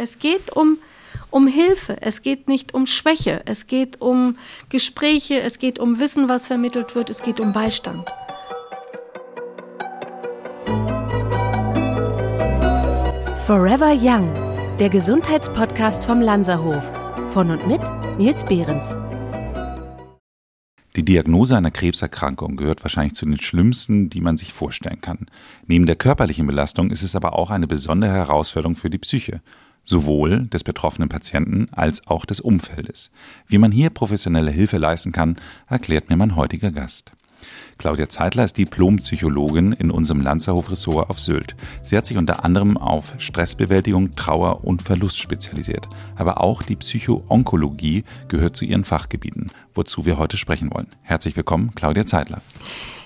Es 0.00 0.20
geht 0.20 0.54
um, 0.54 0.78
um 1.28 1.48
Hilfe, 1.48 2.00
es 2.00 2.22
geht 2.22 2.46
nicht 2.46 2.72
um 2.72 2.86
Schwäche, 2.86 3.42
es 3.46 3.66
geht 3.66 4.00
um 4.00 4.36
Gespräche, 4.68 5.40
es 5.40 5.58
geht 5.58 5.80
um 5.80 5.98
Wissen, 5.98 6.28
was 6.28 6.46
vermittelt 6.46 6.94
wird, 6.94 7.10
es 7.10 7.20
geht 7.20 7.40
um 7.40 7.52
Beistand. 7.52 8.08
Forever 13.44 13.92
Young, 13.92 14.32
der 14.78 14.88
Gesundheitspodcast 14.88 16.04
vom 16.04 16.20
Lanzerhof. 16.20 16.84
Von 17.32 17.50
und 17.50 17.66
mit 17.66 17.80
Nils 18.18 18.44
Behrens. 18.44 18.96
Die 20.94 21.04
Diagnose 21.04 21.56
einer 21.56 21.72
Krebserkrankung 21.72 22.56
gehört 22.56 22.84
wahrscheinlich 22.84 23.14
zu 23.14 23.26
den 23.26 23.40
schlimmsten, 23.40 24.10
die 24.10 24.20
man 24.20 24.36
sich 24.36 24.52
vorstellen 24.52 25.00
kann. 25.00 25.26
Neben 25.66 25.86
der 25.86 25.96
körperlichen 25.96 26.46
Belastung 26.46 26.90
ist 26.90 27.02
es 27.02 27.16
aber 27.16 27.36
auch 27.36 27.50
eine 27.50 27.66
besondere 27.66 28.12
Herausforderung 28.12 28.76
für 28.76 28.90
die 28.90 28.98
Psyche, 28.98 29.40
sowohl 29.88 30.46
des 30.46 30.64
betroffenen 30.64 31.08
Patienten 31.08 31.68
als 31.72 32.06
auch 32.06 32.26
des 32.26 32.40
Umfeldes. 32.40 33.10
Wie 33.46 33.58
man 33.58 33.72
hier 33.72 33.90
professionelle 33.90 34.50
Hilfe 34.50 34.76
leisten 34.76 35.12
kann, 35.12 35.36
erklärt 35.66 36.10
mir 36.10 36.16
mein 36.16 36.36
heutiger 36.36 36.70
Gast. 36.70 37.12
Claudia 37.78 38.08
Zeitler 38.08 38.44
ist 38.44 38.58
Diplompsychologin 38.58 39.72
in 39.72 39.90
unserem 39.90 40.20
Lanzerhof-Ressort 40.20 41.08
auf 41.08 41.20
Sylt. 41.20 41.54
Sie 41.82 41.96
hat 41.96 42.04
sich 42.04 42.16
unter 42.16 42.44
anderem 42.44 42.76
auf 42.76 43.14
Stressbewältigung, 43.18 44.16
Trauer 44.16 44.64
und 44.64 44.82
Verlust 44.82 45.18
spezialisiert. 45.18 45.88
Aber 46.16 46.40
auch 46.42 46.62
die 46.62 46.76
Psychoonkologie 46.76 48.04
gehört 48.26 48.56
zu 48.56 48.64
ihren 48.64 48.84
Fachgebieten, 48.84 49.52
wozu 49.74 50.04
wir 50.04 50.18
heute 50.18 50.36
sprechen 50.36 50.74
wollen. 50.74 50.88
Herzlich 51.02 51.36
willkommen, 51.36 51.70
Claudia 51.76 52.04
Zeitler. 52.04 52.42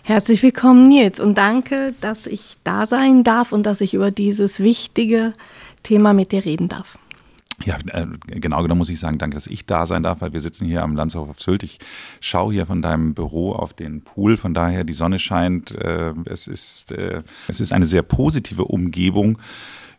Herzlich 0.05 0.42
willkommen, 0.42 0.88
Nils, 0.88 1.20
und 1.20 1.38
danke, 1.38 1.94
dass 2.00 2.27
ich 2.27 2.56
da 2.64 2.86
sein 2.86 3.22
darf 3.22 3.52
und 3.52 3.64
dass 3.64 3.80
ich 3.80 3.94
über 3.94 4.10
dieses 4.10 4.58
wichtige 4.58 5.34
Thema 5.82 6.12
mit 6.12 6.32
dir 6.32 6.45
reden 6.45 6.68
darf. 6.68 6.98
Ja, 7.64 7.77
äh, 7.88 8.06
genau 8.27 8.62
genommen 8.62 8.78
muss 8.78 8.88
ich 8.88 8.98
sagen, 8.98 9.18
danke, 9.18 9.34
dass 9.34 9.46
ich 9.46 9.66
da 9.66 9.86
sein 9.86 10.02
darf, 10.02 10.20
weil 10.20 10.32
wir 10.32 10.41
sitzen 10.41 10.66
hier 10.66 10.83
am 10.83 10.97
Landshof 10.97 11.28
auf 11.28 11.41
Sylt. 11.41 11.62
Ich 11.62 11.78
schaue 12.20 12.52
hier 12.52 12.66
von 12.66 12.83
deinem 12.83 13.14
Büro 13.14 13.52
auf 13.52 13.72
den 13.72 14.03
Pool, 14.03 14.36
von 14.36 14.55
daher 14.55 14.84
die 14.84 14.94
Sonne 14.94 15.19
scheint. 15.19 15.70
Äh, 15.72 16.14
es 16.25 16.47
ist, 16.47 16.92
äh, 16.92 17.22
es 17.48 17.60
ist 17.60 17.72
eine 17.72 17.86
sehr 17.86 18.03
positive 18.03 18.64
Umgebung 18.64 19.38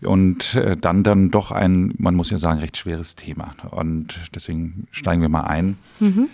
und 0.01 0.59
dann 0.81 1.03
dann 1.03 1.31
doch 1.31 1.51
ein, 1.51 1.93
man 1.97 2.13
muss 2.13 2.29
ja 2.29 2.37
sagen, 2.37 2.59
recht 2.59 2.75
schweres 2.75 3.15
Thema. 3.15 3.55
Und 3.71 4.19
deswegen 4.35 4.85
steigen 4.91 5.21
wir 5.21 5.29
mal 5.29 5.45
ein. 5.45 5.77
Mhm. 6.01 6.27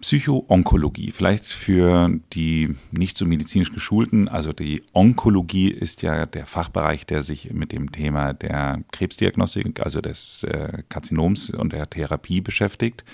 Psychoonkologie, 0.00 1.10
vielleicht 1.10 1.44
für 1.46 2.10
die 2.32 2.74
nicht 2.90 3.18
so 3.18 3.26
medizinisch 3.26 3.72
geschulten, 3.72 4.28
also 4.28 4.52
die 4.52 4.82
Onkologie 4.94 5.70
ist 5.70 6.02
ja 6.02 6.24
der 6.24 6.46
Fachbereich, 6.46 7.04
der 7.04 7.22
sich 7.22 7.52
mit 7.52 7.72
dem 7.72 7.92
Thema 7.92 8.32
der 8.32 8.82
Krebsdiagnostik, 8.92 9.80
also 9.80 10.00
des 10.00 10.44
äh, 10.44 10.82
Karzinoms 10.88 11.50
und 11.50 11.74
der 11.74 11.88
Therapie 11.90 12.40
beschäftigt. 12.40 13.04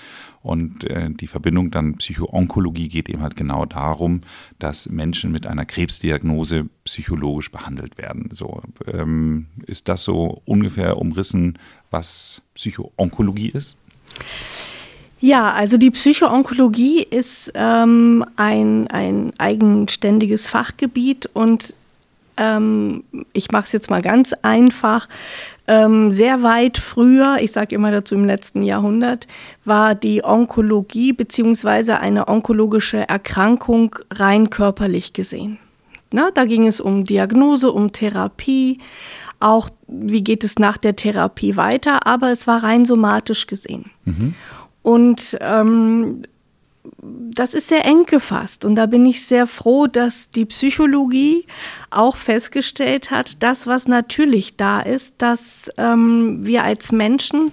Und 0.41 0.85
äh, 0.85 1.09
die 1.09 1.27
Verbindung 1.27 1.71
dann 1.71 1.95
Psychoonkologie 1.95 2.87
geht 2.87 3.09
eben 3.09 3.21
halt 3.21 3.35
genau 3.35 3.65
darum, 3.65 4.21
dass 4.59 4.87
Menschen 4.87 5.31
mit 5.33 5.45
einer 5.45 5.65
Krebsdiagnose 5.65 6.69
psychologisch 6.85 7.51
behandelt 7.51 7.97
werden. 7.97 8.29
So 8.31 8.61
ähm, 8.85 9.47
ist 9.65 9.89
das 9.89 10.05
so 10.05 10.41
ungefähr 10.45 10.97
umrissen, 10.97 11.59
was 11.91 12.41
Psychoonkologie 12.55 13.49
ist? 13.49 13.77
Ja, 15.19 15.51
also 15.51 15.77
die 15.77 15.91
Psychoonkologie 15.91 17.01
ist 17.01 17.51
ähm, 17.55 18.23
ein, 18.35 18.87
ein 18.87 19.33
eigenständiges 19.37 20.47
Fachgebiet 20.47 21.27
und 21.33 21.73
ähm, 22.37 23.03
ich 23.33 23.51
mache 23.51 23.65
es 23.65 23.71
jetzt 23.71 23.89
mal 23.89 24.01
ganz 24.01 24.33
einfach. 24.43 25.07
Ähm, 25.67 26.11
sehr 26.11 26.43
weit 26.43 26.77
früher, 26.77 27.37
ich 27.41 27.51
sage 27.51 27.75
immer 27.75 27.91
dazu 27.91 28.15
im 28.15 28.25
letzten 28.25 28.61
Jahrhundert, 28.61 29.27
war 29.65 29.95
die 29.95 30.23
Onkologie 30.23 31.13
beziehungsweise 31.13 31.99
eine 31.99 32.27
onkologische 32.27 33.09
Erkrankung 33.09 33.95
rein 34.11 34.49
körperlich 34.49 35.13
gesehen. 35.13 35.57
Na, 36.13 36.29
da 36.33 36.45
ging 36.45 36.67
es 36.67 36.79
um 36.79 37.03
Diagnose, 37.03 37.71
um 37.71 37.91
Therapie, 37.91 38.79
auch 39.39 39.69
wie 39.87 40.23
geht 40.23 40.43
es 40.43 40.57
nach 40.57 40.77
der 40.77 40.95
Therapie 40.95 41.57
weiter, 41.57 42.07
aber 42.07 42.31
es 42.31 42.47
war 42.47 42.63
rein 42.63 42.85
somatisch 42.85 43.45
gesehen. 43.45 43.91
Mhm. 44.05 44.35
Und 44.87 45.37
ähm, 45.41 46.21
das 47.01 47.53
ist 47.53 47.67
sehr 47.67 47.83
eng 47.85 48.05
gefasst. 48.05 48.63
Und 48.63 48.75
da 48.75 48.85
bin 48.85 49.05
ich 49.05 49.25
sehr 49.25 49.45
froh, 49.45 49.87
dass 49.87 50.29
die 50.29 50.45
Psychologie 50.45 51.45
auch 51.89 52.15
festgestellt 52.15 53.11
hat, 53.11 53.43
das, 53.43 53.67
was 53.67 53.89
natürlich 53.89 54.55
da 54.55 54.79
ist, 54.79 55.15
dass 55.17 55.69
ähm, 55.75 56.45
wir 56.45 56.63
als 56.63 56.93
Menschen 56.93 57.51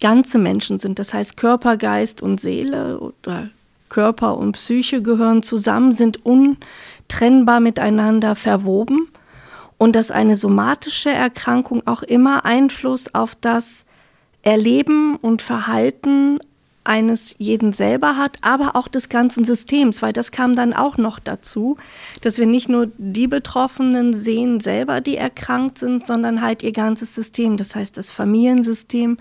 ganze 0.00 0.38
Menschen 0.38 0.80
sind. 0.80 0.98
Das 0.98 1.14
heißt, 1.14 1.36
Körper, 1.36 1.76
Geist 1.76 2.22
und 2.22 2.40
Seele 2.40 2.98
oder 2.98 3.50
Körper 3.88 4.36
und 4.36 4.54
Psyche 4.54 5.00
gehören 5.00 5.44
zusammen, 5.44 5.92
sind 5.92 6.26
untrennbar 6.26 7.60
miteinander 7.60 8.34
verwoben. 8.34 9.06
Und 9.76 9.94
dass 9.94 10.10
eine 10.10 10.34
somatische 10.34 11.10
Erkrankung 11.10 11.86
auch 11.86 12.02
immer 12.02 12.44
Einfluss 12.44 13.14
auf 13.14 13.36
das 13.36 13.84
Erleben 14.42 15.14
und 15.16 15.42
Verhalten 15.42 16.40
eines 16.88 17.34
jeden 17.38 17.72
selber 17.72 18.16
hat, 18.16 18.38
aber 18.40 18.74
auch 18.74 18.88
des 18.88 19.08
ganzen 19.08 19.44
Systems, 19.44 20.00
weil 20.00 20.12
das 20.14 20.32
kam 20.32 20.56
dann 20.56 20.72
auch 20.72 20.96
noch 20.96 21.18
dazu, 21.18 21.76
dass 22.22 22.38
wir 22.38 22.46
nicht 22.46 22.68
nur 22.68 22.90
die 22.96 23.28
Betroffenen 23.28 24.14
sehen 24.14 24.60
selber, 24.60 25.00
die 25.00 25.16
erkrankt 25.16 25.78
sind, 25.78 26.06
sondern 26.06 26.40
halt 26.40 26.62
ihr 26.62 26.72
ganzes 26.72 27.14
System, 27.14 27.58
das 27.58 27.74
heißt 27.76 27.96
das 27.96 28.10
Familiensystem 28.10 29.18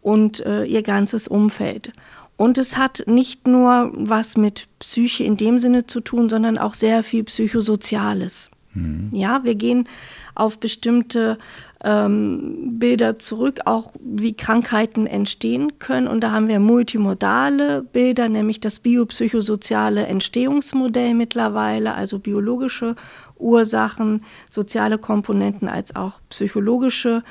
und 0.00 0.44
äh, 0.46 0.64
ihr 0.64 0.82
ganzes 0.82 1.28
Umfeld. 1.28 1.92
Und 2.36 2.58
es 2.58 2.76
hat 2.76 3.04
nicht 3.06 3.46
nur 3.46 3.92
was 3.94 4.36
mit 4.36 4.66
Psyche 4.78 5.24
in 5.24 5.36
dem 5.36 5.58
Sinne 5.58 5.86
zu 5.86 6.00
tun, 6.00 6.28
sondern 6.28 6.58
auch 6.58 6.74
sehr 6.74 7.04
viel 7.04 7.22
Psychosoziales. 7.24 8.50
Mhm. 8.72 9.10
Ja, 9.12 9.44
wir 9.44 9.54
gehen 9.54 9.86
auf 10.34 10.58
bestimmte 10.58 11.38
ähm, 11.84 12.78
Bilder 12.78 13.18
zurück, 13.18 13.60
auch 13.66 13.92
wie 14.00 14.32
Krankheiten 14.34 15.06
entstehen 15.06 15.78
können. 15.78 16.08
Und 16.08 16.22
da 16.22 16.32
haben 16.32 16.48
wir 16.48 16.58
multimodale 16.58 17.82
Bilder, 17.82 18.28
nämlich 18.28 18.58
das 18.58 18.80
biopsychosoziale 18.80 20.06
Entstehungsmodell 20.06 21.14
mittlerweile, 21.14 21.94
also 21.94 22.18
biologische 22.18 22.96
Ursachen, 23.38 24.24
soziale 24.48 24.96
Komponenten 24.96 25.68
als 25.68 25.94
auch 25.94 26.20
psychologische 26.30 27.22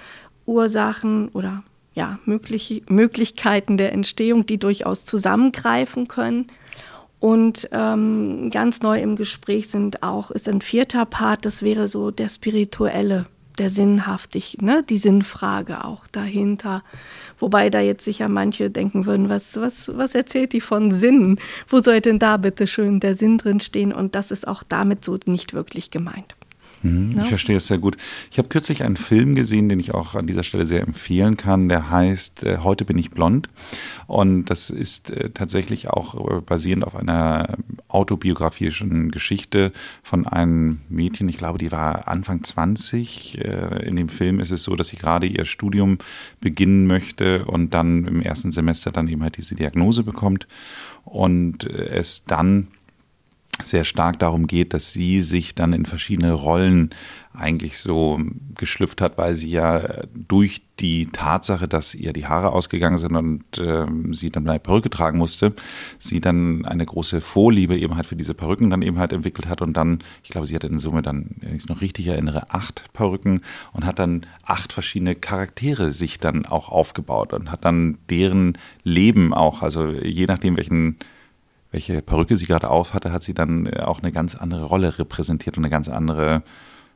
Ursachen 0.45 1.29
oder 1.29 1.63
ja, 1.95 2.19
möglich, 2.25 2.83
Möglichkeiten 2.89 3.77
der 3.77 3.91
Entstehung, 3.91 4.45
die 4.45 4.59
durchaus 4.59 5.05
zusammengreifen 5.05 6.07
können. 6.07 6.47
Und 7.19 7.69
ähm, 7.71 8.49
ganz 8.51 8.81
neu 8.81 8.99
im 8.99 9.15
Gespräch 9.15 9.69
sind 9.69 10.03
auch, 10.03 10.29
ist 10.29 10.49
ein 10.49 10.61
vierter 10.61 11.05
Part, 11.05 11.45
das 11.45 11.63
wäre 11.63 11.87
so 11.87 12.11
der 12.11 12.29
spirituelle 12.29 13.27
der 13.57 13.69
Sinnhaftig, 13.69 14.57
ne? 14.61 14.83
die 14.87 14.97
Sinnfrage 14.97 15.83
auch 15.83 16.07
dahinter. 16.07 16.83
Wobei 17.37 17.69
da 17.69 17.79
jetzt 17.79 18.05
sicher 18.05 18.29
manche 18.29 18.69
denken 18.69 19.05
würden, 19.05 19.29
was, 19.29 19.57
was, 19.57 19.91
was 19.95 20.15
erzählt 20.15 20.53
die 20.53 20.61
von 20.61 20.91
Sinn? 20.91 21.39
Wo 21.67 21.79
soll 21.79 22.01
denn 22.01 22.19
da 22.19 22.37
bitte 22.37 22.67
schön 22.67 22.99
der 22.99 23.15
Sinn 23.15 23.37
drin 23.37 23.59
stehen? 23.59 23.93
Und 23.93 24.15
das 24.15 24.31
ist 24.31 24.47
auch 24.47 24.63
damit 24.63 25.03
so 25.05 25.17
nicht 25.25 25.53
wirklich 25.53 25.91
gemeint. 25.91 26.35
Mhm, 26.83 27.21
ich 27.21 27.29
verstehe 27.29 27.57
es 27.57 27.67
sehr 27.67 27.77
gut. 27.77 27.97
Ich 28.29 28.37
habe 28.37 28.49
kürzlich 28.49 28.83
einen 28.83 28.97
Film 28.97 29.35
gesehen, 29.35 29.69
den 29.69 29.79
ich 29.79 29.93
auch 29.93 30.15
an 30.15 30.27
dieser 30.27 30.43
Stelle 30.43 30.65
sehr 30.65 30.81
empfehlen 30.81 31.37
kann. 31.37 31.69
Der 31.69 31.89
heißt 31.89 32.43
äh, 32.43 32.57
Heute 32.59 32.85
bin 32.85 32.97
ich 32.97 33.09
blond. 33.09 33.49
Und 34.05 34.45
das 34.45 34.69
ist 34.69 35.09
äh, 35.09 35.29
tatsächlich 35.29 35.89
auch 35.89 36.15
äh, 36.15 36.41
basierend 36.41 36.83
auf 36.83 36.95
einer 36.95 37.57
autobiografischen 37.87 39.11
Geschichte 39.11 39.71
von 40.03 40.27
einem 40.27 40.81
Mädchen. 40.89 41.29
Ich 41.29 41.37
glaube, 41.37 41.57
die 41.57 41.71
war 41.71 42.07
Anfang 42.07 42.43
20. 42.43 43.39
Äh, 43.39 43.87
in 43.87 43.95
dem 43.95 44.09
Film 44.09 44.41
ist 44.41 44.51
es 44.51 44.63
so, 44.63 44.75
dass 44.75 44.89
sie 44.89 44.97
gerade 44.97 45.25
ihr 45.25 45.45
Studium 45.45 45.97
beginnen 46.41 46.85
möchte 46.85 47.45
und 47.45 47.73
dann 47.73 48.05
im 48.05 48.21
ersten 48.21 48.51
Semester 48.51 48.91
dann 48.91 49.07
eben 49.07 49.23
halt 49.23 49.37
diese 49.37 49.55
Diagnose 49.55 50.03
bekommt 50.03 50.47
und 51.05 51.63
es 51.63 52.25
dann 52.25 52.67
sehr 53.61 53.83
stark 53.83 54.19
darum 54.19 54.47
geht, 54.47 54.73
dass 54.73 54.93
sie 54.93 55.21
sich 55.21 55.53
dann 55.53 55.73
in 55.73 55.85
verschiedene 55.85 56.33
Rollen 56.33 56.89
eigentlich 57.33 57.79
so 57.79 58.19
geschlüpft 58.55 59.01
hat, 59.01 59.17
weil 59.17 59.35
sie 59.35 59.49
ja 59.49 60.03
durch 60.13 60.61
die 60.79 61.07
Tatsache, 61.07 61.67
dass 61.67 61.95
ihr 61.95 62.13
die 62.13 62.25
Haare 62.27 62.51
ausgegangen 62.51 62.97
sind 62.97 63.15
und 63.15 63.57
äh, 63.57 63.85
sie 64.11 64.29
dann 64.29 64.47
eine 64.47 64.59
Perücke 64.59 64.89
tragen 64.89 65.17
musste, 65.17 65.53
sie 65.99 66.19
dann 66.19 66.65
eine 66.65 66.85
große 66.85 67.21
Vorliebe 67.21 67.77
eben 67.77 67.95
halt 67.95 68.05
für 68.05 68.15
diese 68.15 68.33
Perücken 68.33 68.69
dann 68.69 68.81
eben 68.81 68.99
halt 68.99 69.13
entwickelt 69.13 69.47
hat 69.47 69.61
und 69.61 69.77
dann, 69.77 69.99
ich 70.23 70.29
glaube, 70.29 70.45
sie 70.47 70.55
hatte 70.55 70.67
in 70.67 70.79
Summe 70.79 71.01
dann, 71.01 71.31
wenn 71.39 71.55
ich 71.55 71.63
es 71.63 71.69
noch 71.69 71.81
richtig 71.81 72.07
erinnere, 72.07 72.51
acht 72.51 72.91
Perücken 72.93 73.41
und 73.71 73.85
hat 73.85 73.99
dann 73.99 74.25
acht 74.43 74.73
verschiedene 74.73 75.15
Charaktere 75.15 75.91
sich 75.91 76.19
dann 76.19 76.45
auch 76.45 76.69
aufgebaut 76.69 77.33
und 77.33 77.51
hat 77.51 77.65
dann 77.65 77.97
deren 78.09 78.57
Leben 78.83 79.33
auch, 79.33 79.61
also 79.61 79.87
je 79.89 80.25
nachdem 80.25 80.57
welchen 80.57 80.97
welche 81.73 82.01
Perücke 82.01 82.37
sie 82.37 82.45
gerade 82.45 82.69
auf 82.69 82.93
hatte, 82.93 83.11
hat 83.11 83.23
sie 83.23 83.33
dann 83.33 83.65
äh, 83.65 83.79
auch 83.79 84.01
eine 84.01 84.13
ganz 84.13 84.35
andere 84.35 84.63
Rolle 84.63 84.97
repräsentiert 84.97 85.57
und 85.57 85.65
eine 85.65 85.71
ganz 85.71 85.89
andere 85.89 86.43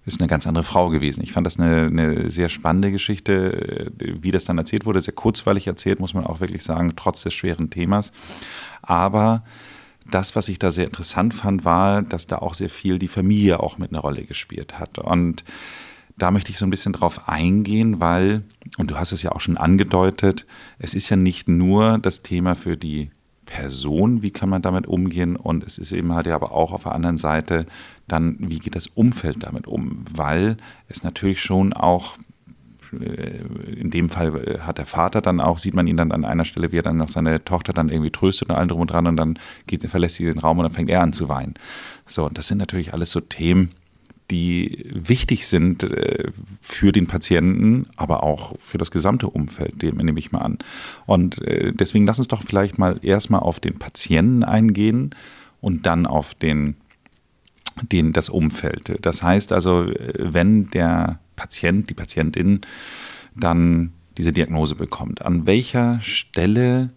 ist 0.05 0.21
eine 0.21 0.29
ganz 0.29 0.47
andere 0.47 0.63
Frau 0.63 0.87
gewesen. 0.87 1.21
Ich 1.21 1.33
fand 1.33 1.45
das 1.45 1.59
eine, 1.59 1.87
eine 1.87 2.29
sehr 2.29 2.47
spannende 2.47 2.93
Geschichte, 2.93 3.91
wie 3.99 4.31
das 4.31 4.45
dann 4.45 4.57
erzählt 4.57 4.85
wurde, 4.85 5.01
sehr 5.01 5.13
kurzweilig 5.13 5.67
erzählt, 5.67 5.99
muss 5.99 6.13
man 6.13 6.25
auch 6.25 6.39
wirklich 6.39 6.63
sagen, 6.63 6.93
trotz 6.95 7.23
des 7.23 7.33
schweren 7.33 7.69
Themas. 7.69 8.13
Aber 8.81 9.43
das, 10.09 10.33
was 10.33 10.47
ich 10.47 10.59
da 10.59 10.71
sehr 10.71 10.85
interessant 10.85 11.33
fand, 11.33 11.65
war, 11.65 12.03
dass 12.03 12.25
da 12.25 12.37
auch 12.37 12.53
sehr 12.53 12.69
viel 12.69 12.99
die 12.99 13.09
Familie 13.09 13.59
auch 13.59 13.77
mit 13.77 13.91
einer 13.91 13.99
Rolle 13.99 14.23
gespielt 14.23 14.79
hat. 14.79 14.97
Und 14.97 15.43
da 16.17 16.31
möchte 16.31 16.51
ich 16.51 16.57
so 16.57 16.65
ein 16.65 16.71
bisschen 16.71 16.93
drauf 16.93 17.27
eingehen, 17.27 17.99
weil, 17.99 18.43
und 18.77 18.89
du 18.89 18.95
hast 18.95 19.11
es 19.11 19.23
ja 19.23 19.33
auch 19.33 19.41
schon 19.41 19.57
angedeutet, 19.57 20.45
es 20.79 20.93
ist 20.93 21.09
ja 21.09 21.17
nicht 21.17 21.49
nur 21.49 21.97
das 21.99 22.21
Thema 22.21 22.55
für 22.55 22.77
die 22.77 23.09
Person, 23.57 24.21
wie 24.21 24.29
kann 24.29 24.49
man 24.49 24.61
damit 24.61 24.85
umgehen 24.85 25.35
und 25.35 25.63
es 25.63 25.79
ist 25.79 25.91
eben 25.91 26.13
halt 26.13 26.27
ja 26.27 26.35
aber 26.35 26.51
auch 26.51 26.71
auf 26.71 26.83
der 26.83 26.93
anderen 26.93 27.17
Seite 27.17 27.65
dann, 28.07 28.35
wie 28.39 28.59
geht 28.59 28.75
das 28.75 28.85
Umfeld 28.85 29.41
damit 29.41 29.65
um, 29.65 30.05
weil 30.13 30.57
es 30.87 31.03
natürlich 31.03 31.41
schon 31.41 31.73
auch 31.73 32.17
äh, 32.93 33.41
in 33.75 33.89
dem 33.89 34.09
Fall 34.09 34.59
hat 34.61 34.77
der 34.77 34.85
Vater 34.85 35.21
dann 35.21 35.41
auch, 35.41 35.57
sieht 35.57 35.73
man 35.73 35.87
ihn 35.87 35.97
dann 35.97 36.11
an 36.11 36.23
einer 36.23 36.45
Stelle, 36.45 36.71
wie 36.71 36.77
er 36.77 36.83
dann 36.83 36.97
noch 36.97 37.09
seine 37.09 37.43
Tochter 37.43 37.73
dann 37.73 37.89
irgendwie 37.89 38.11
tröstet 38.11 38.49
und 38.49 38.55
allen 38.55 38.69
drum 38.69 38.81
und 38.81 38.91
dran 38.91 39.07
und 39.07 39.17
dann 39.17 39.39
geht, 39.65 39.83
verlässt 39.89 40.17
sie 40.17 40.25
den 40.25 40.37
Raum 40.37 40.59
und 40.59 40.63
dann 40.63 40.71
fängt 40.73 40.91
er 40.91 41.01
an 41.01 41.11
zu 41.11 41.27
weinen. 41.27 41.55
So, 42.05 42.27
und 42.27 42.37
das 42.37 42.47
sind 42.47 42.59
natürlich 42.59 42.93
alles 42.93 43.09
so 43.09 43.21
Themen, 43.21 43.71
die 44.29 44.85
wichtig 44.93 45.47
sind 45.47 45.83
äh, 45.83 46.31
für 46.61 46.91
den 46.91 47.07
Patienten, 47.07 47.87
aber 47.95 48.23
auch 48.23 48.55
für 48.59 48.77
das 48.77 48.91
gesamte 48.91 49.27
Umfeld, 49.27 49.81
dem 49.81 49.97
nehme 49.97 50.19
ich 50.19 50.31
mal 50.31 50.41
an. 50.41 50.57
Und 51.05 51.41
äh, 51.43 51.71
deswegen 51.73 52.05
lass 52.05 52.19
uns 52.19 52.27
doch 52.27 52.41
vielleicht 52.41 52.77
mal 52.77 52.99
erstmal 53.01 53.41
auf 53.41 53.59
den 53.59 53.79
Patienten 53.79 54.43
eingehen 54.43 55.15
und 55.61 55.85
dann 55.85 56.05
auf 56.05 56.33
den, 56.33 56.75
den, 57.81 58.11
das 58.11 58.29
Umfeld. 58.29 58.97
Das 59.01 59.23
heißt 59.23 59.53
also, 59.53 59.83
äh, 59.83 60.13
wenn 60.17 60.69
der 60.71 61.19
Patient, 61.35 61.89
die 61.89 61.93
Patientin 61.93 62.61
dann 63.35 63.93
diese 64.17 64.31
Diagnose 64.31 64.75
bekommt, 64.75 65.25
an 65.25 65.47
welcher 65.47 66.01
Stelle 66.01 66.89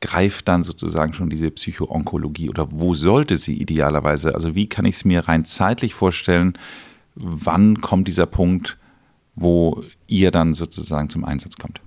greift 0.00 0.48
dann 0.48 0.62
sozusagen 0.62 1.12
schon 1.12 1.30
diese 1.30 1.50
Psychoonkologie 1.50 2.50
oder 2.50 2.68
wo 2.70 2.94
sollte 2.94 3.36
sie 3.36 3.54
idealerweise, 3.54 4.34
also 4.34 4.54
wie 4.54 4.68
kann 4.68 4.84
ich 4.84 4.96
es 4.96 5.04
mir 5.04 5.26
rein 5.26 5.44
zeitlich 5.44 5.94
vorstellen, 5.94 6.54
wann 7.14 7.80
kommt 7.80 8.06
dieser 8.06 8.26
Punkt, 8.26 8.78
wo 9.34 9.82
ihr 10.06 10.30
dann 10.30 10.54
sozusagen 10.54 11.08
zum 11.08 11.24
Einsatz 11.24 11.56
kommt? 11.56 11.80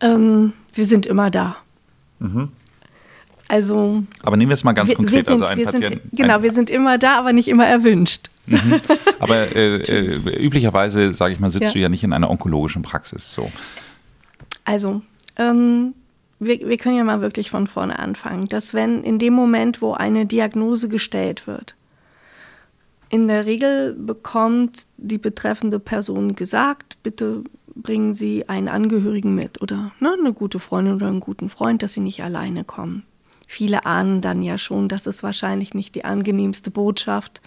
Ähm, 0.00 0.52
wir 0.72 0.86
sind 0.86 1.06
immer 1.06 1.30
da. 1.30 1.56
Mhm. 2.18 2.50
Also. 3.48 4.04
Aber 4.22 4.36
nehmen 4.36 4.50
wir 4.50 4.54
es 4.54 4.62
mal 4.62 4.72
ganz 4.72 4.90
wir, 4.90 4.96
konkret, 4.96 5.26
wir 5.26 5.36
sind, 5.36 5.42
also 5.42 5.44
ein 5.46 5.64
Patient. 5.64 6.02
Sind, 6.02 6.02
genau, 6.12 6.36
ein, 6.36 6.42
wir 6.44 6.52
sind 6.52 6.70
immer 6.70 6.98
da, 6.98 7.18
aber 7.18 7.32
nicht 7.32 7.48
immer 7.48 7.66
erwünscht. 7.66 8.30
Mhm. 8.46 8.80
Aber 9.18 9.54
äh, 9.54 9.76
äh, 9.76 10.44
üblicherweise, 10.44 11.12
sage 11.12 11.34
ich 11.34 11.40
mal, 11.40 11.50
sitzt 11.50 11.66
ja. 11.66 11.72
du 11.72 11.78
ja 11.80 11.88
nicht 11.88 12.02
in 12.02 12.12
einer 12.12 12.30
onkologischen 12.30 12.82
Praxis. 12.82 13.32
So. 13.32 13.52
Also, 14.64 15.02
ähm, 15.36 15.94
wir, 16.40 16.68
wir 16.68 16.76
können 16.78 16.96
ja 16.96 17.04
mal 17.04 17.20
wirklich 17.20 17.50
von 17.50 17.66
vorne 17.66 17.98
anfangen, 17.98 18.48
dass 18.48 18.74
wenn 18.74 19.04
in 19.04 19.18
dem 19.18 19.34
Moment, 19.34 19.80
wo 19.80 19.92
eine 19.92 20.26
Diagnose 20.26 20.88
gestellt 20.88 21.46
wird, 21.46 21.76
in 23.10 23.28
der 23.28 23.46
Regel 23.46 23.94
bekommt 23.94 24.86
die 24.96 25.18
betreffende 25.18 25.78
Person 25.78 26.34
gesagt, 26.34 26.96
bitte 27.02 27.44
bringen 27.74 28.14
Sie 28.14 28.48
einen 28.48 28.68
Angehörigen 28.68 29.34
mit 29.34 29.60
oder 29.62 29.92
ne, 30.00 30.16
eine 30.18 30.32
gute 30.32 30.60
Freundin 30.60 30.94
oder 30.94 31.08
einen 31.08 31.20
guten 31.20 31.50
Freund, 31.50 31.82
dass 31.82 31.94
Sie 31.94 32.00
nicht 32.00 32.22
alleine 32.22 32.64
kommen. 32.64 33.04
Viele 33.46 33.84
ahnen 33.84 34.20
dann 34.20 34.42
ja 34.42 34.58
schon, 34.58 34.88
dass 34.88 35.06
es 35.06 35.24
wahrscheinlich 35.24 35.74
nicht 35.74 35.96
die 35.96 36.04
angenehmste 36.04 36.70
Botschaft 36.70 37.42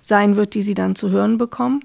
sein 0.00 0.36
wird, 0.36 0.54
die 0.54 0.62
sie 0.62 0.74
dann 0.74 0.94
zu 0.94 1.10
hören 1.10 1.38
bekommen. 1.38 1.80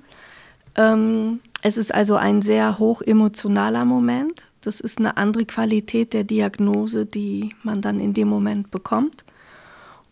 Ähm, 0.76 1.40
es 1.64 1.78
ist 1.78 1.92
also 1.92 2.16
ein 2.16 2.44
sehr 2.44 2.78
hoch 2.78 3.02
emotionaler 3.02 3.86
Moment. 3.86 4.49
Das 4.62 4.80
ist 4.80 4.98
eine 4.98 5.18
andere 5.18 5.46
Qualität 5.46 6.14
der 6.14 6.24
Diagnose, 6.24 7.06
die 7.06 7.56
man 7.64 7.82
dann 7.82 8.00
in 8.00 8.14
dem 8.14 8.28
Moment 8.28 8.72
bekommt. 8.72 9.24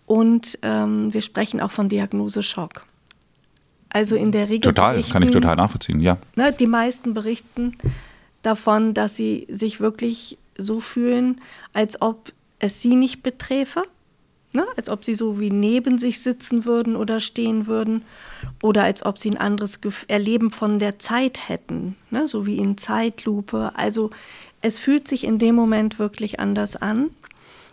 Und 0.06 0.58
ähm, 0.62 1.14
wir 1.14 1.22
sprechen 1.22 1.60
auch 1.60 1.72
von 1.72 1.90
Diagnoseschock. 1.90 2.86
Also 3.90 4.16
in 4.16 4.32
der 4.32 4.50
Regel. 4.50 4.62
Total, 4.62 5.02
kann 5.04 5.24
ich 5.24 5.32
total 5.32 5.56
nachvollziehen, 5.56 6.00
ja. 6.00 6.18
Ne, 6.36 6.54
die 6.54 6.68
meisten 6.68 7.14
berichten 7.14 7.78
davon, 8.42 8.94
dass 8.94 9.16
sie 9.16 9.48
sich 9.50 9.80
wirklich 9.80 10.38
so 10.58 10.80
fühlen, 10.80 11.42
als 11.74 12.02
ob 12.02 12.32
es 12.60 12.82
sie 12.82 12.96
nicht 12.96 13.24
beträfe, 13.24 13.84
ne? 14.58 14.66
als 14.76 14.90
ob 14.90 15.06
sie 15.06 15.16
so 15.16 15.40
wie 15.40 15.52
neben 15.52 16.00
sich 16.00 16.20
sitzen 16.20 16.66
würden 16.66 16.96
oder 16.96 17.20
stehen 17.20 17.68
würden 17.68 18.04
oder 18.62 18.84
als 18.84 19.06
ob 19.06 19.20
sie 19.20 19.30
ein 19.30 19.38
anderes 19.38 19.80
Erleben 20.08 20.52
von 20.52 20.80
der 20.80 21.00
Zeit 21.00 21.48
hätten, 21.48 21.96
ne? 22.10 22.28
so 22.28 22.46
wie 22.46 22.58
in 22.58 22.78
Zeitlupe. 22.78 23.72
Also 23.76 24.10
es 24.62 24.80
fühlt 24.80 25.08
sich 25.08 25.24
in 25.24 25.40
dem 25.40 25.56
Moment 25.56 26.00
wirklich 26.00 26.40
anders 26.40 26.76
an 26.76 27.12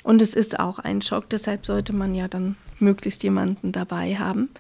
und 0.05 0.21
es 0.21 0.35
ist 0.35 0.61
auch 0.61 0.79
ein 0.79 1.03
Schock, 1.03 1.29
deshalb 1.31 1.67
sollte 1.67 1.95
man 1.95 2.15
ja 2.15 2.29
dann 2.29 2.57
möglichst 2.79 3.23
jemanden 3.23 3.73
dabei 3.73 4.17
haben. 4.17 4.51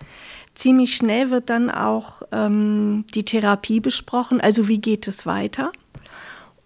Ziemlich 0.55 0.97
schnell 0.97 1.31
wird 1.31 1.51
dann 1.51 1.71
auch 1.71 2.23
ähm, 2.33 3.05
die 3.15 3.25
Therapie 3.25 3.81
besprochen, 3.81 4.41
also 4.41 4.69
wie 4.69 4.79
geht 4.79 5.07
es 5.09 5.27
weiter. 5.27 5.73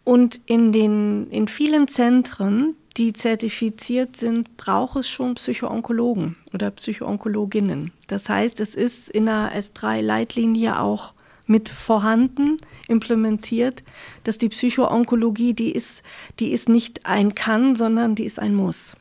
Und 0.05 0.41
in, 0.47 0.73
den, 0.73 1.29
in 1.31 1.49
vielen 1.49 1.89
Zentren, 1.89 2.77
die 2.97 3.13
zertifiziert 3.13 4.17
sind, 4.17 4.57
braucht 4.57 4.97
es 4.97 5.09
schon 5.09 5.35
Psychoonkologen 5.35 6.37
oder 6.53 6.71
Psychoonkologinnen. 6.71 7.93
Das 8.09 8.29
heißt, 8.29 8.59
es 8.61 8.75
ist 8.75 9.09
in 9.09 9.27
der 9.27 9.53
S3-Leitlinie 9.55 10.81
auch 10.81 11.13
mit 11.47 11.69
vorhanden, 11.69 12.59
implementiert, 12.89 13.83
dass 14.25 14.39
die 14.39 14.49
Psychoonkologie, 14.51 15.55
die 15.55 15.73
ist, 15.73 16.03
die 16.41 16.53
ist 16.53 16.69
nicht 16.69 17.07
ein 17.07 17.35
Kann, 17.35 17.75
sondern 17.75 18.15
die 18.15 18.25
ist 18.25 18.39
ein 18.39 18.55
Muss 18.55 18.97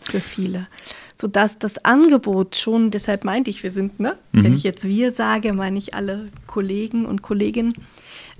für 0.00 0.20
viele. 0.20 0.66
Sodass 1.14 1.58
das 1.58 1.84
Angebot 1.84 2.56
schon, 2.56 2.90
deshalb 2.90 3.24
meinte 3.24 3.50
ich, 3.50 3.62
wir 3.62 3.70
sind, 3.70 4.00
ne? 4.00 4.18
Mhm. 4.32 4.44
Wenn 4.44 4.56
ich 4.56 4.64
jetzt 4.64 4.84
wir 4.84 5.12
sage, 5.12 5.52
meine 5.52 5.78
ich 5.78 5.94
alle 5.94 6.30
Kollegen 6.46 7.06
und 7.06 7.22
Kolleginnen. 7.22 7.74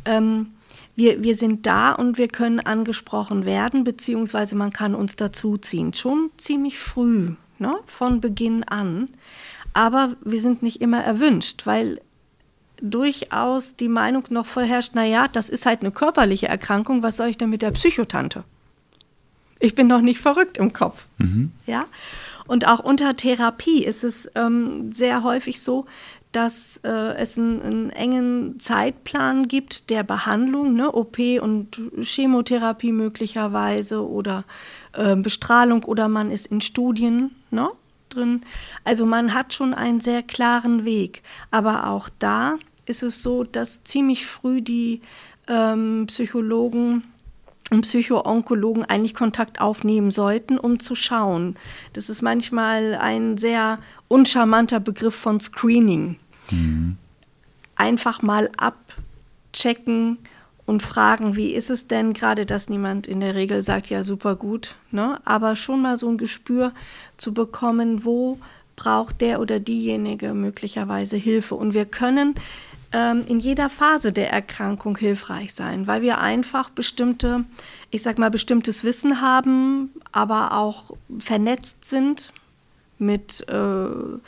Ähm, 0.05 0.49
wir, 0.95 1.23
wir 1.23 1.37
sind 1.37 1.67
da 1.67 1.93
und 1.93 2.19
wir 2.19 2.29
können 2.29 2.61
angesprochen 2.61 3.45
werden, 3.45 3.85
beziehungsweise 3.85 4.55
man 4.55 4.73
kann 4.73 4.95
uns 4.95 5.17
dazuziehen. 5.17 5.95
Schon 5.95 6.31
ziemlich 6.37 6.79
früh, 6.79 7.35
ne? 7.59 7.75
von 7.87 8.21
Beginn 8.21 8.65
an. 8.65 9.09
Aber 9.73 10.15
wir 10.23 10.41
sind 10.41 10.63
nicht 10.63 10.83
immer 10.83 11.03
erwünscht, 11.03 11.65
weil 11.65 12.01
durchaus 12.83 13.77
die 13.77 13.89
Meinung 13.89 14.25
noch 14.31 14.47
vorherrscht, 14.47 14.95
naja, 14.95 15.29
das 15.29 15.49
ist 15.49 15.65
halt 15.65 15.81
eine 15.81 15.93
körperliche 15.93 16.49
Erkrankung, 16.49 17.03
was 17.03 17.17
soll 17.17 17.29
ich 17.29 17.39
denn 17.39 17.49
mit 17.49 17.63
der 17.63 17.71
Psychotante? 17.71 18.45
Ich 19.61 19.75
bin 19.75 19.87
noch 19.87 20.01
nicht 20.01 20.19
verrückt 20.19 20.59
im 20.59 20.73
Kopf. 20.73 21.07
Mhm. 21.19 21.53
Ja? 21.65 21.87
Und 22.47 22.67
auch 22.67 22.81
unter 22.81 23.17
Therapie 23.17 23.85
ist 23.85 24.03
es 24.03 24.29
ähm, 24.35 24.93
sehr 24.93 25.23
häufig 25.23 25.63
so, 25.63 25.87
dass 26.33 26.81
äh, 26.83 27.15
es 27.17 27.39
einen, 27.39 27.63
einen, 27.63 27.91
engen 27.91 28.59
Zeitplan 28.59 29.49
gibt 29.49 29.91
der 29.91 30.03
Behandlung, 30.03 30.75
ne, 30.75 30.91
OP 30.91 31.19
und 31.41 31.79
Chemotherapie 32.01 32.93
möglicherweise 32.93 34.07
oder 34.07 34.45
äh, 34.95 35.15
Bestrahlung 35.17 35.85
oder 35.85 36.09
man 36.09 36.31
ist 36.31 36.47
in 36.47 36.61
Studien 36.61 37.33
ne, 37.51 37.71
drin. 38.09 38.43
Also 38.85 39.07
man 39.07 39.35
hat 39.35 39.53
schon 39.53 39.75
einen 39.75 40.01
sehr 40.01 40.23
klaren 40.23 40.85
Weg. 40.85 41.23
Aber 41.51 41.89
auch 41.89 42.09
da 42.19 42.57
ist 42.87 43.03
es 43.03 43.23
so, 43.23 43.45
dass 43.45 43.85
ziemlich 43.85 44.27
früh 44.27 44.63
die 44.63 45.03
ähm, 45.49 46.07
Psychologen 46.07 47.05
und 47.71 47.83
Psychoonkologen 47.83 48.85
eigentlich 48.85 49.15
Kontakt 49.15 49.61
aufnehmen 49.61 50.11
sollten, 50.11 50.59
um 50.59 50.79
zu 50.79 50.95
schauen. 50.95 51.57
Das 51.95 52.11
ist 52.11 52.23
manchmal 52.23 52.95
ein 52.95 53.39
sehr 53.39 53.79
uncharmanter 54.09 54.79
Begriff 54.79 55.15
von 55.15 55.41
Screening. 55.41 56.19
Mhm. 56.53 56.97
Einfach 57.75 58.23
mal 58.23 58.51
abchecken 58.57 60.19
und 60.67 60.83
fragen, 60.83 61.37
wie 61.37 61.53
ist 61.53 61.71
es 61.71 61.89
denn, 61.89 62.13
gerade 62.13 62.47
dass 62.47 62.69
niemand 62.69 63.07
in 63.07 63.21
der 63.21 63.35
Regel 63.35 63.63
sagt, 63.63 63.91
ja, 63.91 64.05
super 64.05 64.37
gut, 64.37 64.77
ne? 64.91 65.21
aber 65.25 65.57
schon 65.57 65.83
mal 65.83 65.99
so 65.99 66.09
ein 66.09 66.19
Gespür 66.19 66.73
zu 67.17 67.35
bekommen, 67.35 68.05
wo 68.05 68.39
braucht 68.77 69.21
der 69.21 69.41
oder 69.41 69.61
diejenige 69.61 70.35
möglicherweise 70.35 71.17
Hilfe. 71.17 71.57
Und 71.57 71.75
wir 71.75 71.85
können 71.85 72.35
ähm, 72.93 73.25
in 73.27 73.41
jeder 73.41 73.71
Phase 73.71 74.13
der 74.13 74.31
Erkrankung 74.31 74.97
hilfreich 74.97 75.53
sein, 75.55 75.87
weil 75.87 76.03
wir 76.03 76.19
einfach 76.19 76.71
bestimmte, 76.71 77.45
ich 77.91 78.03
sag 78.03 78.19
mal, 78.19 78.31
bestimmtes 78.31 78.85
Wissen 78.85 79.21
haben, 79.21 79.91
aber 80.13 80.53
auch 80.57 80.97
vernetzt 81.19 81.89
sind 81.89 82.33
mit 82.99 83.47
äh, 83.49 84.19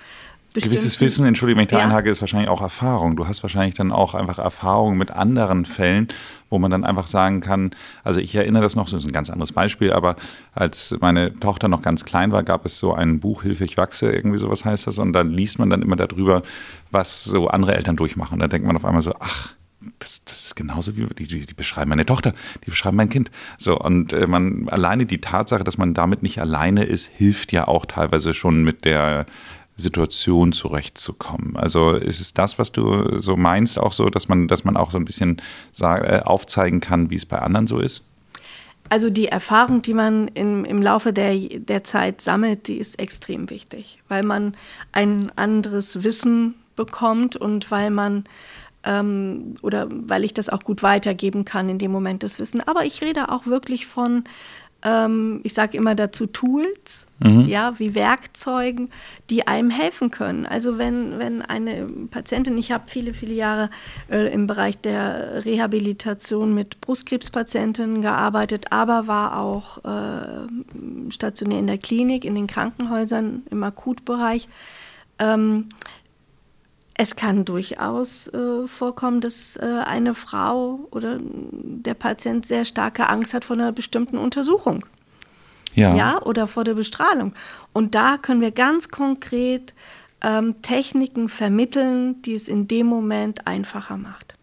Gewisses 0.54 1.00
Wissen, 1.00 1.26
entschuldige, 1.26 1.56
wenn 1.58 1.64
ich 1.64 1.70
da 1.70 1.78
Ja. 1.78 1.84
einhake, 1.84 2.08
ist 2.10 2.20
wahrscheinlich 2.20 2.48
auch 2.48 2.62
Erfahrung. 2.62 3.16
Du 3.16 3.26
hast 3.26 3.42
wahrscheinlich 3.42 3.74
dann 3.74 3.90
auch 3.90 4.14
einfach 4.14 4.38
Erfahrung 4.38 4.96
mit 4.96 5.10
anderen 5.10 5.64
Fällen, 5.64 6.08
wo 6.48 6.58
man 6.60 6.70
dann 6.70 6.84
einfach 6.84 7.08
sagen 7.08 7.40
kann, 7.40 7.72
also 8.04 8.20
ich 8.20 8.34
erinnere 8.36 8.62
das 8.62 8.76
noch, 8.76 8.88
das 8.88 9.00
ist 9.00 9.06
ein 9.08 9.12
ganz 9.12 9.30
anderes 9.30 9.50
Beispiel, 9.50 9.92
aber 9.92 10.14
als 10.52 10.96
meine 11.00 11.34
Tochter 11.40 11.66
noch 11.66 11.82
ganz 11.82 12.04
klein 12.04 12.30
war, 12.30 12.44
gab 12.44 12.64
es 12.66 12.78
so 12.78 12.94
ein 12.94 13.18
Buch, 13.18 13.42
Hilfe, 13.42 13.64
ich 13.64 13.76
wachse, 13.76 14.12
irgendwie 14.12 14.38
sowas 14.38 14.64
heißt 14.64 14.86
das, 14.86 14.98
und 14.98 15.12
dann 15.12 15.30
liest 15.30 15.58
man 15.58 15.70
dann 15.70 15.82
immer 15.82 15.96
darüber, 15.96 16.42
was 16.92 17.24
so 17.24 17.48
andere 17.48 17.74
Eltern 17.74 17.96
durchmachen. 17.96 18.34
Und 18.34 18.38
da 18.40 18.46
denkt 18.46 18.66
man 18.66 18.76
auf 18.76 18.84
einmal 18.84 19.02
so, 19.02 19.12
ach, 19.18 19.54
das, 19.98 20.24
das 20.24 20.46
ist 20.46 20.54
genauso 20.56 20.96
wie 20.96 21.06
die, 21.06 21.26
die, 21.26 21.54
beschreiben 21.54 21.90
meine 21.90 22.06
Tochter, 22.06 22.32
die 22.64 22.70
beschreiben 22.70 22.96
mein 22.96 23.10
Kind. 23.10 23.30
So 23.58 23.78
und 23.78 24.12
äh, 24.12 24.26
man 24.26 24.68
alleine 24.68 25.04
die 25.04 25.20
Tatsache, 25.20 25.64
dass 25.64 25.78
man 25.78 25.94
damit 25.94 26.22
nicht 26.22 26.40
alleine 26.40 26.84
ist, 26.84 27.10
hilft 27.12 27.52
ja 27.52 27.68
auch 27.68 27.84
teilweise 27.84 28.32
schon 28.34 28.62
mit 28.62 28.84
der 28.84 29.26
Situation 29.76 30.52
zurechtzukommen. 30.52 31.56
Also 31.56 31.92
ist 31.92 32.20
es 32.20 32.32
das, 32.32 32.58
was 32.58 32.72
du 32.72 33.18
so 33.20 33.36
meinst, 33.36 33.78
auch 33.78 33.92
so, 33.92 34.08
dass 34.08 34.28
man, 34.28 34.46
dass 34.46 34.64
man 34.64 34.76
auch 34.76 34.90
so 34.90 34.98
ein 34.98 35.04
bisschen 35.04 35.42
äh, 35.80 36.20
aufzeigen 36.20 36.80
kann, 36.80 37.10
wie 37.10 37.16
es 37.16 37.26
bei 37.26 37.38
anderen 37.38 37.66
so 37.66 37.80
ist? 37.80 38.04
Also 38.90 39.10
die 39.10 39.28
Erfahrung, 39.28 39.82
die 39.82 39.94
man 39.94 40.28
im, 40.28 40.64
im 40.64 40.82
Laufe 40.82 41.12
der, 41.12 41.34
der 41.34 41.84
Zeit 41.84 42.20
sammelt, 42.20 42.68
die 42.68 42.76
ist 42.76 42.98
extrem 42.98 43.50
wichtig, 43.50 44.00
weil 44.08 44.22
man 44.22 44.56
ein 44.92 45.32
anderes 45.36 46.04
Wissen 46.04 46.54
bekommt 46.76 47.36
und 47.36 47.70
weil 47.70 47.90
man 47.90 48.24
ähm, 48.84 49.54
oder 49.62 49.88
weil 49.90 50.24
ich 50.24 50.34
das 50.34 50.50
auch 50.50 50.62
gut 50.62 50.82
weitergeben 50.82 51.44
kann 51.44 51.68
in 51.68 51.78
dem 51.78 51.90
Moment 51.90 52.22
das 52.22 52.38
Wissen. 52.38 52.60
Aber 52.60 52.84
ich 52.84 53.00
rede 53.00 53.30
auch 53.30 53.46
wirklich 53.46 53.86
von, 53.86 54.24
ähm, 54.84 55.40
ich 55.42 55.54
sage 55.54 55.76
immer 55.76 55.94
dazu 55.94 56.26
Tools, 56.26 57.06
ja, 57.20 57.78
wie 57.78 57.94
Werkzeugen, 57.94 58.90
die 59.30 59.46
einem 59.46 59.70
helfen 59.70 60.10
können. 60.10 60.44
Also 60.44 60.76
wenn, 60.76 61.18
wenn 61.18 61.40
eine 61.40 61.86
Patientin, 62.10 62.58
ich 62.58 62.70
habe 62.70 62.84
viele, 62.88 63.14
viele 63.14 63.32
Jahre 63.32 63.70
äh, 64.10 64.30
im 64.32 64.46
Bereich 64.46 64.78
der 64.78 65.44
Rehabilitation 65.44 66.54
mit 66.54 66.82
Brustkrebspatientinnen 66.82 68.02
gearbeitet, 68.02 68.66
aber 68.70 69.06
war 69.06 69.38
auch 69.38 69.78
äh, 69.84 70.48
stationär 71.10 71.60
in 71.60 71.66
der 71.66 71.78
Klinik, 71.78 72.26
in 72.26 72.34
den 72.34 72.46
Krankenhäusern 72.46 73.44
im 73.50 73.62
Akutbereich. 73.62 74.48
Ähm, 75.18 75.68
es 76.96 77.16
kann 77.16 77.44
durchaus 77.44 78.28
äh, 78.28 78.68
vorkommen, 78.68 79.20
dass 79.20 79.56
äh, 79.56 79.64
eine 79.64 80.14
Frau 80.14 80.86
oder 80.90 81.18
der 81.20 81.94
Patient 81.94 82.46
sehr 82.46 82.64
starke 82.64 83.08
Angst 83.08 83.34
hat 83.34 83.44
vor 83.44 83.56
einer 83.56 83.72
bestimmten 83.72 84.16
Untersuchung 84.16 84.86
Ja. 85.74 85.94
ja, 85.96 86.22
oder 86.22 86.46
vor 86.46 86.62
der 86.62 86.74
Bestrahlung. 86.74 87.34
Und 87.72 87.96
da 87.96 88.16
können 88.16 88.40
wir 88.40 88.52
ganz 88.52 88.90
konkret 88.90 89.74
ähm, 90.22 90.62
Techniken 90.62 91.28
vermitteln, 91.28 92.22
die 92.22 92.34
es 92.34 92.46
in 92.46 92.68
dem 92.68 92.86
Moment 92.86 93.46
einfacher 93.46 93.96
macht. 93.96 94.34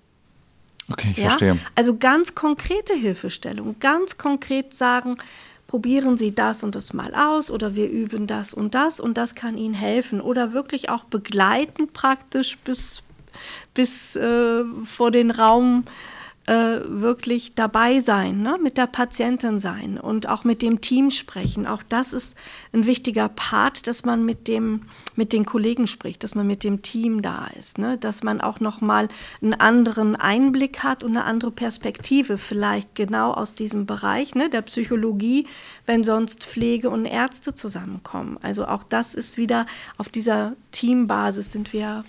Okay, 0.91 1.09
ich 1.11 1.17
ja? 1.17 1.29
verstehe. 1.29 1.57
Also 1.75 1.97
ganz 1.97 2.35
konkrete 2.35 2.93
Hilfestellung, 2.93 3.77
ganz 3.79 4.17
konkret 4.17 4.75
sagen, 4.75 5.15
probieren 5.71 6.17
Sie 6.17 6.35
das 6.35 6.63
und 6.63 6.75
das 6.75 6.91
mal 6.91 7.13
aus 7.15 7.49
oder 7.49 7.75
wir 7.75 7.89
üben 7.89 8.27
das 8.27 8.53
und 8.53 8.75
das 8.75 8.99
und 8.99 9.17
das 9.17 9.35
kann 9.35 9.55
Ihnen 9.55 9.73
helfen. 9.73 10.19
Oder 10.19 10.51
wirklich 10.51 10.89
auch 10.89 11.05
begleiten 11.05 11.87
praktisch 11.93 12.57
bis, 12.57 13.01
bis 13.73 14.17
äh, 14.17 14.65
vor 14.83 15.11
den 15.11 15.31
Raum 15.31 15.85
wirklich 16.47 17.53
dabei 17.53 17.99
sein, 17.99 18.41
ne? 18.41 18.57
mit 18.61 18.75
der 18.77 18.87
Patientin 18.87 19.59
sein 19.59 19.99
und 19.99 20.27
auch 20.27 20.43
mit 20.43 20.61
dem 20.61 20.81
Team 20.81 21.11
sprechen. 21.11 21.67
Auch 21.67 21.83
das 21.87 22.13
ist 22.13 22.35
ein 22.73 22.85
wichtiger 22.85 23.29
Part, 23.29 23.87
dass 23.87 24.03
man 24.05 24.25
mit, 24.25 24.47
dem, 24.47 24.81
mit 25.15 25.33
den 25.33 25.45
Kollegen 25.45 25.85
spricht, 25.85 26.23
dass 26.23 26.33
man 26.33 26.47
mit 26.47 26.63
dem 26.63 26.81
Team 26.81 27.21
da 27.21 27.47
ist, 27.59 27.77
ne? 27.77 27.97
dass 27.97 28.23
man 28.23 28.41
auch 28.41 28.59
nochmal 28.59 29.07
einen 29.41 29.53
anderen 29.53 30.15
Einblick 30.15 30.83
hat 30.83 31.03
und 31.03 31.11
eine 31.11 31.25
andere 31.25 31.51
Perspektive, 31.51 32.37
vielleicht 32.37 32.95
genau 32.95 33.33
aus 33.33 33.53
diesem 33.53 33.85
Bereich 33.85 34.33
ne? 34.33 34.49
der 34.49 34.63
Psychologie, 34.63 35.47
wenn 35.85 36.03
sonst 36.03 36.43
Pflege 36.43 36.89
und 36.89 37.05
Ärzte 37.05 37.53
zusammenkommen. 37.53 38.39
Also 38.41 38.65
auch 38.65 38.83
das 38.83 39.13
ist 39.13 39.37
wieder 39.37 39.67
auf 39.97 40.09
dieser 40.09 40.53
Teambasis 40.71 41.51
sind 41.51 41.71
wir 41.71 42.03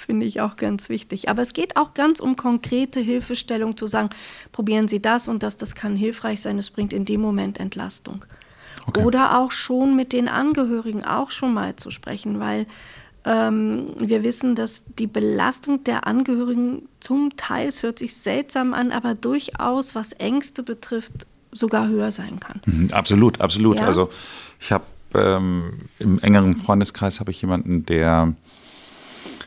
finde 0.00 0.26
ich 0.26 0.40
auch 0.40 0.56
ganz 0.56 0.88
wichtig. 0.88 1.28
Aber 1.28 1.42
es 1.42 1.52
geht 1.52 1.76
auch 1.76 1.94
ganz 1.94 2.20
um 2.20 2.36
konkrete 2.36 3.00
Hilfestellung 3.00 3.76
zu 3.76 3.86
sagen, 3.86 4.10
probieren 4.52 4.88
Sie 4.88 5.00
das 5.00 5.28
und 5.28 5.42
das, 5.42 5.56
das 5.56 5.74
kann 5.74 5.96
hilfreich 5.96 6.40
sein, 6.40 6.58
es 6.58 6.70
bringt 6.70 6.92
in 6.92 7.04
dem 7.04 7.20
Moment 7.20 7.58
Entlastung. 7.58 8.24
Okay. 8.86 9.04
Oder 9.04 9.38
auch 9.38 9.52
schon 9.52 9.96
mit 9.96 10.12
den 10.12 10.28
Angehörigen 10.28 11.04
auch 11.04 11.30
schon 11.30 11.52
mal 11.52 11.76
zu 11.76 11.90
sprechen, 11.90 12.38
weil 12.38 12.66
ähm, 13.24 13.88
wir 13.98 14.22
wissen, 14.22 14.54
dass 14.54 14.84
die 14.98 15.08
Belastung 15.08 15.82
der 15.82 16.06
Angehörigen 16.06 16.88
zum 17.00 17.36
Teil, 17.36 17.68
es 17.68 17.82
hört 17.82 17.98
sich 17.98 18.14
seltsam 18.14 18.72
an, 18.72 18.92
aber 18.92 19.14
durchaus, 19.14 19.96
was 19.96 20.12
Ängste 20.12 20.62
betrifft, 20.62 21.26
sogar 21.50 21.88
höher 21.88 22.12
sein 22.12 22.38
kann. 22.38 22.60
Mhm, 22.66 22.88
Absolut, 22.92 23.40
absolut. 23.40 23.78
Ja? 23.78 23.86
Also 23.86 24.10
ich 24.60 24.70
habe 24.70 24.84
ähm, 25.14 25.88
im 25.98 26.20
engeren 26.20 26.56
Freundeskreis 26.56 27.18
habe 27.18 27.30
ich 27.30 27.40
jemanden, 27.40 27.84
der 27.86 28.34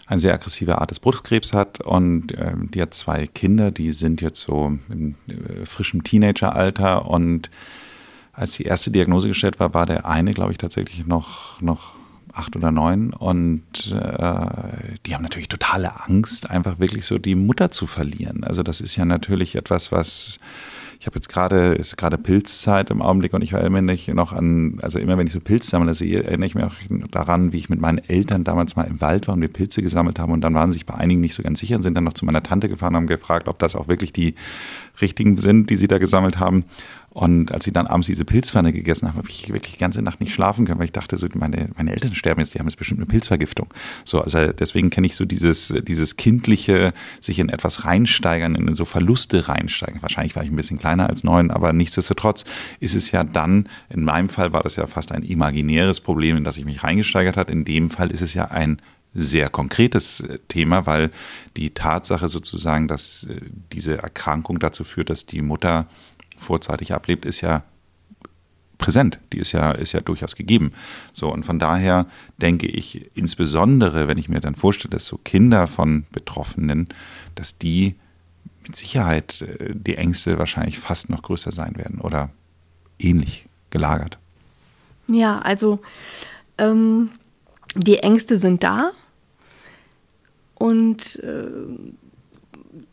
eine 0.10 0.20
sehr 0.20 0.34
aggressive 0.34 0.80
Art 0.80 0.90
des 0.90 1.00
Brustkrebs 1.00 1.54
hat 1.54 1.82
und 1.82 2.34
ähm, 2.38 2.72
die 2.72 2.82
hat 2.82 2.96
zwei 2.96 3.28
Kinder, 3.28 3.70
die 3.70 3.92
sind 3.92 4.22
jetzt 4.22 4.40
so 4.40 4.78
im 4.90 5.16
äh, 5.28 5.66
frischen 5.66 6.04
Teenageralter 6.04 7.08
und 7.08 7.52
als 8.34 8.54
die 8.54 8.64
erste 8.64 8.90
Diagnose 8.90 9.28
gestellt 9.28 9.60
war, 9.60 9.74
war 9.74 9.86
der 9.86 10.08
eine, 10.08 10.34
glaube 10.34 10.52
ich, 10.52 10.58
tatsächlich 10.58 11.06
noch, 11.06 11.62
noch 11.62 11.94
acht 12.34 12.56
oder 12.56 12.72
neun 12.72 13.14
und 13.14 13.92
äh, 13.92 14.98
die 15.06 15.14
haben 15.14 15.22
natürlich 15.22 15.48
totale 15.48 16.04
Angst, 16.04 16.50
einfach 16.50 16.80
wirklich 16.80 17.06
so 17.06 17.20
die 17.20 17.36
Mutter 17.36 17.70
zu 17.70 17.86
verlieren. 17.86 18.44
Also 18.44 18.64
das 18.64 18.82
ist 18.82 18.96
ja 18.96 19.06
natürlich 19.06 19.56
etwas, 19.56 19.92
was 19.92 20.40
ich 21.00 21.06
habe 21.06 21.16
jetzt 21.16 21.30
gerade, 21.30 21.76
ist 21.76 21.96
gerade 21.96 22.18
Pilzzeit 22.18 22.90
im 22.90 23.02
Augenblick 23.02 23.34
und 23.34 23.42
ich 23.42 23.54
erinnere 23.54 23.82
mich 23.82 24.10
noch 24.10 24.34
an, 24.34 24.80
also 24.82 25.00
immer 25.00 25.18
wenn 25.18 25.28
ich 25.28 25.34
so 25.34 25.40
Pilze 25.40 25.70
sammle, 25.70 25.96
sehe, 25.96 26.24
erinnere 26.24 26.48
ich 26.48 26.56
mich 26.56 26.66
auch 26.66 26.74
daran, 27.10 27.54
wie 27.54 27.58
ich 27.58 27.70
mit 27.70 27.80
meinen 27.80 28.00
Eltern 28.00 28.44
damals 28.44 28.76
mal 28.76 28.84
im 28.84 29.00
Wald 29.00 29.30
war 29.30 29.36
und 29.36 29.42
wir 29.42 29.48
Pilze 29.48 29.82
gesammelt 29.82 30.20
haben 30.20 30.34
und 30.34 30.42
dann 30.42 30.54
waren 30.54 30.74
sie 30.74 30.80
sich 30.80 30.86
bei 30.86 30.96
einigen 30.96 31.22
nicht 31.22 31.36
so 31.36 31.42
ganz 31.42 31.60
sicher 31.60 31.78
und 31.78 31.84
sind 31.84 31.96
dann 31.96 32.04
noch 32.04 32.14
zu 32.14 32.26
meiner 32.26 32.44
Tante 32.44 32.68
gefahren 32.68 32.96
und 32.96 32.98
haben 32.98 33.08
gefragt, 33.08 33.48
ob 33.48 33.60
das 33.60 33.76
auch 33.76 33.88
wirklich 33.88 34.12
die 34.12 34.36
richtigen 35.00 35.38
sind, 35.38 35.70
die 35.70 35.78
sie 35.78 35.88
da 35.88 36.00
gesammelt 36.00 36.38
haben. 36.38 36.66
Und 37.12 37.52
als 37.52 37.66
sie 37.66 37.74
dann 37.74 37.88
abends 37.88 38.08
diese 38.08 38.24
Pilzpfanne 38.24 38.72
gegessen 38.72 39.08
haben, 39.08 39.18
habe 39.18 39.30
ich 39.30 39.52
wirklich 39.52 39.74
die 39.74 39.80
ganze 39.80 40.02
Nacht 40.02 40.20
nicht 40.22 40.34
schlafen 40.34 40.66
können, 40.66 40.80
weil 40.80 40.86
ich 40.86 40.92
dachte, 40.92 41.18
so 41.18 41.28
meine, 41.34 41.70
meine 41.76 41.92
Eltern 41.92 42.14
sterben 42.14 42.40
jetzt, 42.40 42.54
die 42.54 42.60
haben 42.60 42.68
jetzt 42.68 42.78
bestimmt 42.78 43.00
eine 43.00 43.08
Pilzvergiftung. 43.08 43.74
So, 44.06 44.22
also 44.22 44.52
deswegen 44.52 44.90
kenne 44.90 45.08
ich 45.08 45.16
so 45.16 45.26
dieses, 45.26 45.74
dieses 45.88 46.18
kindliche, 46.18 46.94
sich 47.20 47.40
in 47.40 47.50
etwas 47.50 47.86
reinsteigern, 47.86 48.56
in 48.56 48.74
so 48.76 48.86
Verluste 48.86 49.48
reinsteigern. 49.48 50.02
Wahrscheinlich 50.02 50.36
war 50.36 50.44
ich 50.44 50.50
ein 50.50 50.56
bisschen 50.56 50.78
kleiner 50.78 51.10
als 51.10 51.24
neun, 51.24 51.52
aber 51.52 51.74
nichtsdestotrotz 51.74 52.46
ist 52.80 52.96
es 52.96 53.12
ja 53.12 53.24
dann, 53.24 53.68
in 53.90 54.04
meinem 54.04 54.30
Fall 54.30 54.54
war 54.54 54.62
das 54.62 54.76
ja 54.76 54.86
fast 54.88 55.12
ein 55.12 55.24
imaginäres 55.24 56.00
Problem, 56.00 56.38
in 56.38 56.44
das 56.44 56.58
ich 56.58 56.66
mich 56.66 56.84
reingesteigert 56.84 57.38
hat. 57.38 57.50
In 57.50 57.66
dem 57.66 57.90
Fall 57.90 58.12
ist 58.12 58.22
es 58.22 58.34
ja 58.34 58.46
ein 58.46 58.82
sehr 59.14 59.50
konkretes 59.50 60.22
äh, 60.22 60.40
Thema, 60.48 60.86
weil 60.86 61.12
die 61.58 61.72
Tatsache 61.72 62.30
sozusagen, 62.30 62.88
dass 62.88 63.24
äh, 63.24 63.42
diese 63.74 63.98
Erkrankung 63.98 64.60
dazu 64.60 64.84
führt, 64.84 65.10
dass 65.10 65.26
die 65.26 65.42
Mutter 65.42 65.88
vorzeitig 66.40 66.94
ablebt, 66.94 67.26
ist 67.26 67.42
ja 67.42 67.64
präsent. 68.78 69.20
Die 69.34 69.38
ist 69.38 69.52
ja, 69.52 69.72
ist 69.72 69.92
ja 69.92 70.02
durchaus 70.02 70.36
gegeben. 70.36 70.72
So, 71.14 71.32
und 71.32 71.44
von 71.44 71.60
daher 71.60 72.08
denke 72.38 72.66
ich, 72.66 73.12
insbesondere, 73.14 74.08
wenn 74.08 74.18
ich 74.18 74.30
mir 74.30 74.40
dann 74.40 74.56
vorstelle, 74.56 74.92
dass 74.92 75.06
so 75.06 75.18
Kinder 75.18 75.68
von 75.68 76.06
Betroffenen, 76.12 76.88
dass 77.36 77.58
die 77.58 77.96
mit 78.64 78.76
Sicherheit 78.76 79.42
äh, 79.42 79.74
die 79.76 79.96
Ängste 79.96 80.40
wahrscheinlich 80.40 80.80
fast 80.80 81.10
noch 81.10 81.22
größer 81.22 81.52
sein 81.52 81.76
werden 81.76 82.02
oder 82.02 82.32
ähnlich 82.98 83.48
gelagert. 83.70 84.18
Ja, 85.08 85.40
also 85.40 85.80
ähm, 86.58 87.12
die 87.76 87.98
Ängste 87.98 88.38
sind 88.38 88.64
da 88.64 88.92
und 90.56 91.18
äh, 91.24 91.48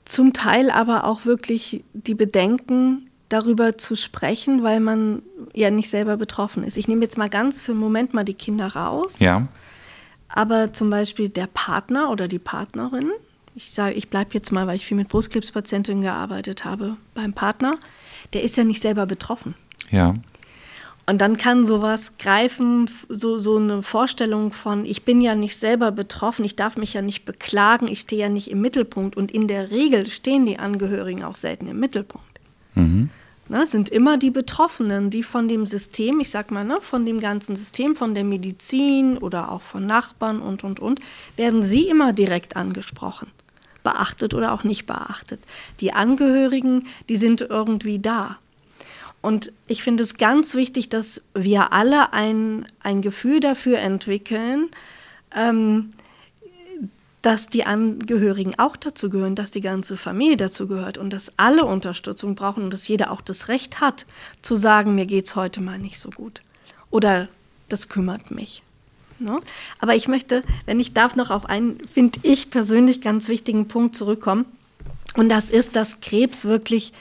zum 0.05 0.33
Teil 0.33 0.71
aber 0.71 1.05
auch 1.05 1.27
wirklich 1.27 1.85
die 1.93 2.15
Bedenken, 2.15 3.11
darüber 3.29 3.77
zu 3.77 3.97
sprechen, 3.97 4.63
weil 4.63 4.81
man 4.81 5.23
ja 5.53 5.71
nicht 5.71 5.91
selber 5.91 6.17
betroffen 6.17 6.65
ist. 6.65 6.77
Ich 6.77 6.89
nehme 6.89 7.03
jetzt 7.03 7.19
mal 7.19 7.29
ganz 7.29 7.61
für 7.61 7.73
einen 7.73 7.81
Moment 7.81 8.15
mal 8.15 8.25
die 8.25 8.35
Kinder 8.35 8.69
raus, 8.69 9.19
Ja, 9.19 9.45
aber 10.29 10.73
zum 10.73 10.91
Beispiel 10.91 11.29
der 11.29 11.47
Partner 11.47 12.11
oder 12.11 12.29
die 12.29 12.39
Partnerin, 12.39 13.11
ich 13.55 13.73
sage, 13.73 13.95
ich 13.95 14.11
bleibe 14.11 14.31
jetzt 14.35 14.53
mal, 14.53 14.67
weil 14.67 14.77
ich 14.77 14.85
viel 14.85 14.97
mit 14.97 15.09
Brustkrebspatientinnen 15.09 16.03
gearbeitet 16.03 16.65
habe, 16.65 16.97
beim 17.15 17.33
Partner, 17.33 17.79
der 18.33 18.43
ist 18.43 18.57
ja 18.57 18.65
nicht 18.65 18.83
selber 18.83 19.07
betroffen. 19.07 19.55
ja, 19.91 20.13
Und 21.09 21.21
dann 21.21 21.37
kann 21.37 21.65
sowas 21.65 22.13
greifen, 22.19 22.91
so, 23.09 23.39
so 23.39 23.57
eine 23.57 23.83
Vorstellung 23.83 24.53
von, 24.53 24.85
ich 24.85 25.05
bin 25.05 25.21
ja 25.21 25.35
nicht 25.35 25.57
selber 25.57 25.93
betroffen, 25.93 26.45
ich 26.45 26.57
darf 26.57 26.77
mich 26.77 26.93
ja 26.93 27.03
nicht 27.03 27.25
beklagen, 27.25 27.87
ich 27.87 28.01
stehe 28.01 28.23
ja 28.23 28.29
nicht 28.29 28.51
im 28.51 28.61
Mittelpunkt. 28.61 29.17
Und 29.17 29.31
in 29.31 29.47
der 29.49 29.71
Regel 29.71 30.07
stehen 30.07 30.45
die 30.45 30.59
Angehörigen 30.59 31.23
auch 31.23 31.37
selten 31.37 31.69
im 31.69 31.79
Mittelpunkt. 31.79 32.27
Ne, 33.49 33.67
sind 33.67 33.89
immer 33.89 34.19
die 34.19 34.31
Betroffenen, 34.31 35.11
die 35.11 35.23
von 35.23 35.49
dem 35.49 35.67
System, 35.67 36.21
ich 36.21 36.31
sag 36.31 36.51
mal, 36.51 36.65
ne, 36.65 36.79
von 36.81 37.05
dem 37.05 37.21
ganzen 37.21 37.57
System, 37.57 37.97
von 37.97 38.15
der 38.15 38.25
Medizin 38.25 39.19
oder 39.19 39.51
auch 39.51 39.63
von 39.63 39.87
Nachbarn 39.87 40.41
und, 40.41 40.65
und, 40.65 40.81
und, 40.81 41.01
werden 41.37 41.65
sie 41.65 41.89
immer 41.89 42.13
direkt 42.13 42.57
angesprochen. 42.57 43.31
Beachtet 43.83 44.35
oder 44.35 44.53
auch 44.53 44.65
nicht 44.65 44.87
beachtet. 44.87 45.41
Die 45.81 45.93
Angehörigen, 45.93 46.87
die 47.09 47.17
sind 47.17 47.41
irgendwie 47.41 47.99
da. 47.99 48.39
Und 49.23 49.53
ich 49.67 49.83
finde 49.83 50.03
es 50.03 50.17
ganz 50.17 50.55
wichtig, 50.55 50.89
dass 50.89 51.23
wir 51.35 51.73
alle 51.73 52.13
ein, 52.13 52.67
ein 52.83 53.03
Gefühl 53.03 53.41
dafür 53.41 53.79
entwickeln, 53.79 54.69
ähm, 55.35 55.93
dass 57.27 57.49
die 57.49 57.67
Angehörigen 57.67 58.57
auch 58.57 58.77
dazu 58.77 59.11
gehören, 59.11 59.35
dass 59.35 59.51
die 59.51 59.61
ganze 59.61 59.97
Familie 59.97 60.37
dazu 60.37 60.69
gehört 60.69 60.97
und 60.97 61.11
dass 61.11 61.33
alle 61.37 61.65
Unterstützung 61.65 62.37
brauchen 62.37 62.63
und 62.63 62.73
dass 62.73 62.87
jeder 62.87 63.11
auch 63.11 63.21
das 63.21 63.49
Recht 63.49 63.81
hat, 63.81 64.07
zu 64.43 64.55
sagen, 64.55 64.95
mir 64.95 65.07
geht 65.07 65.27
es 65.27 65.35
heute 65.35 65.61
mal 65.61 65.77
nicht 65.77 65.99
so 65.99 66.11
gut. 66.11 66.41
Oder 66.89 67.27
das 67.69 67.89
kümmert 67.89 68.31
mich. 68.31 68.63
Ne? 69.19 69.41
Aber 69.81 69.97
ich 69.97 70.07
möchte, 70.07 70.45
wenn 70.67 70.79
ich 70.79 70.93
darf, 70.93 71.17
noch 71.17 71.31
auf 71.33 71.47
einen, 71.47 71.85
finde 71.93 72.21
ich 72.23 72.51
persönlich 72.51 73.01
ganz 73.01 73.27
wichtigen 73.27 73.67
Punkt 73.67 73.97
zurückkommen. 73.97 74.45
Und 75.17 75.29
das 75.29 75.51
ist, 75.51 75.75
dass 75.75 75.99
Krebs 76.01 76.45
wirklich 76.45 76.93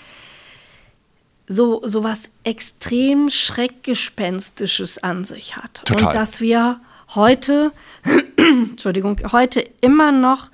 so, 1.47 1.81
so 1.85 2.03
was 2.03 2.29
extrem 2.43 3.29
Schreckgespenstisches 3.29 4.97
an 4.97 5.23
sich 5.23 5.55
hat. 5.55 5.83
Total. 5.85 6.07
Und 6.07 6.15
dass 6.15 6.41
wir 6.41 6.79
heute, 7.13 7.71
Entschuldigung, 8.37 9.19
heute 9.31 9.61
immer 9.81 10.11
noch 10.11 10.49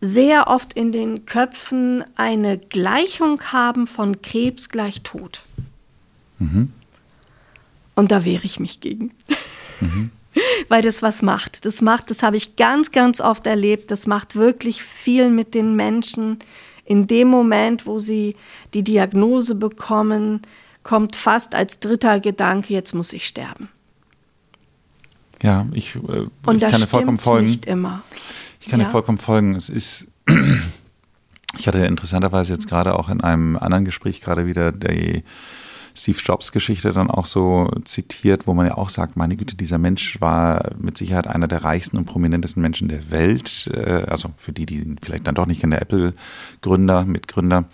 sehr 0.00 0.48
oft 0.48 0.74
in 0.74 0.92
den 0.92 1.24
Köpfen 1.24 2.04
eine 2.14 2.58
Gleichung 2.58 3.40
haben 3.52 3.86
von 3.86 4.20
Krebs 4.20 4.68
gleich 4.68 5.02
Tod. 5.02 5.44
Mhm. 6.38 6.72
Und 7.94 8.10
da 8.10 8.24
wehre 8.24 8.44
ich 8.44 8.60
mich 8.60 8.80
gegen. 8.80 9.12
Mhm. 9.80 10.10
Weil 10.68 10.82
das 10.82 11.02
was 11.02 11.22
macht. 11.22 11.64
Das 11.64 11.80
macht, 11.80 12.10
das 12.10 12.22
habe 12.22 12.36
ich 12.36 12.56
ganz, 12.56 12.90
ganz 12.90 13.20
oft 13.20 13.46
erlebt. 13.46 13.90
Das 13.90 14.06
macht 14.06 14.36
wirklich 14.36 14.82
viel 14.82 15.30
mit 15.30 15.54
den 15.54 15.76
Menschen. 15.76 16.38
In 16.84 17.06
dem 17.06 17.28
Moment, 17.28 17.86
wo 17.86 17.98
sie 17.98 18.36
die 18.74 18.82
Diagnose 18.82 19.54
bekommen, 19.54 20.42
kommt 20.82 21.16
fast 21.16 21.54
als 21.54 21.80
dritter 21.80 22.20
Gedanke, 22.20 22.74
jetzt 22.74 22.94
muss 22.94 23.12
ich 23.12 23.26
sterben. 23.26 23.70
Ja, 25.44 25.66
ich, 25.72 25.94
äh, 25.96 26.26
Und 26.46 26.62
ich 26.62 26.70
kann 26.70 26.80
dir 26.80 26.86
vollkommen 26.86 27.18
folgen. 27.18 27.46
Nicht 27.46 27.66
immer. 27.66 28.02
Ich 28.60 28.68
kann 28.68 28.80
ja? 28.80 28.86
dir 28.86 28.90
vollkommen 28.90 29.18
folgen. 29.18 29.54
Es 29.54 29.68
ist, 29.68 30.08
ich 31.58 31.68
hatte 31.68 31.84
interessanterweise 31.84 32.54
jetzt 32.54 32.66
gerade 32.66 32.98
auch 32.98 33.10
in 33.10 33.20
einem 33.20 33.58
anderen 33.58 33.84
Gespräch 33.84 34.22
gerade 34.22 34.46
wieder 34.46 34.72
die 34.72 35.22
Steve 35.94 36.18
Jobs 36.24 36.50
Geschichte 36.50 36.92
dann 36.92 37.10
auch 37.10 37.26
so 37.26 37.70
zitiert, 37.84 38.46
wo 38.46 38.54
man 38.54 38.66
ja 38.66 38.78
auch 38.78 38.88
sagt, 38.88 39.16
meine 39.16 39.36
Güte, 39.36 39.54
dieser 39.54 39.76
Mensch 39.76 40.18
war 40.20 40.70
mit 40.78 40.96
Sicherheit 40.96 41.26
einer 41.26 41.46
der 41.46 41.62
reichsten 41.62 41.98
und 41.98 42.06
prominentesten 42.06 42.62
Menschen 42.62 42.88
der 42.88 43.10
Welt. 43.10 43.70
Äh, 43.72 44.06
also 44.08 44.30
für 44.38 44.52
die, 44.52 44.64
die 44.64 44.96
vielleicht 45.02 45.26
dann 45.26 45.34
doch 45.34 45.46
nicht 45.46 45.60
kennen, 45.60 45.72
der 45.72 45.82
Apple-Gründer, 45.82 47.04
Mitgründer. 47.04 47.66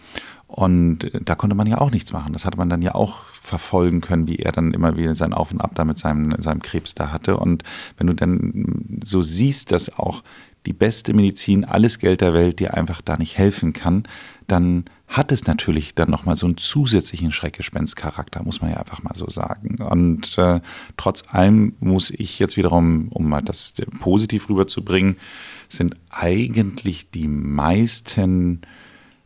Und 0.48 1.04
äh, 1.04 1.20
da 1.24 1.36
konnte 1.36 1.54
man 1.54 1.68
ja 1.68 1.78
auch 1.78 1.92
nichts 1.92 2.12
machen. 2.12 2.32
Das 2.32 2.44
hatte 2.44 2.58
man 2.58 2.68
dann 2.68 2.82
ja 2.82 2.96
auch 2.96 3.18
verfolgen 3.50 4.00
können, 4.00 4.26
wie 4.26 4.37
er 4.37 4.52
dann 4.52 4.73
immer 4.73 4.97
wieder 4.97 5.14
sein 5.14 5.35
Auf 5.35 5.52
und 5.52 5.61
Ab 5.61 5.73
da 5.75 5.85
mit 5.85 5.99
seinem, 5.99 6.40
seinem 6.40 6.62
Krebs 6.62 6.95
da 6.95 7.12
hatte. 7.12 7.37
Und 7.37 7.64
wenn 7.99 8.07
du 8.07 8.14
dann 8.14 9.00
so 9.04 9.23
siehst, 9.23 9.73
dass 9.73 9.99
auch 9.99 10.23
die 10.66 10.73
beste 10.73 11.14
Medizin, 11.14 11.64
alles 11.64 11.99
Geld 11.99 12.21
der 12.21 12.35
Welt 12.35 12.61
dir 12.61 12.75
einfach 12.75 13.00
da 13.00 13.16
nicht 13.16 13.37
helfen 13.37 13.73
kann, 13.73 14.04
dann 14.47 14.85
hat 15.09 15.33
es 15.33 15.47
natürlich 15.47 15.95
dann 15.95 16.11
nochmal 16.11 16.37
so 16.37 16.47
einen 16.47 16.59
zusätzlichen 16.59 17.33
Schreckgespenstcharakter, 17.33 18.42
muss 18.42 18.61
man 18.61 18.71
ja 18.71 18.76
einfach 18.76 19.02
mal 19.02 19.14
so 19.14 19.28
sagen. 19.28 19.83
Und 19.83 20.37
äh, 20.38 20.61
trotz 20.97 21.25
allem 21.35 21.75
muss 21.80 22.11
ich 22.11 22.38
jetzt 22.38 22.57
wiederum, 22.57 23.09
um 23.09 23.28
mal 23.28 23.40
das 23.40 23.75
positiv 24.00 24.49
rüberzubringen, 24.49 25.16
sind 25.69 25.97
eigentlich 26.11 27.11
die 27.11 27.26
meisten 27.28 28.61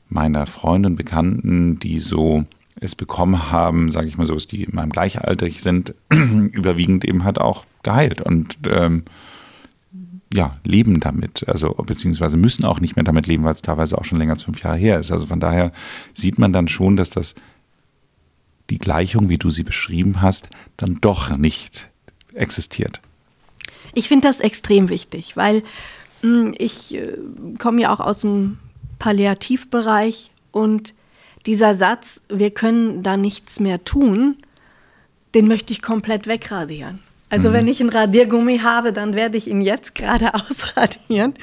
meiner 0.09 0.47
Freunde 0.47 0.88
und 0.88 0.97
Bekannten, 0.97 1.78
die 1.81 1.99
so 1.99 2.45
es 2.81 2.95
bekommen 2.95 3.50
haben, 3.52 3.90
sage 3.90 4.09
ich 4.09 4.19
mal 4.19 4.26
so, 4.26 4.37
die 4.37 4.64
in 4.64 4.75
meinem 4.75 4.90
Gleichaltrig 4.90 5.62
sind, 5.62 5.95
überwiegend 6.11 7.04
eben 7.04 7.25
halt 7.25 7.40
auch 7.40 7.64
geheilt 7.83 8.21
und 8.21 8.59
ähm, 8.69 9.04
ja, 10.33 10.59
leben 10.64 10.99
damit, 10.99 11.49
also 11.49 11.71
beziehungsweise 11.75 12.37
müssen 12.37 12.64
auch 12.64 12.81
nicht 12.81 12.97
mehr 12.97 13.04
damit 13.04 13.28
leben, 13.28 13.45
weil 13.45 13.54
es 13.54 13.62
teilweise 13.62 13.97
auch 13.97 14.04
schon 14.04 14.19
länger 14.19 14.33
als 14.33 14.43
fünf 14.43 14.62
Jahre 14.62 14.76
her 14.76 14.99
ist. 14.99 15.12
Also 15.12 15.26
von 15.26 15.38
daher 15.38 15.71
sieht 16.12 16.38
man 16.38 16.52
dann 16.52 16.66
schon, 16.66 16.97
dass 16.97 17.11
das 17.11 17.37
die 18.69 18.78
Gleichung, 18.78 19.28
wie 19.28 19.38
du 19.38 19.50
sie 19.50 19.62
beschrieben 19.62 20.23
hast, 20.23 20.49
dann 20.76 20.99
doch 21.00 21.37
nicht 21.37 21.89
existiert. 22.32 23.00
Ich 23.95 24.08
finde 24.08 24.26
das 24.26 24.41
extrem 24.41 24.89
wichtig, 24.89 25.37
weil 25.37 25.63
mh, 26.23 26.43
hm, 26.43 26.54
ich 26.58 26.95
äh, 26.97 27.17
komme 27.60 27.82
ja 27.82 27.93
auch 27.93 28.00
aus 28.00 28.23
dem 28.23 28.58
Palliativbereich 28.99 30.32
und 30.50 30.95
dieser 31.47 31.75
Satz, 31.75 32.21
wir 32.28 32.50
können 32.50 33.02
da 33.02 33.17
nichts 33.17 33.61
mehr 33.61 33.85
tun, 33.85 34.37
den 35.35 35.49
möchte 35.49 35.73
ich 35.73 35.83
komplett 35.83 36.26
wegradieren. 36.26 37.00
Also 37.28 37.49
mhm. 37.49 37.52
wenn 37.54 37.69
ich 37.69 37.80
einen 37.80 37.91
Radiergummi 37.91 38.59
habe, 38.59 38.93
dann 38.93 39.15
werde 39.15 39.37
ich 39.37 39.49
ihn 39.49 39.61
jetzt 39.61 39.95
gerade 39.95 40.35
ausradieren, 40.50 41.35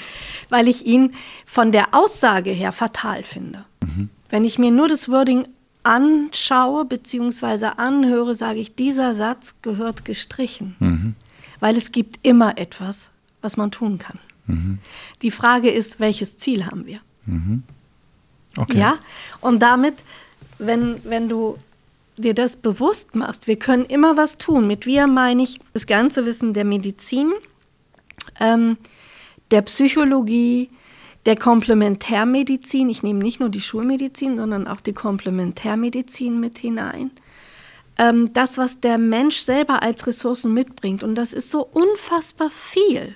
weil 0.49 0.67
ich 0.67 0.85
ihn 0.85 1.13
von 1.45 1.71
der 1.71 1.93
Aussage 1.93 2.51
her 2.51 2.71
fatal 2.71 3.23
finde. 3.23 3.65
Mhm. 3.83 4.09
Wenn 4.29 4.45
ich 4.45 4.57
mir 4.57 4.71
nur 4.71 4.87
das 4.87 5.09
Wording 5.09 5.47
anschaue 5.83 6.85
bzw. 6.85 7.65
anhöre, 7.77 8.35
sage 8.35 8.59
ich, 8.59 8.75
dieser 8.75 9.15
Satz 9.15 9.55
gehört 9.61 10.05
gestrichen, 10.05 10.75
mhm. 10.79 11.15
weil 11.59 11.75
es 11.75 11.91
gibt 11.91 12.25
immer 12.25 12.57
etwas, 12.57 13.11
was 13.41 13.57
man 13.57 13.71
tun 13.71 13.97
kann. 13.97 14.19
Mhm. 14.45 14.79
Die 15.21 15.31
Frage 15.31 15.69
ist, 15.69 15.99
welches 15.99 16.37
Ziel 16.37 16.65
haben 16.65 16.85
wir? 16.85 16.99
Okay. 18.57 18.77
Ja, 18.77 18.97
und 19.39 19.59
damit, 19.59 19.95
wenn, 20.57 21.01
wenn 21.03 21.29
du 21.29 21.57
dir 22.17 22.33
das 22.33 22.55
bewusst 22.55 23.15
machst, 23.15 23.47
wir 23.47 23.57
können 23.57 23.85
immer 23.85 24.17
was 24.17 24.37
tun. 24.37 24.67
Mit 24.67 24.85
wir 24.85 25.07
meine 25.07 25.43
ich 25.43 25.59
das 25.73 25.87
ganze 25.87 26.25
Wissen 26.25 26.53
der 26.53 26.65
Medizin, 26.65 27.31
ähm, 28.39 28.77
der 29.51 29.61
Psychologie, 29.63 30.69
der 31.25 31.37
Komplementärmedizin. 31.37 32.89
Ich 32.89 33.03
nehme 33.03 33.19
nicht 33.19 33.39
nur 33.39 33.49
die 33.49 33.61
Schulmedizin, 33.61 34.37
sondern 34.37 34.67
auch 34.67 34.81
die 34.81 34.93
Komplementärmedizin 34.93 36.39
mit 36.39 36.57
hinein. 36.57 37.11
Ähm, 37.97 38.33
das, 38.33 38.57
was 38.57 38.79
der 38.79 38.97
Mensch 38.97 39.37
selber 39.37 39.83
als 39.83 40.07
Ressourcen 40.07 40.53
mitbringt. 40.53 41.03
Und 41.03 41.15
das 41.15 41.33
ist 41.33 41.51
so 41.51 41.65
unfassbar 41.65 42.49
viel 42.49 43.15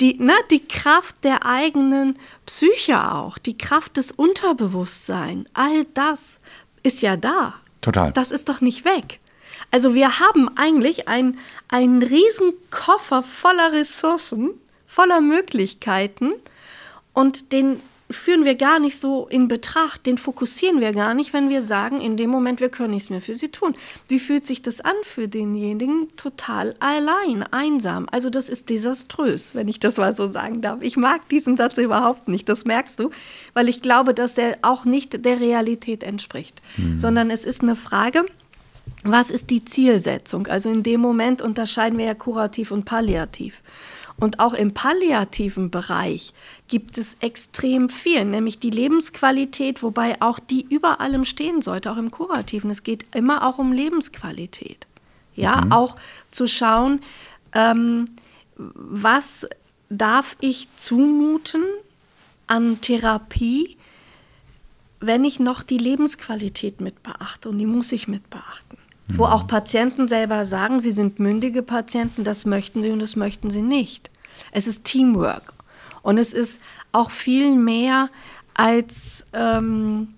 die, 0.00 0.14
ne, 0.18 0.34
die 0.50 0.66
Kraft 0.66 1.24
der 1.24 1.46
eigenen 1.46 2.18
Psyche 2.46 3.12
auch, 3.12 3.38
die 3.38 3.56
Kraft 3.56 3.96
des 3.96 4.10
Unterbewusstseins, 4.10 5.46
all 5.54 5.84
das 5.94 6.40
ist 6.82 7.02
ja 7.02 7.16
da. 7.16 7.54
Total. 7.80 8.12
Das 8.12 8.30
ist 8.30 8.48
doch 8.48 8.60
nicht 8.60 8.84
weg. 8.84 9.20
Also 9.70 9.94
wir 9.94 10.20
haben 10.20 10.50
eigentlich 10.56 11.08
ein, 11.08 11.38
einen 11.68 12.02
riesen 12.02 12.52
Koffer 12.70 13.22
voller 13.22 13.72
Ressourcen, 13.72 14.50
voller 14.86 15.20
Möglichkeiten 15.20 16.34
und 17.14 17.52
den 17.52 17.80
führen 18.10 18.44
wir 18.44 18.54
gar 18.54 18.78
nicht 18.78 19.00
so 19.00 19.26
in 19.28 19.48
Betracht, 19.48 20.06
den 20.06 20.18
fokussieren 20.18 20.80
wir 20.80 20.92
gar 20.92 21.14
nicht, 21.14 21.32
wenn 21.32 21.48
wir 21.48 21.62
sagen, 21.62 22.00
in 22.00 22.16
dem 22.16 22.30
Moment, 22.30 22.60
wir 22.60 22.68
können 22.68 22.90
nichts 22.90 23.10
mehr 23.10 23.22
für 23.22 23.34
sie 23.34 23.48
tun. 23.48 23.74
Wie 24.08 24.20
fühlt 24.20 24.46
sich 24.46 24.62
das 24.62 24.80
an 24.80 24.94
für 25.02 25.28
denjenigen? 25.28 26.08
Total 26.16 26.74
allein, 26.80 27.42
einsam. 27.50 28.06
Also 28.10 28.30
das 28.30 28.48
ist 28.48 28.70
desaströs, 28.70 29.54
wenn 29.54 29.68
ich 29.68 29.80
das 29.80 29.96
mal 29.96 30.14
so 30.14 30.30
sagen 30.30 30.60
darf. 30.60 30.82
Ich 30.82 30.96
mag 30.96 31.28
diesen 31.28 31.56
Satz 31.56 31.78
überhaupt 31.78 32.28
nicht, 32.28 32.48
das 32.48 32.64
merkst 32.64 32.98
du, 32.98 33.10
weil 33.54 33.68
ich 33.68 33.82
glaube, 33.82 34.14
dass 34.14 34.38
er 34.38 34.58
auch 34.62 34.84
nicht 34.84 35.24
der 35.24 35.40
Realität 35.40 36.02
entspricht, 36.02 36.60
mhm. 36.76 36.98
sondern 36.98 37.30
es 37.30 37.44
ist 37.44 37.62
eine 37.62 37.76
Frage, 37.76 38.24
was 39.04 39.30
ist 39.30 39.50
die 39.50 39.64
Zielsetzung? 39.64 40.46
Also 40.46 40.70
in 40.70 40.82
dem 40.82 41.00
Moment 41.00 41.42
unterscheiden 41.42 41.98
wir 41.98 42.06
ja 42.06 42.14
kurativ 42.14 42.70
und 42.70 42.84
palliativ. 42.84 43.62
Und 44.22 44.38
auch 44.38 44.54
im 44.54 44.72
palliativen 44.72 45.72
Bereich 45.72 46.32
gibt 46.68 46.96
es 46.96 47.16
extrem 47.18 47.88
viel, 47.88 48.24
nämlich 48.24 48.60
die 48.60 48.70
Lebensqualität, 48.70 49.82
wobei 49.82 50.22
auch 50.22 50.38
die 50.38 50.64
über 50.64 51.00
allem 51.00 51.24
stehen 51.24 51.60
sollte, 51.60 51.90
auch 51.90 51.96
im 51.96 52.12
Kurativen. 52.12 52.70
Es 52.70 52.84
geht 52.84 53.04
immer 53.16 53.44
auch 53.44 53.58
um 53.58 53.72
Lebensqualität. 53.72 54.86
Ja, 55.34 55.62
mhm. 55.62 55.72
auch 55.72 55.96
zu 56.30 56.46
schauen, 56.46 57.00
ähm, 57.52 58.10
was 58.54 59.44
darf 59.88 60.36
ich 60.38 60.68
zumuten 60.76 61.64
an 62.46 62.80
Therapie, 62.80 63.76
wenn 65.00 65.24
ich 65.24 65.40
noch 65.40 65.64
die 65.64 65.78
Lebensqualität 65.78 66.80
mit 66.80 67.02
beachte 67.02 67.48
und 67.48 67.58
die 67.58 67.66
muss 67.66 67.90
ich 67.90 68.06
mit 68.06 68.30
beachten. 68.30 68.78
Mhm. 69.08 69.18
Wo 69.18 69.24
auch 69.24 69.48
Patienten 69.48 70.06
selber 70.06 70.44
sagen, 70.44 70.78
sie 70.78 70.92
sind 70.92 71.18
mündige 71.18 71.64
Patienten, 71.64 72.22
das 72.22 72.44
möchten 72.44 72.82
sie 72.82 72.92
und 72.92 73.00
das 73.00 73.16
möchten 73.16 73.50
sie 73.50 73.62
nicht. 73.62 74.11
Es 74.52 74.68
ist 74.68 74.84
Teamwork. 74.84 75.54
Und 76.02 76.18
es 76.18 76.32
ist 76.32 76.60
auch 76.92 77.10
viel 77.10 77.54
mehr 77.54 78.08
als, 78.54 79.26
ähm, 79.32 80.14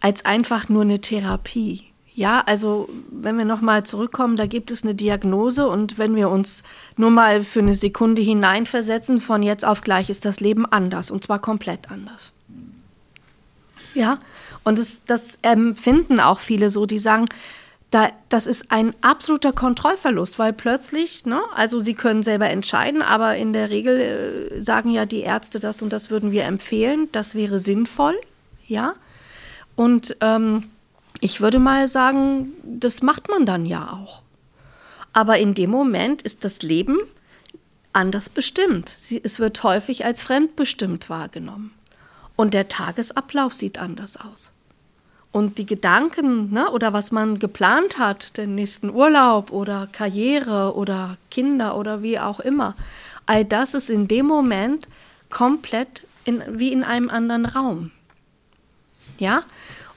als 0.00 0.24
einfach 0.24 0.68
nur 0.68 0.82
eine 0.82 1.00
Therapie. 1.00 1.84
Ja, 2.14 2.42
also 2.46 2.88
wenn 3.10 3.36
wir 3.36 3.44
nochmal 3.44 3.84
zurückkommen, 3.84 4.36
da 4.36 4.46
gibt 4.46 4.70
es 4.70 4.82
eine 4.82 4.94
Diagnose 4.94 5.68
und 5.68 5.98
wenn 5.98 6.16
wir 6.16 6.30
uns 6.30 6.62
nur 6.96 7.10
mal 7.10 7.44
für 7.44 7.60
eine 7.60 7.74
Sekunde 7.74 8.22
hineinversetzen, 8.22 9.20
von 9.20 9.42
jetzt 9.42 9.66
auf 9.66 9.82
gleich 9.82 10.08
ist 10.08 10.24
das 10.24 10.40
Leben 10.40 10.64
anders 10.64 11.10
und 11.10 11.24
zwar 11.24 11.40
komplett 11.40 11.90
anders. 11.90 12.32
Ja, 13.92 14.18
und 14.64 14.78
das, 14.78 15.02
das 15.06 15.38
empfinden 15.42 16.18
auch 16.18 16.40
viele 16.40 16.70
so, 16.70 16.86
die 16.86 16.98
sagen, 16.98 17.26
da, 17.96 18.10
das 18.28 18.46
ist 18.46 18.70
ein 18.70 18.92
absoluter 19.00 19.54
Kontrollverlust, 19.54 20.38
weil 20.38 20.52
plötzlich, 20.52 21.24
ne, 21.24 21.40
also 21.54 21.80
sie 21.80 21.94
können 21.94 22.22
selber 22.22 22.50
entscheiden, 22.50 23.00
aber 23.00 23.36
in 23.36 23.54
der 23.54 23.70
Regel 23.70 24.50
äh, 24.52 24.60
sagen 24.60 24.90
ja 24.90 25.06
die 25.06 25.20
Ärzte 25.20 25.60
das 25.60 25.80
und 25.80 25.94
das 25.94 26.10
würden 26.10 26.30
wir 26.30 26.44
empfehlen, 26.44 27.08
das 27.12 27.34
wäre 27.34 27.58
sinnvoll, 27.58 28.14
ja. 28.66 28.92
Und 29.76 30.14
ähm, 30.20 30.64
ich 31.20 31.40
würde 31.40 31.58
mal 31.58 31.88
sagen, 31.88 32.52
das 32.64 33.00
macht 33.00 33.30
man 33.30 33.46
dann 33.46 33.64
ja 33.64 33.90
auch. 33.90 34.20
Aber 35.14 35.38
in 35.38 35.54
dem 35.54 35.70
Moment 35.70 36.20
ist 36.20 36.44
das 36.44 36.60
Leben 36.60 36.98
anders 37.94 38.28
bestimmt. 38.28 38.94
Es 39.22 39.40
wird 39.40 39.62
häufig 39.62 40.04
als 40.04 40.20
fremdbestimmt 40.20 41.08
wahrgenommen. 41.08 41.72
Und 42.36 42.52
der 42.52 42.68
Tagesablauf 42.68 43.54
sieht 43.54 43.78
anders 43.78 44.18
aus. 44.18 44.52
Und 45.32 45.58
die 45.58 45.66
Gedanken 45.66 46.52
ne, 46.52 46.70
oder 46.70 46.92
was 46.92 47.12
man 47.12 47.38
geplant 47.38 47.98
hat, 47.98 48.36
den 48.36 48.54
nächsten 48.54 48.90
Urlaub 48.90 49.52
oder 49.52 49.86
Karriere 49.92 50.74
oder 50.74 51.18
Kinder 51.30 51.76
oder 51.76 52.02
wie 52.02 52.18
auch 52.18 52.40
immer, 52.40 52.74
all 53.26 53.44
das 53.44 53.74
ist 53.74 53.90
in 53.90 54.08
dem 54.08 54.26
Moment 54.26 54.88
komplett 55.28 56.04
in, 56.24 56.42
wie 56.48 56.72
in 56.72 56.82
einem 56.82 57.10
anderen 57.10 57.44
Raum. 57.46 57.90
Ja, 59.18 59.42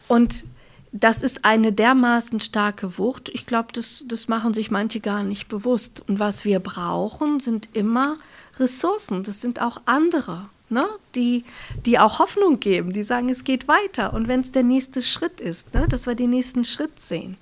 und 0.08 0.44
das 0.92 1.22
ist 1.22 1.46
eine 1.46 1.72
dermaßen 1.72 2.40
starke 2.40 2.98
Wucht. 2.98 3.30
Ich 3.30 3.46
glaube, 3.46 3.70
das, 3.74 4.06
das 4.08 4.28
machen 4.28 4.54
sich 4.54 4.72
manche 4.72 5.00
gar 5.00 5.24
nicht 5.24 5.48
bewusst. 5.48 6.04
Und 6.08 6.20
was 6.20 6.46
wir 6.46 6.60
brauchen, 6.60 7.40
sind 7.40 7.70
immer 7.74 8.18
Ressourcen. 8.58 9.24
Das 9.24 9.40
sind 9.42 9.62
auch 9.62 9.82
andere, 9.86 10.50
ne? 10.70 10.86
die, 11.16 11.44
die 11.86 12.00
auch 12.00 12.20
Hoffnung 12.20 12.60
geben, 12.60 12.94
die 12.94 13.04
sagen, 13.04 13.30
es 13.30 13.44
geht 13.44 13.68
weiter. 13.68 14.14
Und 14.14 14.28
wenn 14.28 14.42
es 14.42 14.52
der 14.52 14.64
nächste 14.64 15.02
Schritt 15.02 15.40
ist, 15.40 15.74
ne? 15.74 15.88
dass 15.88 16.08
wir 16.08 16.16
den 16.16 16.30
nächsten 16.30 16.66
Schritt 16.66 17.00
sehen. 17.00 17.38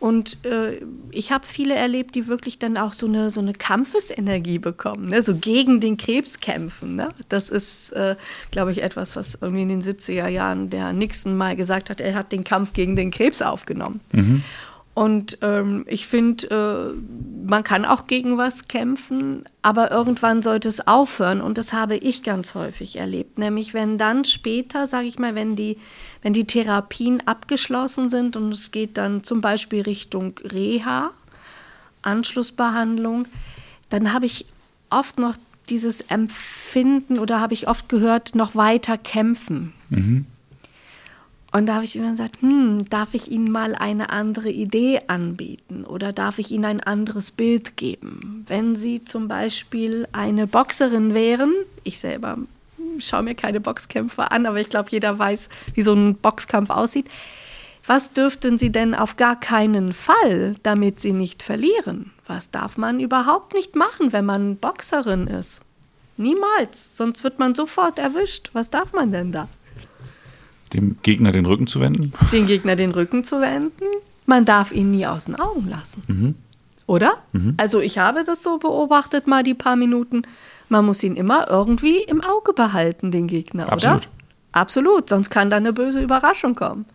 Und 0.00 0.44
äh, 0.44 0.82
ich 1.12 1.32
habe 1.32 1.46
viele 1.46 1.74
erlebt, 1.74 2.14
die 2.14 2.26
wirklich 2.26 2.58
dann 2.58 2.76
auch 2.76 2.92
so 2.92 3.06
eine, 3.06 3.30
so 3.30 3.40
eine 3.40 3.54
Kampfesenergie 3.54 4.58
bekommen, 4.58 5.08
ne? 5.08 5.22
so 5.22 5.34
gegen 5.34 5.80
den 5.80 5.96
Krebs 5.96 6.40
kämpfen. 6.40 6.96
Ne? 6.96 7.08
Das 7.30 7.48
ist, 7.48 7.90
äh, 7.92 8.16
glaube 8.50 8.72
ich, 8.72 8.82
etwas, 8.82 9.16
was 9.16 9.38
irgendwie 9.40 9.62
in 9.62 9.68
den 9.70 9.82
70er 9.82 10.28
Jahren 10.28 10.68
der 10.68 10.92
Nixon 10.92 11.36
mal 11.36 11.56
gesagt 11.56 11.88
hat, 11.88 12.02
er 12.02 12.14
hat 12.14 12.32
den 12.32 12.44
Kampf 12.44 12.74
gegen 12.74 12.96
den 12.96 13.10
Krebs 13.10 13.40
aufgenommen. 13.40 14.00
Mhm. 14.12 14.44
Und 14.94 15.38
ähm, 15.42 15.84
ich 15.88 16.06
finde, 16.06 16.94
äh, 16.94 17.48
man 17.48 17.64
kann 17.64 17.84
auch 17.84 18.06
gegen 18.06 18.38
was 18.38 18.68
kämpfen, 18.68 19.44
aber 19.60 19.90
irgendwann 19.90 20.42
sollte 20.42 20.68
es 20.68 20.86
aufhören. 20.86 21.40
Und 21.40 21.58
das 21.58 21.72
habe 21.72 21.96
ich 21.96 22.22
ganz 22.22 22.54
häufig 22.54 22.96
erlebt. 22.96 23.36
Nämlich, 23.38 23.74
wenn 23.74 23.98
dann 23.98 24.24
später, 24.24 24.86
sage 24.86 25.08
ich 25.08 25.18
mal, 25.18 25.34
wenn 25.34 25.56
die, 25.56 25.78
wenn 26.22 26.32
die 26.32 26.46
Therapien 26.46 27.26
abgeschlossen 27.26 28.08
sind 28.08 28.36
und 28.36 28.52
es 28.52 28.70
geht 28.70 28.96
dann 28.96 29.24
zum 29.24 29.40
Beispiel 29.40 29.82
Richtung 29.82 30.38
Reha, 30.44 31.10
Anschlussbehandlung, 32.02 33.26
dann 33.90 34.12
habe 34.12 34.26
ich 34.26 34.46
oft 34.90 35.18
noch 35.18 35.34
dieses 35.70 36.02
Empfinden 36.02 37.18
oder 37.18 37.40
habe 37.40 37.54
ich 37.54 37.66
oft 37.66 37.88
gehört, 37.88 38.36
noch 38.36 38.54
weiter 38.54 38.96
kämpfen. 38.96 39.72
Mhm. 39.88 40.26
Und 41.54 41.66
da 41.66 41.74
habe 41.76 41.84
ich 41.84 41.94
immer 41.94 42.10
gesagt, 42.10 42.42
hm, 42.42 42.90
darf 42.90 43.14
ich 43.14 43.30
Ihnen 43.30 43.48
mal 43.48 43.76
eine 43.76 44.10
andere 44.10 44.50
Idee 44.50 45.02
anbieten 45.06 45.84
oder 45.84 46.12
darf 46.12 46.40
ich 46.40 46.50
Ihnen 46.50 46.64
ein 46.64 46.80
anderes 46.80 47.30
Bild 47.30 47.76
geben? 47.76 48.44
Wenn 48.48 48.74
Sie 48.74 49.04
zum 49.04 49.28
Beispiel 49.28 50.08
eine 50.10 50.48
Boxerin 50.48 51.14
wären, 51.14 51.54
ich 51.84 52.00
selber 52.00 52.38
schaue 52.98 53.22
mir 53.22 53.36
keine 53.36 53.60
Boxkämpfe 53.60 54.32
an, 54.32 54.46
aber 54.46 54.60
ich 54.60 54.68
glaube, 54.68 54.88
jeder 54.90 55.16
weiß, 55.16 55.48
wie 55.74 55.82
so 55.82 55.94
ein 55.94 56.16
Boxkampf 56.16 56.70
aussieht. 56.70 57.06
Was 57.86 58.12
dürften 58.12 58.58
Sie 58.58 58.72
denn 58.72 58.92
auf 58.92 59.16
gar 59.16 59.38
keinen 59.38 59.92
Fall, 59.92 60.56
damit 60.64 60.98
Sie 60.98 61.12
nicht 61.12 61.44
verlieren? 61.44 62.10
Was 62.26 62.50
darf 62.50 62.78
man 62.78 62.98
überhaupt 62.98 63.54
nicht 63.54 63.76
machen, 63.76 64.12
wenn 64.12 64.24
man 64.24 64.56
Boxerin 64.56 65.28
ist? 65.28 65.60
Niemals, 66.16 66.96
sonst 66.96 67.22
wird 67.22 67.38
man 67.38 67.54
sofort 67.54 68.00
erwischt. 68.00 68.50
Was 68.54 68.70
darf 68.70 68.92
man 68.92 69.12
denn 69.12 69.30
da? 69.30 69.48
Dem 70.74 70.96
Gegner 71.02 71.32
den 71.32 71.46
Rücken 71.46 71.66
zu 71.66 71.80
wenden? 71.80 72.12
Den 72.32 72.46
Gegner 72.46 72.76
den 72.76 72.90
Rücken 72.90 73.24
zu 73.24 73.40
wenden. 73.40 73.84
Man 74.26 74.44
darf 74.44 74.72
ihn 74.72 74.90
nie 74.90 75.06
aus 75.06 75.26
den 75.26 75.36
Augen 75.36 75.68
lassen. 75.68 76.02
Mhm. 76.08 76.34
Oder? 76.86 77.14
Mhm. 77.32 77.54
Also 77.56 77.80
ich 77.80 77.98
habe 77.98 78.24
das 78.24 78.42
so 78.42 78.58
beobachtet, 78.58 79.26
mal 79.26 79.42
die 79.42 79.54
paar 79.54 79.76
Minuten. 79.76 80.22
Man 80.68 80.84
muss 80.84 81.02
ihn 81.02 81.16
immer 81.16 81.48
irgendwie 81.50 81.98
im 81.98 82.20
Auge 82.22 82.52
behalten, 82.52 83.10
den 83.10 83.26
Gegner, 83.26 83.70
Absolut. 83.70 83.98
oder? 83.98 84.06
Absolut, 84.52 85.08
sonst 85.08 85.30
kann 85.30 85.50
da 85.50 85.56
eine 85.56 85.72
böse 85.72 86.00
Überraschung 86.00 86.54
kommen. 86.54 86.86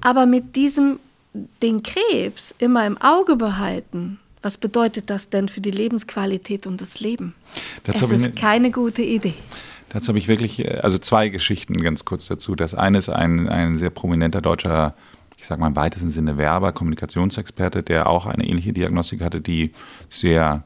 Aber 0.00 0.26
mit 0.26 0.56
diesem, 0.56 0.98
den 1.62 1.82
Krebs 1.82 2.54
immer 2.58 2.86
im 2.86 2.96
Auge 2.98 3.36
behalten, 3.36 4.18
was 4.42 4.56
bedeutet 4.56 5.10
das 5.10 5.30
denn 5.30 5.48
für 5.48 5.60
die 5.60 5.70
Lebensqualität 5.70 6.66
und 6.66 6.80
das 6.80 7.00
Leben? 7.00 7.34
Das 7.84 8.00
ist 8.00 8.12
eine, 8.12 8.30
keine 8.30 8.70
gute 8.70 9.02
Idee. 9.02 9.34
Dazu 9.90 10.08
habe 10.08 10.18
ich 10.18 10.28
wirklich, 10.28 10.64
äh, 10.64 10.80
also 10.82 10.98
zwei 10.98 11.28
Geschichten 11.28 11.74
ganz 11.74 12.04
kurz 12.04 12.26
dazu. 12.26 12.54
Das 12.54 12.74
eine 12.74 12.98
ist 12.98 13.08
ein, 13.08 13.48
ein 13.48 13.74
sehr 13.74 13.90
prominenter 13.90 14.40
deutscher, 14.40 14.94
ich 15.36 15.46
sage 15.46 15.60
mal 15.60 15.68
im 15.68 15.76
weitesten 15.76 16.10
Sinne 16.10 16.36
Werber, 16.36 16.72
Kommunikationsexperte, 16.72 17.82
der 17.82 18.08
auch 18.08 18.26
eine 18.26 18.46
ähnliche 18.46 18.72
Diagnostik 18.72 19.22
hatte, 19.22 19.40
die 19.40 19.72
sehr 20.08 20.64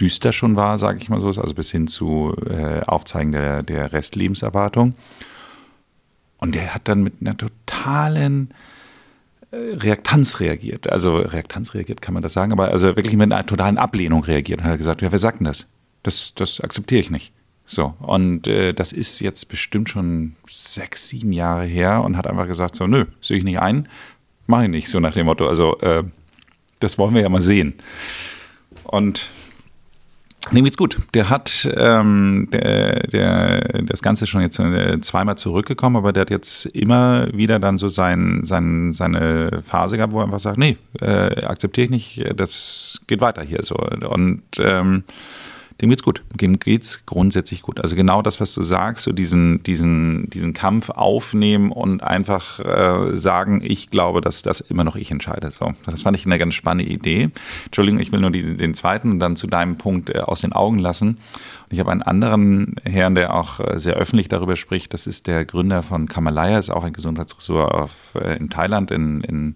düster 0.00 0.32
schon 0.32 0.56
war, 0.56 0.78
sage 0.78 0.98
ich 1.00 1.08
mal 1.08 1.20
so, 1.20 1.28
also 1.28 1.54
bis 1.54 1.70
hin 1.70 1.86
zu 1.86 2.34
äh, 2.48 2.80
Aufzeigen 2.80 3.32
der, 3.32 3.62
der 3.62 3.92
Restlebenserwartung. 3.92 4.94
Und 6.38 6.54
der 6.54 6.74
hat 6.74 6.88
dann 6.88 7.02
mit 7.02 7.14
einer 7.20 7.36
totalen 7.36 8.54
äh, 9.50 9.56
Reaktanz 9.56 10.40
reagiert. 10.40 10.90
Also 10.90 11.16
Reaktanz 11.16 11.74
reagiert, 11.74 12.00
kann 12.00 12.14
man 12.14 12.22
das 12.22 12.32
sagen, 12.32 12.52
aber 12.52 12.68
also 12.68 12.96
wirklich 12.96 13.16
mit 13.16 13.30
einer 13.30 13.44
totalen 13.44 13.76
Ablehnung 13.76 14.24
reagiert 14.24 14.60
und 14.60 14.66
hat 14.66 14.78
gesagt, 14.78 15.02
ja, 15.02 15.12
wer 15.12 15.18
sagt 15.18 15.40
denn 15.40 15.44
das? 15.44 15.66
Das, 16.02 16.32
das 16.34 16.60
akzeptiere 16.60 17.00
ich 17.02 17.10
nicht. 17.10 17.34
So, 17.70 17.94
und 18.00 18.48
äh, 18.48 18.72
das 18.72 18.92
ist 18.92 19.20
jetzt 19.20 19.48
bestimmt 19.48 19.88
schon 19.88 20.34
sechs, 20.48 21.08
sieben 21.08 21.32
Jahre 21.32 21.64
her 21.64 22.02
und 22.02 22.16
hat 22.16 22.26
einfach 22.26 22.48
gesagt: 22.48 22.74
So, 22.74 22.88
nö, 22.88 23.04
sehe 23.22 23.36
ich 23.38 23.44
nicht 23.44 23.60
ein, 23.60 23.88
mache 24.48 24.64
ich 24.64 24.70
nicht, 24.70 24.88
so 24.88 24.98
nach 24.98 25.12
dem 25.12 25.26
Motto. 25.26 25.46
Also, 25.46 25.78
äh, 25.78 26.02
das 26.80 26.98
wollen 26.98 27.14
wir 27.14 27.22
ja 27.22 27.28
mal 27.28 27.40
sehen. 27.40 27.74
Und 28.82 29.30
dem 30.50 30.64
geht's 30.64 30.76
gut. 30.76 30.98
Der 31.14 31.30
hat 31.30 31.68
ähm, 31.76 32.48
der, 32.50 33.06
der, 33.06 33.82
das 33.84 34.02
Ganze 34.02 34.26
schon 34.26 34.40
jetzt 34.40 34.58
äh, 34.58 35.00
zweimal 35.00 35.38
zurückgekommen, 35.38 35.94
aber 35.94 36.12
der 36.12 36.22
hat 36.22 36.30
jetzt 36.30 36.66
immer 36.66 37.28
wieder 37.32 37.60
dann 37.60 37.78
so 37.78 37.88
sein, 37.88 38.40
sein, 38.42 38.92
seine 38.92 39.62
Phase 39.64 39.96
gehabt, 39.96 40.12
wo 40.12 40.18
er 40.18 40.24
einfach 40.24 40.40
sagt, 40.40 40.58
nee, 40.58 40.76
äh, 41.00 41.44
akzeptiere 41.44 41.84
ich 41.84 41.90
nicht, 41.90 42.32
das 42.34 43.00
geht 43.06 43.20
weiter 43.20 43.42
hier 43.42 43.62
so. 43.62 43.76
Und 43.76 44.42
ähm, 44.58 45.04
dem 45.80 45.88
geht's 45.88 46.02
gut. 46.02 46.22
Dem 46.34 46.58
geht's 46.58 47.06
grundsätzlich 47.06 47.62
gut. 47.62 47.80
Also 47.80 47.96
genau 47.96 48.20
das, 48.20 48.40
was 48.40 48.52
du 48.52 48.62
sagst, 48.62 49.04
so 49.04 49.12
diesen, 49.12 49.62
diesen, 49.62 50.28
diesen 50.28 50.52
Kampf 50.52 50.90
aufnehmen 50.90 51.72
und 51.72 52.02
einfach 52.02 52.60
äh, 52.60 53.16
sagen, 53.16 53.62
ich 53.64 53.90
glaube, 53.90 54.20
dass 54.20 54.42
das 54.42 54.60
immer 54.60 54.84
noch 54.84 54.96
ich 54.96 55.10
entscheide. 55.10 55.50
So, 55.50 55.72
das 55.86 56.02
fand 56.02 56.16
ich 56.16 56.26
eine 56.26 56.38
ganz 56.38 56.54
spannende 56.54 56.92
Idee. 56.92 57.30
Entschuldigung, 57.64 58.00
ich 58.00 58.12
will 58.12 58.20
nur 58.20 58.30
die, 58.30 58.56
den 58.56 58.74
zweiten 58.74 59.10
und 59.10 59.20
dann 59.20 59.36
zu 59.36 59.46
deinem 59.46 59.78
Punkt 59.78 60.10
äh, 60.10 60.18
aus 60.18 60.42
den 60.42 60.52
Augen 60.52 60.78
lassen. 60.78 61.08
Und 61.08 61.18
ich 61.70 61.80
habe 61.80 61.90
einen 61.92 62.02
anderen 62.02 62.76
Herrn, 62.84 63.14
der 63.14 63.34
auch 63.34 63.60
äh, 63.60 63.78
sehr 63.78 63.94
öffentlich 63.94 64.28
darüber 64.28 64.56
spricht. 64.56 64.92
Das 64.92 65.06
ist 65.06 65.26
der 65.26 65.46
Gründer 65.46 65.82
von 65.82 66.08
Kamalaya, 66.08 66.58
ist 66.58 66.70
auch 66.70 66.84
ein 66.84 66.92
Gesundheitsressort 66.92 67.72
auf, 67.72 68.14
äh, 68.16 68.36
in 68.36 68.50
Thailand, 68.50 68.90
in, 68.90 69.22
in 69.22 69.54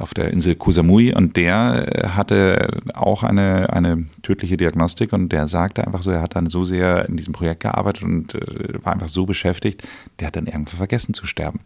auf 0.00 0.14
der 0.14 0.32
Insel 0.32 0.54
Koh 0.54 0.70
Samui 0.70 1.14
und 1.14 1.36
der 1.36 1.86
äh, 1.86 2.08
hatte 2.08 2.80
auch 2.94 3.22
eine, 3.22 3.72
eine 3.72 4.06
tödliche 4.22 4.56
Diagnostik 4.56 5.12
und 5.12 5.30
der 5.30 5.48
sagte 5.48 5.86
einfach 5.86 6.02
so, 6.02 6.10
er 6.10 6.22
hat 6.22 6.36
dann 6.36 6.46
so 6.48 6.64
sehr 6.64 7.08
in 7.08 7.16
diesem 7.16 7.32
Projekt 7.32 7.60
gearbeitet 7.60 8.02
und 8.02 8.34
äh, 8.34 8.84
war 8.84 8.92
einfach 8.92 9.08
so 9.08 9.26
beschäftigt, 9.26 9.86
der 10.18 10.28
hat 10.28 10.36
dann 10.36 10.46
irgendwann 10.46 10.76
vergessen 10.76 11.14
zu 11.14 11.26
sterben. 11.26 11.60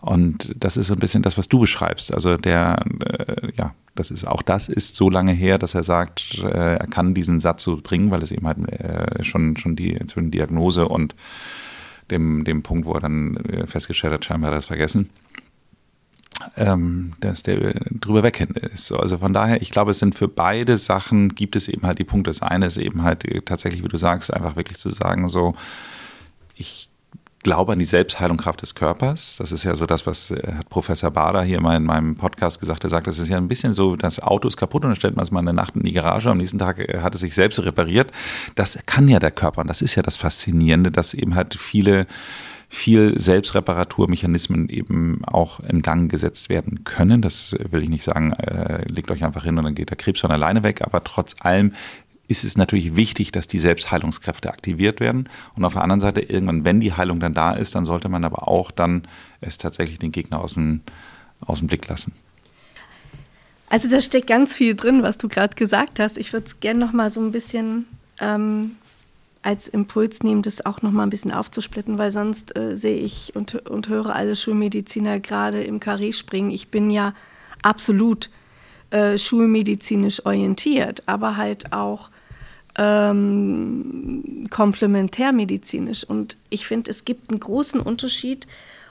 Und 0.00 0.54
das 0.56 0.76
ist 0.76 0.88
so 0.88 0.94
ein 0.94 1.00
bisschen 1.00 1.22
das, 1.22 1.38
was 1.38 1.48
du 1.48 1.58
beschreibst. 1.60 2.12
Also 2.12 2.36
der, 2.36 2.84
äh, 3.04 3.52
ja, 3.56 3.74
das 3.94 4.10
ist 4.10 4.26
auch 4.26 4.42
das 4.42 4.68
ist 4.68 4.94
so 4.94 5.10
lange 5.10 5.32
her, 5.32 5.58
dass 5.58 5.74
er 5.74 5.82
sagt, 5.82 6.38
äh, 6.38 6.76
er 6.76 6.86
kann 6.86 7.14
diesen 7.14 7.40
Satz 7.40 7.62
so 7.62 7.78
bringen, 7.82 8.10
weil 8.10 8.22
es 8.22 8.32
eben 8.32 8.46
halt 8.46 8.58
äh, 8.68 9.24
schon, 9.24 9.56
schon 9.56 9.76
die 9.76 9.98
zwischen 10.06 10.30
Diagnose 10.30 10.88
und 10.88 11.14
dem, 12.10 12.44
dem 12.44 12.62
Punkt, 12.62 12.86
wo 12.86 12.94
er 12.94 13.00
dann 13.00 13.36
äh, 13.36 13.66
festgestellt 13.66 14.14
hat, 14.14 14.24
scheinbar 14.24 14.50
hat 14.50 14.56
er 14.56 14.58
es 14.58 14.66
vergessen 14.66 15.10
ähm, 16.56 17.14
dass 17.20 17.42
der 17.42 17.74
drüber 17.90 18.22
weg 18.22 18.46
ist. 18.72 18.92
Also 18.92 19.18
von 19.18 19.32
daher, 19.32 19.60
ich 19.62 19.70
glaube, 19.70 19.90
es 19.90 19.98
sind 19.98 20.14
für 20.14 20.28
beide 20.28 20.78
Sachen 20.78 21.34
gibt 21.34 21.56
es 21.56 21.68
eben 21.68 21.86
halt 21.86 21.98
die 21.98 22.04
Punkte. 22.04 22.30
Das 22.30 22.42
eine 22.42 22.66
ist 22.66 22.76
eben 22.76 23.02
halt 23.02 23.24
tatsächlich, 23.46 23.82
wie 23.82 23.88
du 23.88 23.98
sagst, 23.98 24.32
einfach 24.32 24.56
wirklich 24.56 24.78
zu 24.78 24.90
sagen, 24.90 25.28
so, 25.28 25.54
ich 26.54 26.88
glaube 27.42 27.72
an 27.72 27.78
die 27.78 27.84
Selbstheilungskraft 27.84 28.62
des 28.62 28.74
Körpers. 28.74 29.36
Das 29.38 29.52
ist 29.52 29.64
ja 29.64 29.74
so 29.74 29.86
das, 29.86 30.06
was 30.06 30.30
äh, 30.30 30.54
hat 30.54 30.68
Professor 30.68 31.10
Bader 31.10 31.42
hier 31.42 31.60
mal 31.60 31.76
in 31.76 31.84
meinem 31.84 32.16
Podcast 32.16 32.60
gesagt. 32.60 32.84
Er 32.84 32.90
sagt, 32.90 33.06
das 33.06 33.18
ist 33.18 33.28
ja 33.28 33.36
ein 33.36 33.48
bisschen 33.48 33.74
so, 33.74 33.96
das 33.96 34.20
Auto 34.20 34.48
ist 34.48 34.56
kaputt 34.56 34.82
und 34.82 34.90
dann 34.90 34.96
stellt 34.96 35.16
man 35.16 35.22
es 35.22 35.30
mal 35.30 35.40
eine 35.40 35.52
Nacht 35.52 35.76
in 35.76 35.82
die 35.82 35.92
Garage. 35.92 36.30
Am 36.30 36.38
nächsten 36.38 36.58
Tag 36.58 36.78
äh, 36.78 37.00
hat 37.00 37.14
es 37.14 37.20
sich 37.20 37.34
selbst 37.34 37.62
repariert. 37.64 38.10
Das 38.54 38.78
kann 38.86 39.08
ja 39.08 39.18
der 39.18 39.30
Körper 39.30 39.60
und 39.60 39.68
das 39.68 39.82
ist 39.82 39.94
ja 39.94 40.02
das 40.02 40.16
Faszinierende, 40.16 40.90
dass 40.90 41.14
eben 41.14 41.36
halt 41.36 41.54
viele 41.54 42.06
viel 42.68 43.18
Selbstreparaturmechanismen 43.18 44.68
eben 44.68 45.24
auch 45.24 45.60
in 45.60 45.82
Gang 45.82 46.10
gesetzt 46.10 46.48
werden 46.48 46.84
können. 46.84 47.22
Das 47.22 47.56
will 47.70 47.82
ich 47.82 47.88
nicht 47.88 48.04
sagen, 48.04 48.32
äh, 48.32 48.86
legt 48.88 49.10
euch 49.10 49.24
einfach 49.24 49.44
hin 49.44 49.56
und 49.56 49.64
dann 49.64 49.74
geht 49.74 49.90
der 49.90 49.96
Krebs 49.96 50.20
von 50.20 50.30
alleine 50.30 50.62
weg, 50.62 50.82
aber 50.82 51.02
trotz 51.02 51.36
allem 51.40 51.72
ist 52.28 52.44
es 52.44 52.58
natürlich 52.58 52.94
wichtig, 52.94 53.32
dass 53.32 53.48
die 53.48 53.58
Selbstheilungskräfte 53.58 54.50
aktiviert 54.50 55.00
werden. 55.00 55.30
Und 55.56 55.64
auf 55.64 55.72
der 55.72 55.82
anderen 55.82 56.00
Seite, 56.00 56.20
irgendwann, 56.20 56.64
wenn 56.64 56.78
die 56.78 56.92
Heilung 56.92 57.20
dann 57.20 57.32
da 57.32 57.52
ist, 57.52 57.74
dann 57.74 57.86
sollte 57.86 58.10
man 58.10 58.22
aber 58.24 58.48
auch 58.48 58.70
dann 58.70 59.08
es 59.40 59.56
tatsächlich 59.56 59.98
den 59.98 60.12
Gegner 60.12 60.40
aus 60.40 60.54
dem, 60.54 60.82
aus 61.40 61.60
dem 61.60 61.68
Blick 61.68 61.88
lassen. 61.88 62.12
Also 63.70 63.88
da 63.88 64.00
steckt 64.02 64.26
ganz 64.26 64.54
viel 64.54 64.74
drin, 64.74 65.02
was 65.02 65.16
du 65.16 65.28
gerade 65.28 65.54
gesagt 65.56 66.00
hast. 66.00 66.18
Ich 66.18 66.34
würde 66.34 66.46
es 66.46 66.60
gerne 66.60 66.80
noch 66.80 66.92
mal 66.92 67.10
so 67.10 67.20
ein 67.20 67.32
bisschen 67.32 67.86
ähm, 68.20 68.72
als 69.42 69.68
Impuls 69.68 70.22
nehmen, 70.22 70.42
das 70.42 70.64
auch 70.66 70.82
noch 70.82 70.90
mal 70.90 71.04
ein 71.04 71.10
bisschen 71.10 71.32
aufzusplitten, 71.32 71.98
weil 71.98 72.10
sonst 72.10 72.56
äh, 72.56 72.76
sehe 72.76 72.98
ich 72.98 73.34
und, 73.34 73.54
und 73.68 73.88
höre 73.88 74.14
alle 74.14 74.36
Schulmediziner 74.36 75.20
gerade 75.20 75.62
im 75.62 75.80
Karree 75.80 76.12
springen. 76.12 76.50
Ich 76.50 76.68
bin 76.68 76.90
ja 76.90 77.14
absolut 77.62 78.30
äh, 78.90 79.18
schulmedizinisch 79.18 80.24
orientiert, 80.26 81.02
aber 81.06 81.36
halt 81.36 81.72
auch 81.72 82.10
ähm, 82.76 84.46
komplementärmedizinisch. 84.50 86.04
Und 86.04 86.36
ich 86.50 86.66
finde, 86.66 86.90
es 86.90 87.04
gibt 87.04 87.30
einen 87.30 87.40
großen 87.40 87.80
Unterschied, 87.80 88.46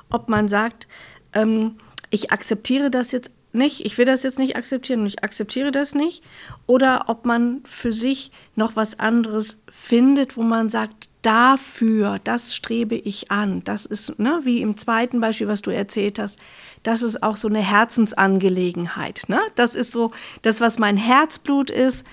ob 0.10 0.29
man 0.29 0.49
sagt, 0.49 0.88
ähm, 1.33 1.75
ich 2.10 2.31
akzeptiere 2.31 2.89
das 2.89 3.12
jetzt 3.12 3.31
nicht, 3.58 3.86
ich 3.86 3.98
will 3.98 4.06
das 4.06 4.24
jetzt 4.24 4.39
nicht 4.39 4.56
akzeptieren 4.56 5.02
und 5.02 5.08
ich 5.08 5.24
akzeptiere 5.24 5.72
das 5.72 5.96
nicht, 5.96 6.24
oder 6.65 7.06
ob 7.08 7.26
man 7.26 7.62
für 7.65 7.91
sich 7.91 8.32
noch 8.56 8.76
was 8.76 9.00
anderes 9.00 9.62
findet, 9.70 10.38
wo 10.38 10.43
man 10.43 10.70
sagt, 10.70 11.10
dafür, 11.22 12.20
das 12.24 12.56
strebe 12.56 12.96
ich 12.96 13.32
an. 13.32 13.62
Das 13.65 13.86
ist, 13.86 14.17
ne, 14.17 14.39
wie 14.43 14.62
im 14.62 14.78
zweiten 14.78 15.20
Beispiel, 15.20 15.48
was 15.48 15.62
du 15.62 15.72
erzählt 15.72 16.20
hast, 16.20 16.39
das 16.84 17.02
ist 17.02 17.22
auch 17.22 17.36
so 17.36 17.50
eine 17.50 17.60
Herzensangelegenheit. 17.60 19.24
Ne? 19.28 19.39
Das 19.56 19.76
ist 19.76 19.91
so 19.91 20.12
das, 20.41 20.62
was 20.62 20.80
mein 20.80 20.96
Herzblut 20.96 21.70
ist. 21.70 22.06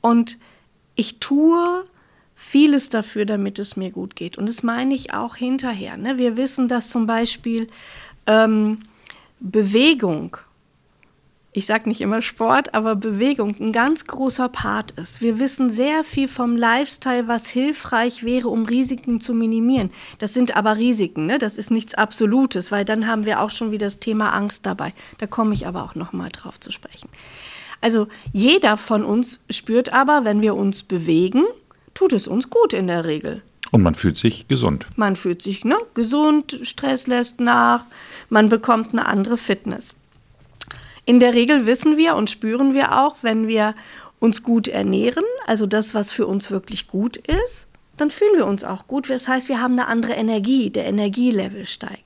Und 0.00 0.38
ich 0.94 1.18
tue 1.18 1.84
vieles 2.34 2.88
dafür, 2.88 3.26
damit 3.26 3.58
es 3.58 3.76
mir 3.76 3.90
gut 3.90 4.16
geht. 4.16 4.38
Und 4.38 4.48
das 4.48 4.62
meine 4.62 4.94
ich 4.94 5.12
auch 5.12 5.36
hinterher. 5.36 5.98
Ne? 5.98 6.16
Wir 6.16 6.38
wissen, 6.38 6.68
dass 6.68 6.88
zum 6.88 7.06
Beispiel 7.06 7.68
ähm, 8.26 8.80
Bewegung, 9.40 10.38
ich 11.56 11.66
sage 11.66 11.88
nicht 11.88 12.00
immer 12.00 12.20
Sport, 12.20 12.74
aber 12.74 12.96
Bewegung 12.96 13.54
ein 13.60 13.72
ganz 13.72 14.06
großer 14.06 14.48
Part 14.48 14.90
ist. 14.92 15.20
Wir 15.20 15.38
wissen 15.38 15.70
sehr 15.70 16.02
viel 16.02 16.26
vom 16.26 16.56
Lifestyle, 16.56 17.28
was 17.28 17.46
hilfreich 17.46 18.24
wäre, 18.24 18.48
um 18.48 18.64
Risiken 18.64 19.20
zu 19.20 19.34
minimieren. 19.34 19.92
Das 20.18 20.34
sind 20.34 20.56
aber 20.56 20.76
Risiken, 20.76 21.26
ne? 21.26 21.38
das 21.38 21.56
ist 21.56 21.70
nichts 21.70 21.94
Absolutes, 21.94 22.72
weil 22.72 22.84
dann 22.84 23.06
haben 23.06 23.24
wir 23.24 23.40
auch 23.40 23.50
schon 23.50 23.70
wieder 23.70 23.86
das 23.86 24.00
Thema 24.00 24.30
Angst 24.30 24.66
dabei. 24.66 24.92
Da 25.18 25.28
komme 25.28 25.54
ich 25.54 25.68
aber 25.68 25.84
auch 25.84 25.94
noch 25.94 26.12
mal 26.12 26.28
drauf 26.28 26.58
zu 26.58 26.72
sprechen. 26.72 27.08
Also 27.80 28.08
jeder 28.32 28.76
von 28.76 29.04
uns 29.04 29.40
spürt 29.48 29.92
aber, 29.92 30.24
wenn 30.24 30.40
wir 30.40 30.56
uns 30.56 30.82
bewegen, 30.82 31.44
tut 31.94 32.12
es 32.14 32.26
uns 32.26 32.50
gut 32.50 32.72
in 32.72 32.88
der 32.88 33.04
Regel. 33.04 33.42
Und 33.70 33.82
man 33.82 33.94
fühlt 33.94 34.16
sich 34.16 34.48
gesund. 34.48 34.86
Man 34.96 35.14
fühlt 35.14 35.40
sich 35.40 35.64
ne, 35.64 35.76
gesund, 35.94 36.58
Stress 36.62 37.06
lässt 37.06 37.38
nach, 37.38 37.84
man 38.28 38.48
bekommt 38.48 38.90
eine 38.92 39.06
andere 39.06 39.36
Fitness. 39.36 39.94
In 41.06 41.20
der 41.20 41.34
Regel 41.34 41.66
wissen 41.66 41.96
wir 41.96 42.16
und 42.16 42.30
spüren 42.30 42.74
wir 42.74 42.98
auch, 43.00 43.16
wenn 43.22 43.46
wir 43.46 43.74
uns 44.20 44.42
gut 44.42 44.68
ernähren, 44.68 45.24
also 45.46 45.66
das, 45.66 45.94
was 45.94 46.10
für 46.10 46.26
uns 46.26 46.50
wirklich 46.50 46.86
gut 46.86 47.18
ist, 47.18 47.68
dann 47.96 48.10
fühlen 48.10 48.36
wir 48.36 48.46
uns 48.46 48.64
auch 48.64 48.86
gut. 48.86 49.10
Das 49.10 49.28
heißt, 49.28 49.48
wir 49.48 49.60
haben 49.60 49.74
eine 49.74 49.86
andere 49.86 50.14
Energie, 50.14 50.70
der 50.70 50.86
Energielevel 50.86 51.66
steigt. 51.66 52.00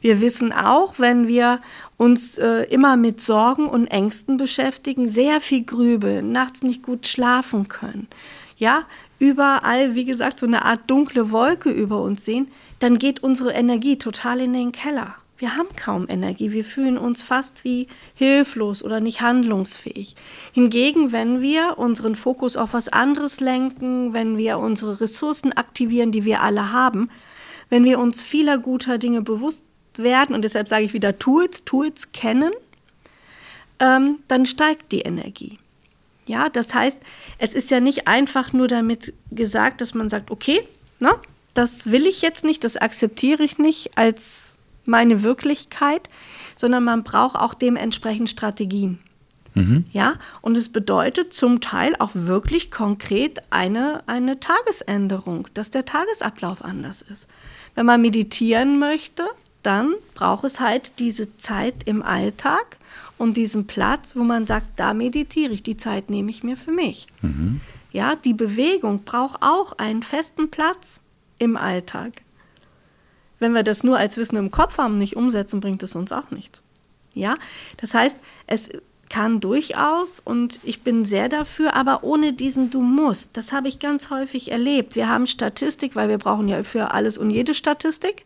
Wir 0.00 0.20
wissen 0.20 0.52
auch, 0.52 0.98
wenn 0.98 1.26
wir 1.26 1.60
uns 1.96 2.38
äh, 2.38 2.62
immer 2.70 2.96
mit 2.96 3.20
Sorgen 3.20 3.68
und 3.68 3.88
Ängsten 3.88 4.36
beschäftigen, 4.36 5.08
sehr 5.08 5.40
viel 5.40 5.64
grübeln, 5.64 6.32
nachts 6.32 6.62
nicht 6.62 6.82
gut 6.82 7.06
schlafen 7.06 7.68
können, 7.68 8.06
ja, 8.56 8.84
überall, 9.18 9.94
wie 9.94 10.04
gesagt, 10.04 10.40
so 10.40 10.46
eine 10.46 10.64
Art 10.64 10.80
dunkle 10.86 11.30
Wolke 11.30 11.70
über 11.70 12.00
uns 12.00 12.24
sehen, 12.24 12.48
dann 12.78 12.98
geht 12.98 13.22
unsere 13.22 13.52
Energie 13.52 13.98
total 13.98 14.40
in 14.40 14.52
den 14.52 14.72
Keller. 14.72 15.14
Wir 15.38 15.56
haben 15.56 15.68
kaum 15.76 16.06
Energie, 16.08 16.50
wir 16.50 16.64
fühlen 16.64 16.98
uns 16.98 17.22
fast 17.22 17.62
wie 17.62 17.86
hilflos 18.14 18.82
oder 18.82 18.98
nicht 18.98 19.20
handlungsfähig. 19.20 20.16
Hingegen, 20.52 21.12
wenn 21.12 21.40
wir 21.40 21.78
unseren 21.78 22.16
Fokus 22.16 22.56
auf 22.56 22.72
was 22.72 22.88
anderes 22.88 23.38
lenken, 23.38 24.12
wenn 24.14 24.36
wir 24.36 24.58
unsere 24.58 25.00
Ressourcen 25.00 25.52
aktivieren, 25.52 26.10
die 26.10 26.24
wir 26.24 26.42
alle 26.42 26.72
haben, 26.72 27.08
wenn 27.70 27.84
wir 27.84 28.00
uns 28.00 28.20
vieler 28.20 28.58
guter 28.58 28.98
Dinge 28.98 29.22
bewusst 29.22 29.64
werden, 29.96 30.34
und 30.34 30.42
deshalb 30.42 30.68
sage 30.68 30.84
ich 30.84 30.92
wieder 30.92 31.20
Tools, 31.20 31.64
Tools 31.64 32.10
kennen, 32.10 32.50
ähm, 33.78 34.18
dann 34.26 34.44
steigt 34.44 34.90
die 34.90 35.02
Energie. 35.02 35.60
Ja, 36.26 36.48
das 36.48 36.74
heißt, 36.74 36.98
es 37.38 37.54
ist 37.54 37.70
ja 37.70 37.78
nicht 37.78 38.08
einfach 38.08 38.52
nur 38.52 38.66
damit 38.66 39.14
gesagt, 39.30 39.80
dass 39.82 39.94
man 39.94 40.10
sagt, 40.10 40.32
okay, 40.32 40.66
na, 40.98 41.20
das 41.54 41.86
will 41.86 42.06
ich 42.06 42.22
jetzt 42.22 42.42
nicht, 42.44 42.64
das 42.64 42.76
akzeptiere 42.76 43.44
ich 43.44 43.58
nicht 43.58 43.96
als 43.96 44.56
meine 44.88 45.22
Wirklichkeit, 45.22 46.08
sondern 46.56 46.84
man 46.84 47.04
braucht 47.04 47.36
auch 47.36 47.54
dementsprechend 47.54 48.30
Strategien. 48.30 48.98
Mhm. 49.54 49.86
Ja, 49.92 50.14
und 50.40 50.56
es 50.56 50.68
bedeutet 50.68 51.32
zum 51.32 51.60
Teil 51.60 51.94
auch 51.98 52.10
wirklich 52.14 52.70
konkret 52.70 53.40
eine, 53.50 54.02
eine 54.06 54.40
Tagesänderung, 54.40 55.48
dass 55.54 55.70
der 55.70 55.84
Tagesablauf 55.84 56.64
anders 56.64 57.02
ist. 57.02 57.28
Wenn 57.74 57.86
man 57.86 58.00
meditieren 58.00 58.78
möchte, 58.78 59.24
dann 59.62 59.94
braucht 60.14 60.44
es 60.44 60.60
halt 60.60 60.98
diese 60.98 61.36
Zeit 61.36 61.74
im 61.84 62.02
Alltag 62.02 62.76
und 63.18 63.36
diesen 63.36 63.66
Platz, 63.66 64.14
wo 64.14 64.22
man 64.22 64.46
sagt, 64.46 64.70
da 64.76 64.94
meditiere 64.94 65.52
ich, 65.52 65.62
die 65.62 65.76
Zeit 65.76 66.08
nehme 66.08 66.30
ich 66.30 66.42
mir 66.42 66.56
für 66.56 66.72
mich. 66.72 67.06
Mhm. 67.20 67.60
Ja, 67.90 68.14
die 68.14 68.34
Bewegung 68.34 69.02
braucht 69.04 69.42
auch 69.42 69.72
einen 69.78 70.02
festen 70.02 70.50
Platz 70.50 71.00
im 71.38 71.56
Alltag. 71.56 72.22
Wenn 73.38 73.54
wir 73.54 73.62
das 73.62 73.84
nur 73.84 73.98
als 73.98 74.16
Wissen 74.16 74.36
im 74.36 74.50
Kopf 74.50 74.78
haben, 74.78 74.98
nicht 74.98 75.16
umsetzen, 75.16 75.60
bringt 75.60 75.82
es 75.82 75.94
uns 75.94 76.12
auch 76.12 76.30
nichts. 76.30 76.62
Ja, 77.14 77.36
das 77.78 77.94
heißt, 77.94 78.18
es 78.46 78.70
kann 79.08 79.40
durchaus 79.40 80.20
und 80.20 80.60
ich 80.62 80.82
bin 80.82 81.04
sehr 81.04 81.28
dafür, 81.28 81.74
aber 81.74 82.04
ohne 82.04 82.32
diesen 82.32 82.70
Du 82.70 82.80
musst. 82.82 83.36
Das 83.36 83.52
habe 83.52 83.68
ich 83.68 83.78
ganz 83.78 84.10
häufig 84.10 84.52
erlebt. 84.52 84.96
Wir 84.96 85.08
haben 85.08 85.26
Statistik, 85.26 85.96
weil 85.96 86.08
wir 86.08 86.18
brauchen 86.18 86.48
ja 86.48 86.62
für 86.62 86.92
alles 86.92 87.16
und 87.18 87.30
jede 87.30 87.54
Statistik. 87.54 88.24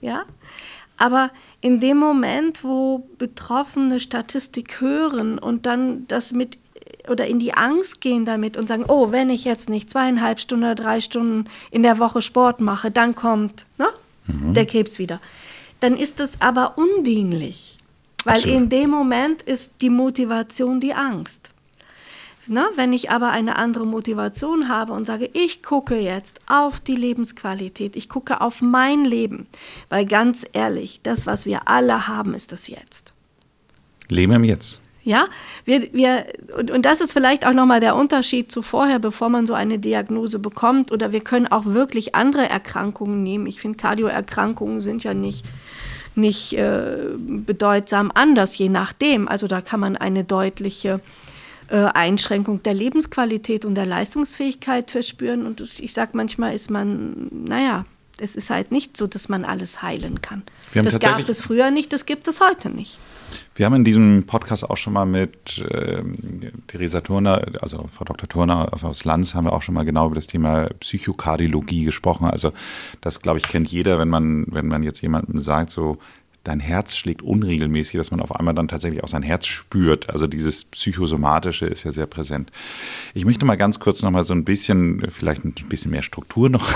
Ja, 0.00 0.24
aber 0.96 1.30
in 1.60 1.80
dem 1.80 1.98
Moment, 1.98 2.64
wo 2.64 3.08
Betroffene 3.18 4.00
Statistik 4.00 4.80
hören 4.80 5.38
und 5.38 5.66
dann 5.66 6.06
das 6.08 6.32
mit 6.32 6.58
oder 7.08 7.26
in 7.26 7.38
die 7.38 7.54
Angst 7.54 8.00
gehen 8.00 8.26
damit 8.26 8.56
und 8.56 8.68
sagen, 8.68 8.84
oh, 8.86 9.12
wenn 9.12 9.30
ich 9.30 9.44
jetzt 9.44 9.70
nicht 9.70 9.90
zweieinhalb 9.90 10.40
Stunden 10.40 10.64
oder 10.64 10.74
drei 10.74 11.00
Stunden 11.00 11.48
in 11.70 11.82
der 11.82 11.98
Woche 11.98 12.20
Sport 12.20 12.60
mache, 12.60 12.90
dann 12.90 13.14
kommt 13.14 13.64
ne, 13.78 13.86
mhm. 14.28 14.54
der 14.54 14.66
Krebs 14.66 14.98
wieder. 14.98 15.20
Dann 15.80 15.96
ist 15.96 16.20
es 16.20 16.40
aber 16.40 16.78
undienlich, 16.78 17.76
weil 18.24 18.36
Absolut. 18.36 18.56
in 18.56 18.68
dem 18.68 18.90
Moment 18.90 19.42
ist 19.42 19.72
die 19.80 19.90
Motivation 19.90 20.80
die 20.80 20.94
Angst. 20.94 21.50
Ne? 22.48 22.64
Wenn 22.76 22.94
ich 22.94 23.10
aber 23.10 23.30
eine 23.30 23.56
andere 23.56 23.86
Motivation 23.86 24.68
habe 24.68 24.94
und 24.94 25.06
sage, 25.06 25.28
ich 25.34 25.62
gucke 25.62 25.98
jetzt 25.98 26.40
auf 26.46 26.80
die 26.80 26.96
Lebensqualität, 26.96 27.94
ich 27.94 28.08
gucke 28.08 28.40
auf 28.40 28.62
mein 28.62 29.04
Leben, 29.04 29.46
weil 29.90 30.06
ganz 30.06 30.46
ehrlich, 30.54 31.00
das, 31.02 31.26
was 31.26 31.44
wir 31.44 31.68
alle 31.68 32.08
haben, 32.08 32.32
ist 32.32 32.50
das 32.50 32.68
Jetzt. 32.68 33.12
Leben 34.08 34.32
im 34.32 34.44
Jetzt. 34.44 34.80
Ja, 35.08 35.26
wir, 35.64 35.90
wir, 35.94 36.26
und, 36.58 36.70
und 36.70 36.84
das 36.84 37.00
ist 37.00 37.14
vielleicht 37.14 37.46
auch 37.46 37.54
nochmal 37.54 37.80
der 37.80 37.96
Unterschied 37.96 38.52
zu 38.52 38.60
vorher, 38.60 38.98
bevor 38.98 39.30
man 39.30 39.46
so 39.46 39.54
eine 39.54 39.78
Diagnose 39.78 40.38
bekommt. 40.38 40.92
Oder 40.92 41.12
wir 41.12 41.20
können 41.20 41.46
auch 41.46 41.64
wirklich 41.64 42.14
andere 42.14 42.46
Erkrankungen 42.46 43.22
nehmen. 43.22 43.46
Ich 43.46 43.58
finde, 43.58 43.78
Kardioerkrankungen 43.78 44.82
sind 44.82 45.04
ja 45.04 45.14
nicht, 45.14 45.46
nicht 46.14 46.52
äh, 46.52 47.06
bedeutsam 47.16 48.12
anders, 48.14 48.58
je 48.58 48.68
nachdem. 48.68 49.28
Also 49.28 49.46
da 49.46 49.62
kann 49.62 49.80
man 49.80 49.96
eine 49.96 50.24
deutliche 50.24 51.00
äh, 51.70 51.76
Einschränkung 51.76 52.62
der 52.62 52.74
Lebensqualität 52.74 53.64
und 53.64 53.76
der 53.76 53.86
Leistungsfähigkeit 53.86 54.90
verspüren. 54.90 55.46
Und 55.46 55.62
ich 55.62 55.94
sage 55.94 56.10
manchmal 56.12 56.54
ist 56.54 56.68
man, 56.68 57.28
naja, 57.30 57.86
es 58.20 58.36
ist 58.36 58.50
halt 58.50 58.72
nicht 58.72 58.98
so, 58.98 59.06
dass 59.06 59.30
man 59.30 59.46
alles 59.46 59.80
heilen 59.80 60.20
kann. 60.20 60.42
das 60.74 60.98
gab 61.00 61.26
es 61.26 61.40
früher 61.40 61.70
nicht, 61.70 61.94
das 61.94 62.04
gibt 62.04 62.28
es 62.28 62.42
heute 62.42 62.68
nicht. 62.68 62.98
Wir 63.54 63.66
haben 63.66 63.74
in 63.74 63.84
diesem 63.84 64.24
Podcast 64.24 64.68
auch 64.68 64.76
schon 64.76 64.92
mal 64.92 65.04
mit 65.04 65.58
äh, 65.58 66.02
Theresa 66.66 67.00
Turner, 67.00 67.42
also 67.60 67.88
Frau 67.92 68.04
Dr. 68.04 68.28
Turner 68.28 68.72
aus 68.82 69.04
Lanz, 69.04 69.34
haben 69.34 69.46
wir 69.46 69.52
auch 69.52 69.62
schon 69.62 69.74
mal 69.74 69.84
genau 69.84 70.06
über 70.06 70.14
das 70.14 70.26
Thema 70.26 70.68
Psychokardiologie 70.80 71.84
gesprochen. 71.84 72.26
Also 72.26 72.52
das, 73.00 73.20
glaube 73.20 73.38
ich, 73.38 73.48
kennt 73.48 73.68
jeder, 73.68 73.98
wenn 73.98 74.08
man, 74.08 74.46
wenn 74.48 74.68
man 74.68 74.82
jetzt 74.82 75.00
jemandem 75.00 75.40
sagt, 75.40 75.70
so 75.70 75.98
dein 76.48 76.60
Herz 76.60 76.96
schlägt 76.96 77.22
unregelmäßig, 77.22 77.98
dass 77.98 78.10
man 78.10 78.20
auf 78.20 78.34
einmal 78.34 78.54
dann 78.54 78.68
tatsächlich 78.68 79.04
auch 79.04 79.08
sein 79.08 79.22
Herz 79.22 79.46
spürt. 79.46 80.08
Also 80.08 80.26
dieses 80.26 80.64
Psychosomatische 80.64 81.66
ist 81.66 81.84
ja 81.84 81.92
sehr 81.92 82.06
präsent. 82.06 82.50
Ich 83.12 83.26
möchte 83.26 83.44
mal 83.44 83.56
ganz 83.56 83.80
kurz 83.80 84.02
noch 84.02 84.10
mal 84.10 84.24
so 84.24 84.32
ein 84.32 84.44
bisschen, 84.44 85.06
vielleicht 85.10 85.44
ein 85.44 85.52
bisschen 85.52 85.90
mehr 85.90 86.02
Struktur 86.02 86.48
noch 86.48 86.72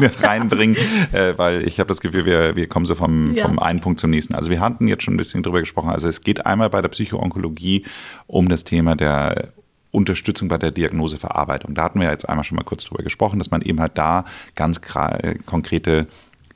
ja. 0.00 0.10
reinbringen, 0.22 0.76
äh, 1.12 1.34
weil 1.36 1.66
ich 1.66 1.78
habe 1.78 1.86
das 1.86 2.00
Gefühl, 2.00 2.26
wir, 2.26 2.56
wir 2.56 2.66
kommen 2.68 2.84
so 2.84 2.96
vom, 2.96 3.32
ja. 3.34 3.46
vom 3.46 3.60
einen 3.60 3.80
Punkt 3.80 4.00
zum 4.00 4.10
nächsten. 4.10 4.34
Also 4.34 4.50
wir 4.50 4.58
hatten 4.58 4.88
jetzt 4.88 5.04
schon 5.04 5.14
ein 5.14 5.18
bisschen 5.18 5.44
drüber 5.44 5.60
gesprochen. 5.60 5.90
Also 5.90 6.08
es 6.08 6.22
geht 6.22 6.44
einmal 6.44 6.68
bei 6.68 6.82
der 6.82 6.88
Psychoonkologie 6.88 7.84
um 8.26 8.48
das 8.48 8.64
Thema 8.64 8.96
der 8.96 9.52
Unterstützung 9.92 10.48
bei 10.48 10.58
der 10.58 10.72
Diagnoseverarbeitung. 10.72 11.74
Da 11.74 11.84
hatten 11.84 12.00
wir 12.00 12.10
jetzt 12.10 12.28
einmal 12.28 12.44
schon 12.44 12.56
mal 12.56 12.64
kurz 12.64 12.84
drüber 12.84 13.02
gesprochen, 13.02 13.38
dass 13.38 13.50
man 13.50 13.62
eben 13.62 13.80
halt 13.80 13.96
da 13.96 14.24
ganz 14.54 14.80
äh, 14.94 15.36
konkrete 15.46 16.06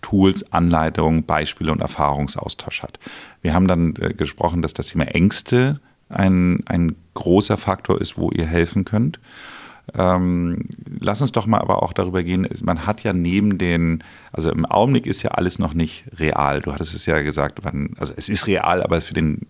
Tools, 0.02 0.52
Anleitungen, 0.52 1.24
Beispiele 1.24 1.72
und 1.72 1.80
Erfahrungsaustausch 1.80 2.82
hat. 2.82 2.98
Wir 3.42 3.54
haben 3.54 3.68
dann 3.68 3.94
äh, 3.96 4.14
gesprochen, 4.14 4.62
dass 4.62 4.72
das 4.72 4.88
Thema 4.88 5.04
Ängste 5.04 5.80
ein, 6.08 6.62
ein 6.66 6.96
großer 7.14 7.56
Faktor 7.56 8.00
ist, 8.00 8.18
wo 8.18 8.30
ihr 8.30 8.46
helfen 8.46 8.84
könnt. 8.84 9.20
Ähm, 9.94 10.68
lass 11.00 11.20
uns 11.20 11.32
doch 11.32 11.46
mal 11.46 11.58
aber 11.60 11.82
auch 11.82 11.92
darüber 11.92 12.22
gehen, 12.22 12.46
man 12.62 12.86
hat 12.86 13.02
ja 13.02 13.12
neben 13.12 13.58
den, 13.58 14.04
also 14.32 14.50
im 14.50 14.64
Augenblick 14.64 15.06
ist 15.06 15.22
ja 15.22 15.32
alles 15.32 15.58
noch 15.58 15.74
nicht 15.74 16.04
real. 16.18 16.60
Du 16.60 16.72
hattest 16.72 16.94
es 16.94 17.06
ja 17.06 17.20
gesagt, 17.22 17.64
man, 17.64 17.94
also 17.98 18.12
es 18.16 18.28
ist 18.28 18.46
real, 18.46 18.82
aber 18.82 19.00
für 19.00 19.14
den 19.14 19.46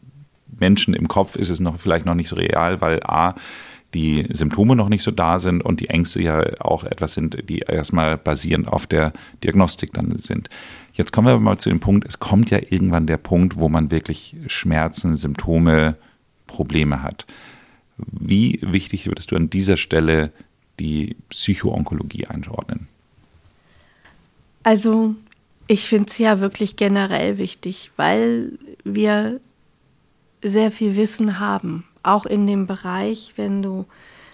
Menschen 0.58 0.94
im 0.94 1.08
Kopf 1.08 1.36
ist 1.36 1.50
es 1.50 1.60
noch 1.60 1.78
vielleicht 1.78 2.06
noch 2.06 2.14
nicht 2.14 2.28
so 2.28 2.36
real, 2.36 2.80
weil 2.80 3.00
A, 3.04 3.34
die 3.94 4.26
Symptome 4.30 4.76
noch 4.76 4.88
nicht 4.88 5.02
so 5.02 5.10
da 5.10 5.40
sind 5.40 5.64
und 5.64 5.80
die 5.80 5.88
Ängste 5.88 6.22
ja 6.22 6.42
auch 6.60 6.84
etwas 6.84 7.14
sind, 7.14 7.48
die 7.48 7.58
erstmal 7.58 8.16
basierend 8.16 8.68
auf 8.68 8.86
der 8.86 9.12
Diagnostik 9.42 9.92
dann 9.92 10.16
sind. 10.18 10.48
Jetzt 10.92 11.12
kommen 11.12 11.28
wir 11.28 11.38
mal 11.38 11.58
zu 11.58 11.68
dem 11.70 11.80
Punkt, 11.80 12.06
es 12.06 12.18
kommt 12.18 12.50
ja 12.50 12.58
irgendwann 12.58 13.06
der 13.06 13.16
Punkt, 13.16 13.56
wo 13.56 13.68
man 13.68 13.90
wirklich 13.90 14.36
Schmerzen, 14.46 15.16
Symptome, 15.16 15.96
Probleme 16.46 17.02
hat. 17.02 17.26
Wie 17.96 18.60
wichtig 18.62 19.06
würdest 19.06 19.30
du 19.30 19.36
an 19.36 19.50
dieser 19.50 19.76
Stelle 19.76 20.32
die 20.78 21.16
Psychoonkologie 21.28 22.26
einordnen? 22.26 22.88
Also 24.62 25.14
ich 25.66 25.88
finde 25.88 26.10
es 26.10 26.18
ja 26.18 26.40
wirklich 26.40 26.76
generell 26.76 27.38
wichtig, 27.38 27.90
weil 27.96 28.58
wir 28.84 29.40
sehr 30.42 30.70
viel 30.70 30.96
Wissen 30.96 31.38
haben 31.38 31.84
auch 32.02 32.26
in 32.26 32.46
dem 32.46 32.66
Bereich, 32.66 33.34
wenn 33.36 33.62
du 33.62 33.86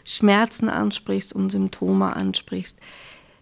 Schmerzen 0.05 0.68
ansprichst 0.68 1.33
und 1.33 1.50
Symptome 1.50 2.14
ansprichst. 2.14 2.79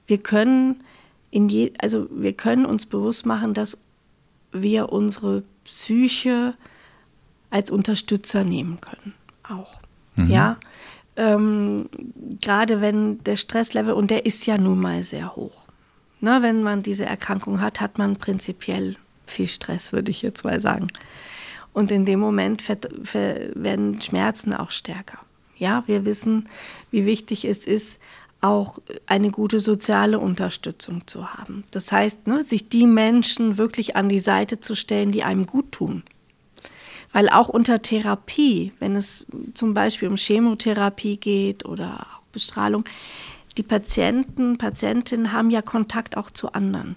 Wir 0.07 0.19
können 0.19 0.83
in 1.31 1.49
je, 1.49 1.73
also 1.79 2.07
wir 2.11 2.33
können 2.33 2.65
uns 2.65 2.87
bewusst 2.87 3.27
machen, 3.27 3.55
dass 3.55 3.77
wir 4.53 4.93
unsere 4.93 5.43
Psyche 5.65 6.55
als 7.51 7.71
Unterstützer 7.71 8.45
nehmen 8.45 8.81
können. 8.81 9.15
Auch. 9.49 9.81
Mhm. 10.17 10.29
Ja. 10.29 10.57
Ähm, 11.17 11.89
Gerade 12.41 12.81
wenn 12.81 13.23
der 13.25 13.37
Stresslevel, 13.37 13.95
und 13.95 14.11
der 14.11 14.27
ist 14.27 14.47
ja 14.47 14.59
nun 14.59 14.81
mal 14.81 15.03
sehr 15.03 15.37
hoch. 15.37 15.67
Ne, 16.21 16.39
wenn 16.41 16.63
man 16.63 16.83
diese 16.83 17.05
Erkrankung 17.05 17.61
hat, 17.61 17.81
hat 17.81 17.99
man 17.99 18.17
prinzipiell 18.17 18.97
viel 19.27 19.49
Stress, 19.49 19.93
würde 19.93 20.11
ich 20.11 20.23
jetzt 20.23 20.45
mal 20.45 20.61
sagen. 20.61 20.89
Und 21.75 21.91
in 21.93 22.07
dem 22.07 22.21
Moment 22.21 22.63
werden 22.69 24.01
Schmerzen 24.01 24.55
auch 24.55 24.71
stärker. 24.71 25.19
Ja, 25.59 25.83
wir 25.87 26.07
wissen, 26.07 26.49
wie 26.91 27.05
wichtig 27.05 27.45
es 27.45 27.67
ist, 27.67 28.01
auch 28.41 28.79
eine 29.07 29.31
gute 29.31 29.59
soziale 29.59 30.19
Unterstützung 30.19 31.07
zu 31.07 31.35
haben. 31.35 31.65
Das 31.71 31.91
heißt, 31.91 32.27
ne, 32.27 32.45
sich 32.45 32.69
die 32.69 32.87
Menschen 32.87 33.59
wirklich 33.59 33.97
an 33.97 34.09
die 34.09 34.21
Seite 34.21 34.61
zu 34.61 34.75
stellen, 34.75 35.13
die 35.13 35.25
einem 35.25 35.47
gut 35.47 35.73
tun. 35.73 36.03
Weil 37.13 37.29
auch 37.29 37.49
unter 37.49 37.81
Therapie, 37.81 38.73
wenn 38.81 38.97
es 38.97 39.25
zum 39.55 39.73
Beispiel 39.73 40.09
um 40.09 40.17
Chemotherapie 40.17 41.17
geht 41.17 41.65
oder 41.65 42.01
auch 42.01 42.21
Bestrahlung, 42.33 42.85
die 43.57 43.63
Patienten, 43.63 44.59
Patientinnen 44.59 45.33
haben 45.33 45.51
ja 45.51 45.63
Kontakt 45.63 46.17
auch 46.17 46.31
zu 46.31 46.53
anderen. 46.53 46.97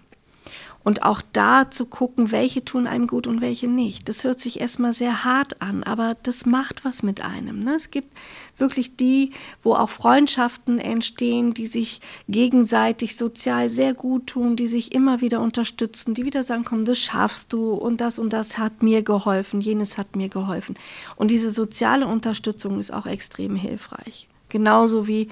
Und 0.88 1.04
auch 1.04 1.21
da 1.34 1.69
zu 1.69 1.86
gucken, 1.86 2.32
welche 2.32 2.63
tun 2.63 2.88
einem 2.88 3.08
gut 3.08 3.28
und 3.28 3.41
welche 3.41 3.67
nicht. 3.67 4.08
Das 4.08 4.23
hört 4.23 4.39
sich 4.39 4.62
erstmal 4.62 4.93
sehr 4.93 5.26
hart 5.26 5.62
an, 5.62 5.84
aber 5.84 6.15
das 6.23 6.45
macht 6.45 6.86
was 6.86 7.04
mit 7.04 7.19
einem. 7.19 7.62
Ne? 7.65 7.76
Es 7.76 7.91
gibt 7.91 8.17
wirklich 8.58 8.95
die, 8.95 9.32
wo 9.63 9.73
auch 9.73 9.89
Freundschaften 9.89 10.80
entstehen, 10.80 11.54
die 11.54 11.65
sich 11.65 12.00
gegenseitig 12.30 13.17
sozial 13.17 13.67
sehr 13.67 13.93
gut 13.93 14.28
tun, 14.28 14.56
die 14.56 14.69
sich 14.69 14.93
immer 14.93 15.19
wieder 15.19 15.41
unterstützen, 15.41 16.13
die 16.13 16.23
wieder 16.23 16.43
sagen, 16.43 16.63
komm, 16.63 16.86
das 16.86 17.00
schaffst 17.00 17.52
du 17.52 17.73
und 17.73 18.00
das 18.00 18.17
und 18.17 18.32
das 18.32 18.58
hat 18.58 18.82
mir 18.82 19.02
geholfen, 19.02 19.60
jenes 19.60 19.97
hat 19.97 20.15
mir 20.15 20.30
geholfen. 20.30 20.76
Und 21.17 21.32
diese 21.32 21.52
soziale 21.52 22.08
Unterstützung 22.08 22.80
ist 22.80 22.93
auch 22.93 23.08
extrem 23.08 23.58
hilfreich. 23.58 24.30
Genauso 24.47 25.06
wie 25.06 25.28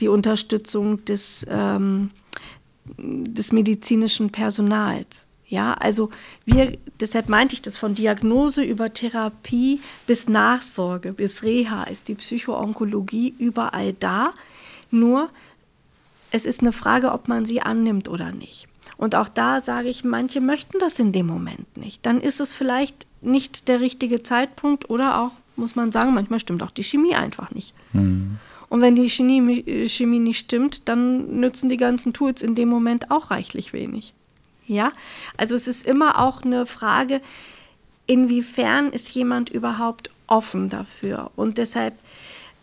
die 0.00 0.08
Unterstützung 0.08 1.04
des 1.04 1.44
ähm, 1.50 2.10
des 2.98 3.52
medizinischen 3.52 4.30
Personals. 4.30 5.26
Ja, 5.46 5.74
also 5.74 6.10
wir, 6.44 6.76
deshalb 7.00 7.28
meinte 7.28 7.54
ich 7.54 7.62
das 7.62 7.76
von 7.76 7.94
Diagnose 7.94 8.64
über 8.64 8.92
Therapie 8.92 9.80
bis 10.06 10.28
Nachsorge, 10.28 11.12
bis 11.12 11.42
Reha 11.42 11.84
ist 11.84 12.08
die 12.08 12.14
Psychoonkologie 12.14 13.34
überall 13.38 13.92
da. 13.92 14.32
Nur 14.90 15.28
es 16.30 16.44
ist 16.44 16.60
eine 16.60 16.72
Frage, 16.72 17.12
ob 17.12 17.28
man 17.28 17.46
sie 17.46 17.60
annimmt 17.60 18.08
oder 18.08 18.32
nicht. 18.32 18.66
Und 18.96 19.14
auch 19.14 19.28
da 19.28 19.60
sage 19.60 19.88
ich, 19.88 20.02
manche 20.02 20.40
möchten 20.40 20.78
das 20.78 20.98
in 20.98 21.12
dem 21.12 21.26
Moment 21.26 21.76
nicht. 21.76 22.04
Dann 22.06 22.20
ist 22.20 22.40
es 22.40 22.52
vielleicht 22.52 23.06
nicht 23.20 23.68
der 23.68 23.80
richtige 23.80 24.22
Zeitpunkt 24.22 24.90
oder 24.90 25.20
auch, 25.20 25.32
muss 25.56 25.76
man 25.76 25.92
sagen, 25.92 26.14
manchmal 26.14 26.40
stimmt 26.40 26.62
auch 26.62 26.70
die 26.70 26.82
Chemie 26.82 27.14
einfach 27.14 27.50
nicht. 27.50 27.74
Mhm. 27.92 28.38
Und 28.74 28.80
wenn 28.80 28.96
die 28.96 29.08
Chemie, 29.08 29.60
äh, 29.68 29.88
Chemie 29.88 30.18
nicht 30.18 30.40
stimmt, 30.40 30.88
dann 30.88 31.38
nützen 31.38 31.68
die 31.68 31.76
ganzen 31.76 32.12
Tools 32.12 32.42
in 32.42 32.56
dem 32.56 32.68
Moment 32.68 33.08
auch 33.08 33.30
reichlich 33.30 33.72
wenig. 33.72 34.14
Ja, 34.66 34.90
also 35.36 35.54
es 35.54 35.68
ist 35.68 35.86
immer 35.86 36.18
auch 36.18 36.42
eine 36.42 36.66
Frage, 36.66 37.20
inwiefern 38.08 38.90
ist 38.90 39.14
jemand 39.14 39.48
überhaupt 39.48 40.10
offen 40.26 40.70
dafür. 40.70 41.30
Und 41.36 41.56
deshalb 41.56 41.94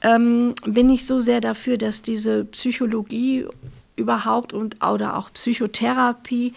ähm, 0.01 0.53
bin 0.65 0.89
ich 0.89 1.07
so 1.07 1.21
sehr 1.21 1.39
dafür, 1.39 1.77
dass 1.77 2.01
diese 2.01 2.43
Psychologie 2.43 3.45
überhaupt 3.95 4.51
und 4.51 4.83
oder 4.83 5.15
auch 5.15 5.31
Psychotherapie 5.31 6.53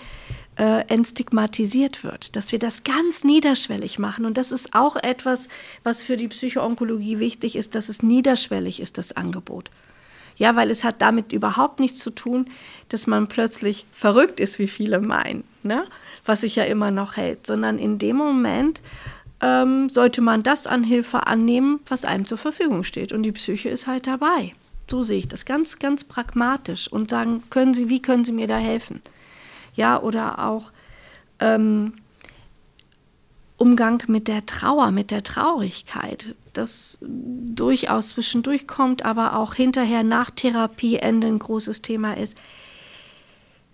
äh, 0.56 0.86
entstigmatisiert 0.88 2.04
wird, 2.04 2.36
dass 2.36 2.52
wir 2.52 2.58
das 2.58 2.84
ganz 2.84 3.24
niederschwellig 3.24 3.98
machen. 3.98 4.24
Und 4.24 4.36
das 4.36 4.52
ist 4.52 4.74
auch 4.74 4.96
etwas, 4.96 5.48
was 5.82 6.02
für 6.02 6.16
die 6.16 6.28
Psychoonkologie 6.28 7.18
wichtig 7.18 7.56
ist, 7.56 7.74
dass 7.74 7.88
es 7.88 8.02
niederschwellig 8.02 8.80
ist, 8.80 8.98
das 8.98 9.16
Angebot. 9.16 9.70
Ja, 10.36 10.56
weil 10.56 10.70
es 10.70 10.82
hat 10.82 11.00
damit 11.00 11.32
überhaupt 11.32 11.80
nichts 11.80 12.00
zu 12.00 12.10
tun, 12.10 12.46
dass 12.88 13.06
man 13.06 13.28
plötzlich 13.28 13.86
verrückt 13.92 14.40
ist, 14.40 14.58
wie 14.58 14.68
viele 14.68 15.00
meinen, 15.00 15.44
ne? 15.62 15.84
was 16.24 16.40
sich 16.40 16.56
ja 16.56 16.64
immer 16.64 16.90
noch 16.90 17.16
hält, 17.16 17.46
sondern 17.46 17.78
in 17.78 17.98
dem 17.98 18.16
Moment 18.16 18.80
ähm, 19.40 19.88
sollte 19.90 20.22
man 20.22 20.42
das 20.42 20.66
an 20.66 20.82
Hilfe 20.82 21.26
annehmen, 21.26 21.80
was 21.86 22.04
einem 22.04 22.26
zur 22.26 22.38
Verfügung 22.38 22.82
steht. 22.82 23.12
Und 23.12 23.22
die 23.22 23.32
Psyche 23.32 23.68
ist 23.68 23.86
halt 23.86 24.06
dabei. 24.06 24.54
So 24.90 25.02
sehe 25.02 25.18
ich 25.18 25.28
das 25.28 25.44
ganz, 25.44 25.78
ganz 25.78 26.04
pragmatisch 26.04 26.90
und 26.90 27.10
sagen, 27.10 27.42
können 27.50 27.74
Sie, 27.74 27.88
wie 27.88 28.02
können 28.02 28.24
Sie 28.24 28.32
mir 28.32 28.46
da 28.46 28.58
helfen? 28.58 29.02
Ja, 29.74 30.00
oder 30.00 30.38
auch 30.38 30.72
ähm, 31.40 31.94
Umgang 33.56 34.02
mit 34.08 34.28
der 34.28 34.46
Trauer, 34.46 34.90
mit 34.90 35.10
der 35.10 35.22
Traurigkeit, 35.22 36.34
das 36.52 36.98
durchaus 37.00 38.10
zwischendurch 38.10 38.66
kommt, 38.66 39.04
aber 39.04 39.36
auch 39.36 39.54
hinterher 39.54 40.02
nach 40.02 40.30
Therapieende 40.30 41.26
ein 41.26 41.38
großes 41.38 41.82
Thema 41.82 42.16
ist. 42.16 42.36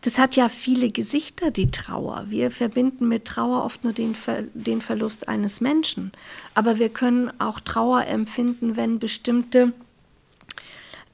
Das 0.02 0.18
hat 0.18 0.34
ja 0.34 0.48
viele 0.48 0.90
Gesichter, 0.90 1.50
die 1.50 1.70
Trauer. 1.70 2.26
Wir 2.28 2.50
verbinden 2.50 3.08
mit 3.08 3.26
Trauer 3.26 3.64
oft 3.64 3.84
nur 3.84 3.92
den, 3.92 4.14
Ver 4.14 4.44
den 4.54 4.80
Verlust 4.80 5.28
eines 5.28 5.60
Menschen. 5.60 6.12
Aber 6.54 6.78
wir 6.78 6.88
können 6.88 7.30
auch 7.38 7.60
Trauer 7.60 8.06
empfinden, 8.06 8.76
wenn 8.76 8.98
bestimmte 8.98 9.74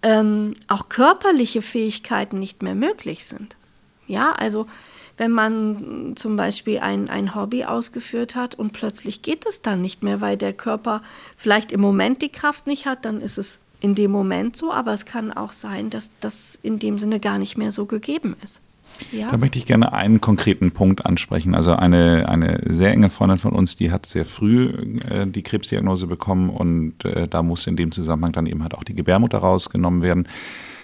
ähm, 0.03 0.55
auch 0.69 0.89
körperliche 0.89 1.63
Fähigkeiten 1.63 2.39
nicht 2.39 2.63
mehr 2.63 2.77
möglich 2.77 3.27
sind. 3.27 3.57
Ja, 4.07 4.33
also 4.39 4.67
wenn 5.17 5.33
man 5.33 6.13
zum 6.17 6.37
Beispiel 6.37 6.79
ein, 6.79 7.09
ein 7.09 7.35
Hobby 7.35 7.65
ausgeführt 7.65 8.35
hat 8.35 8.55
und 8.55 8.73
plötzlich 8.73 9.23
geht 9.23 9.47
es 9.47 9.63
dann 9.63 9.81
nicht 9.81 10.03
mehr, 10.03 10.21
weil 10.21 10.37
der 10.37 10.53
Körper 10.53 11.01
vielleicht 11.37 11.73
im 11.73 11.81
Moment 11.81 12.23
die 12.23 12.29
Kraft 12.29 12.67
nicht 12.67 12.87
hat, 12.87 13.05
dann 13.05 13.21
ist 13.21 13.39
es 13.39 13.59
in 13.81 13.95
dem 13.95 14.11
Moment 14.11 14.57
so, 14.57 14.73
aber 14.73 14.93
es 14.93 15.05
kann 15.05 15.33
auch 15.33 15.53
sein, 15.53 15.91
dass 15.91 16.11
das 16.21 16.59
in 16.63 16.79
dem 16.79 16.99
Sinne 16.99 17.21
gar 17.21 17.39
nicht 17.39 17.57
mehr 17.57 17.73
so 17.73 17.87
gegeben 17.87 18.37
ist. 18.43 18.61
Ja. 19.13 19.31
Da 19.31 19.37
möchte 19.37 19.59
ich 19.59 19.67
gerne 19.67 19.93
einen 19.93 20.21
konkreten 20.21 20.71
Punkt 20.71 21.05
ansprechen. 21.05 21.55
Also 21.55 21.73
eine, 21.73 22.29
eine 22.29 22.61
sehr 22.67 22.93
enge 22.93 23.11
Freundin 23.11 23.39
von 23.39 23.53
uns, 23.53 23.77
die 23.77 23.91
hat 23.91 24.07
sehr 24.07 24.25
früh 24.25 24.69
äh, 25.11 25.27
die 25.27 25.43
Krebsdiagnose 25.43 26.07
bekommen 26.07 26.49
und 26.51 27.05
äh, 27.05 27.29
da 27.29 27.43
musste 27.43 27.71
in 27.71 27.77
dem 27.77 27.93
Zusammenhang 27.93 28.33
dann 28.33 28.47
eben 28.47 28.63
halt 28.63 28.75
auch 28.75 28.85
die 28.85 28.95
Gebärmutter 28.95 29.39
rausgenommen 29.39 30.03
werden. 30.03 30.29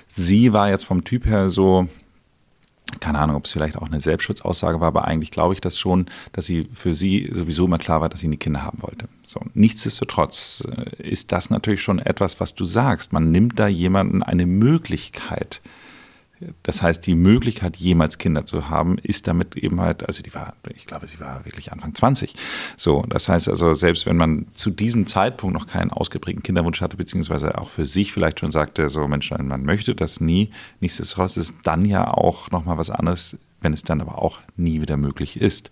Sie 0.09 0.53
war 0.53 0.68
jetzt 0.68 0.84
vom 0.84 1.05
Typ 1.05 1.24
her 1.24 1.49
so, 1.49 1.88
keine 3.01 3.18
Ahnung, 3.18 3.36
ob 3.36 3.45
es 3.47 3.53
vielleicht 3.53 3.76
auch 3.76 3.86
eine 3.86 4.01
Selbstschutzaussage 4.01 4.80
war, 4.80 4.88
aber 4.88 5.07
eigentlich 5.07 5.30
glaube 5.30 5.55
ich 5.55 5.61
das 5.61 5.78
schon, 5.78 6.07
dass 6.32 6.47
sie 6.47 6.68
für 6.72 6.95
sie 6.95 7.30
sowieso 7.32 7.66
immer 7.66 7.78
klar 7.78 8.01
war, 8.01 8.09
dass 8.09 8.20
sie 8.20 8.28
nie 8.28 8.36
Kinder 8.36 8.62
haben 8.62 8.82
wollte. 8.82 9.09
So, 9.22 9.40
nichtsdestotrotz 9.55 10.62
äh, 10.68 11.03
ist 11.03 11.32
das 11.32 11.51
natürlich 11.51 11.82
schon 11.82 11.99
etwas, 11.99 12.40
was 12.40 12.55
du 12.55 12.64
sagst. 12.64 13.12
Man 13.12 13.30
nimmt 13.30 13.59
da 13.59 13.68
jemanden 13.68 14.22
eine 14.22 14.47
Möglichkeit 14.47 15.61
das 16.62 16.82
heißt, 16.82 17.07
die 17.07 17.14
Möglichkeit, 17.14 17.76
jemals 17.76 18.18
Kinder 18.18 18.47
zu 18.47 18.68
haben, 18.68 18.99
ist 18.99 19.26
damit 19.26 19.57
eben 19.57 19.80
halt, 19.80 20.07
also 20.07 20.22
die 20.22 20.34
war, 20.34 20.55
ich 20.74 20.86
glaube, 20.86 21.07
sie 21.09 21.20
war 21.20 21.45
wirklich 21.45 21.72
Anfang 21.72 21.95
20. 21.95 22.34
So, 22.76 23.05
das 23.09 23.28
heißt 23.28 23.49
also, 23.49 23.74
selbst 23.74 24.07
wenn 24.07 24.16
man 24.16 24.47
zu 24.55 24.70
diesem 24.70 25.07
Zeitpunkt 25.07 25.55
noch 25.55 25.66
keinen 25.66 25.90
ausgeprägten 25.90 26.43
Kinderwunsch 26.43 26.80
hatte, 26.80 26.97
beziehungsweise 26.97 27.59
auch 27.59 27.68
für 27.68 27.86
sich 27.86 28.12
vielleicht 28.12 28.40
schon 28.40 28.53
sagte, 28.53 28.88
so 28.90 29.07
Mensch, 29.09 29.30
man 29.30 29.64
möchte 29.64 29.95
das 29.95 30.20
nie, 30.20 30.51
nichtsdestotrotz 30.80 31.36
ist 31.36 31.55
dann 31.62 31.84
ja 31.84 32.12
auch 32.12 32.51
nochmal 32.51 32.78
was 32.78 32.90
anderes, 32.90 33.36
wenn 33.61 33.72
es 33.72 33.82
dann 33.82 34.01
aber 34.01 34.18
auch 34.18 34.40
nie 34.57 34.80
wieder 34.80 34.97
möglich 34.97 35.40
ist. 35.40 35.70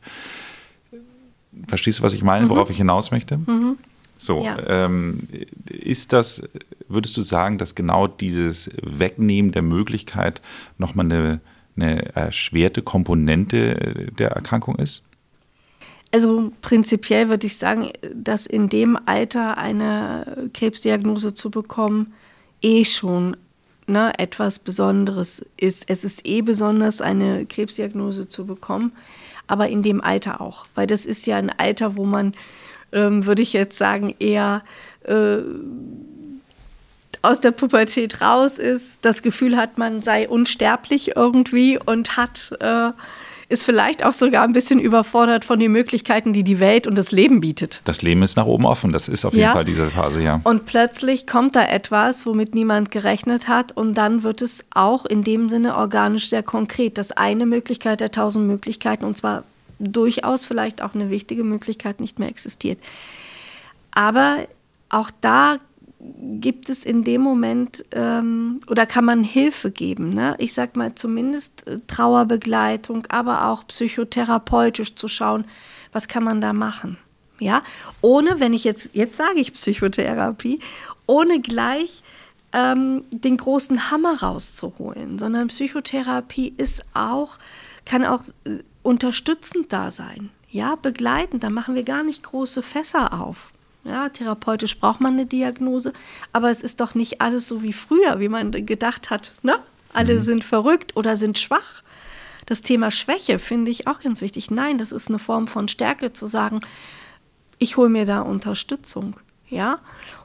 Verstehst 1.66 1.98
du, 1.98 2.02
was 2.02 2.14
ich 2.14 2.22
meine, 2.22 2.48
worauf 2.48 2.68
mhm. 2.68 2.72
ich 2.72 2.78
hinaus 2.78 3.10
möchte? 3.10 3.38
Mhm. 3.38 3.78
So, 4.20 4.44
ja. 4.44 4.58
ähm, 4.66 5.26
ist 5.66 6.12
das, 6.12 6.42
würdest 6.88 7.16
du 7.16 7.22
sagen, 7.22 7.56
dass 7.56 7.74
genau 7.74 8.06
dieses 8.06 8.70
Wegnehmen 8.82 9.50
der 9.50 9.62
Möglichkeit 9.62 10.42
nochmal 10.76 11.06
eine, 11.06 11.40
eine 11.74 12.14
erschwerte 12.14 12.82
Komponente 12.82 14.10
der 14.18 14.32
Erkrankung 14.32 14.76
ist? 14.76 15.04
Also 16.12 16.52
prinzipiell 16.60 17.30
würde 17.30 17.46
ich 17.46 17.56
sagen, 17.56 17.92
dass 18.14 18.44
in 18.44 18.68
dem 18.68 18.98
Alter 19.06 19.56
eine 19.56 20.50
Krebsdiagnose 20.52 21.32
zu 21.32 21.50
bekommen 21.50 22.12
eh 22.60 22.84
schon 22.84 23.38
ne, 23.86 24.12
etwas 24.18 24.58
Besonderes 24.58 25.46
ist. 25.56 25.84
Es 25.88 26.04
ist 26.04 26.26
eh 26.26 26.42
besonders, 26.42 27.00
eine 27.00 27.46
Krebsdiagnose 27.46 28.28
zu 28.28 28.44
bekommen, 28.44 28.92
aber 29.46 29.70
in 29.70 29.82
dem 29.82 30.02
Alter 30.02 30.42
auch, 30.42 30.66
weil 30.74 30.86
das 30.86 31.06
ist 31.06 31.24
ja 31.24 31.38
ein 31.38 31.48
Alter, 31.48 31.96
wo 31.96 32.04
man 32.04 32.34
ähm, 32.92 33.26
würde 33.26 33.42
ich 33.42 33.52
jetzt 33.52 33.78
sagen, 33.78 34.14
eher 34.18 34.62
äh, 35.04 35.38
aus 37.22 37.40
der 37.40 37.50
Pubertät 37.50 38.20
raus 38.20 38.58
ist, 38.58 39.00
das 39.02 39.22
Gefühl 39.22 39.56
hat, 39.56 39.78
man 39.78 40.02
sei 40.02 40.28
unsterblich 40.28 41.16
irgendwie 41.16 41.78
und 41.78 42.16
hat 42.16 42.52
äh, 42.60 42.92
ist 43.50 43.64
vielleicht 43.64 44.04
auch 44.04 44.12
sogar 44.12 44.44
ein 44.44 44.52
bisschen 44.52 44.78
überfordert 44.78 45.44
von 45.44 45.58
den 45.58 45.72
Möglichkeiten, 45.72 46.32
die 46.32 46.44
die 46.44 46.60
Welt 46.60 46.86
und 46.86 46.96
das 46.96 47.10
Leben 47.10 47.40
bietet. 47.40 47.82
Das 47.84 48.00
Leben 48.00 48.22
ist 48.22 48.36
nach 48.36 48.46
oben 48.46 48.64
offen, 48.64 48.92
das 48.92 49.08
ist 49.08 49.24
auf 49.24 49.34
jeden 49.34 49.42
ja. 49.42 49.52
Fall 49.52 49.64
diese 49.64 49.90
Phase, 49.90 50.22
ja. 50.22 50.40
Und 50.44 50.66
plötzlich 50.66 51.26
kommt 51.26 51.56
da 51.56 51.66
etwas, 51.66 52.26
womit 52.26 52.54
niemand 52.54 52.92
gerechnet 52.92 53.48
hat 53.48 53.76
und 53.76 53.94
dann 53.94 54.22
wird 54.22 54.40
es 54.40 54.64
auch 54.70 55.04
in 55.04 55.24
dem 55.24 55.48
Sinne 55.48 55.76
organisch 55.76 56.28
sehr 56.28 56.44
konkret. 56.44 56.96
Das 56.96 57.10
eine 57.10 57.44
Möglichkeit 57.44 58.00
der 58.00 58.12
tausend 58.12 58.46
Möglichkeiten 58.46 59.04
und 59.04 59.16
zwar 59.16 59.42
durchaus 59.80 60.44
vielleicht 60.44 60.82
auch 60.82 60.94
eine 60.94 61.10
wichtige 61.10 61.42
Möglichkeit 61.42 62.00
nicht 62.00 62.18
mehr 62.18 62.28
existiert. 62.28 62.78
Aber 63.90 64.46
auch 64.88 65.10
da 65.20 65.58
gibt 66.40 66.70
es 66.70 66.84
in 66.84 67.04
dem 67.04 67.20
Moment 67.20 67.84
ähm, 67.92 68.60
oder 68.68 68.86
kann 68.86 69.04
man 69.04 69.22
Hilfe 69.22 69.70
geben. 69.70 70.14
Ne? 70.14 70.34
Ich 70.38 70.54
sag 70.54 70.76
mal 70.76 70.94
zumindest 70.94 71.66
äh, 71.66 71.80
Trauerbegleitung, 71.86 73.06
aber 73.08 73.48
auch 73.48 73.66
psychotherapeutisch 73.66 74.94
zu 74.94 75.08
schauen, 75.08 75.44
was 75.92 76.08
kann 76.08 76.24
man 76.24 76.40
da 76.40 76.52
machen. 76.52 76.96
Ja, 77.38 77.62
ohne, 78.02 78.38
wenn 78.38 78.52
ich 78.52 78.64
jetzt, 78.64 78.90
jetzt 78.92 79.16
sage 79.16 79.40
ich 79.40 79.54
Psychotherapie, 79.54 80.60
ohne 81.06 81.40
gleich 81.40 82.02
ähm, 82.52 83.04
den 83.10 83.36
großen 83.36 83.90
Hammer 83.90 84.22
rauszuholen, 84.22 85.18
sondern 85.18 85.48
Psychotherapie 85.48 86.52
ist 86.56 86.84
auch, 86.94 87.38
kann 87.84 88.04
auch 88.04 88.22
unterstützend 88.82 89.72
da 89.72 89.90
sein, 89.90 90.30
ja, 90.48 90.76
begleitend, 90.76 91.44
da 91.44 91.50
machen 91.50 91.74
wir 91.74 91.84
gar 91.84 92.02
nicht 92.02 92.22
große 92.22 92.62
Fässer 92.62 93.20
auf. 93.20 93.52
Ja, 93.84 94.08
therapeutisch 94.08 94.78
braucht 94.78 95.00
man 95.00 95.14
eine 95.14 95.26
Diagnose, 95.26 95.92
aber 96.32 96.50
es 96.50 96.60
ist 96.60 96.80
doch 96.80 96.94
nicht 96.94 97.20
alles 97.20 97.48
so 97.48 97.62
wie 97.62 97.72
früher, 97.72 98.20
wie 98.20 98.28
man 98.28 98.50
gedacht 98.52 99.10
hat, 99.10 99.32
ne? 99.42 99.58
Alle 99.92 100.16
mhm. 100.16 100.20
sind 100.20 100.44
verrückt 100.44 100.96
oder 100.96 101.16
sind 101.16 101.38
schwach. 101.38 101.82
Das 102.46 102.62
Thema 102.62 102.90
Schwäche 102.90 103.38
finde 103.38 103.70
ich 103.70 103.86
auch 103.86 104.00
ganz 104.00 104.20
wichtig. 104.20 104.50
Nein, 104.50 104.78
das 104.78 104.92
ist 104.92 105.08
eine 105.08 105.18
Form 105.18 105.48
von 105.48 105.68
Stärke 105.68 106.12
zu 106.12 106.26
sagen, 106.26 106.60
ich 107.58 107.76
hole 107.76 107.88
mir 107.88 108.06
da 108.06 108.20
Unterstützung, 108.20 109.18
ja. 109.48 109.78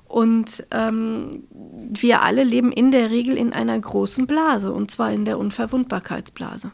Und 0.08 0.66
ähm, 0.72 1.44
wir 1.52 2.22
alle 2.22 2.44
leben 2.44 2.72
in 2.72 2.92
der 2.92 3.10
Regel 3.10 3.38
in 3.38 3.54
einer 3.54 3.80
großen 3.80 4.28
Blase, 4.28 4.72
und 4.72 4.92
zwar 4.92 5.12
in 5.12 5.26
der 5.26 5.40
Unverwundbarkeitsblase. 5.40 6.72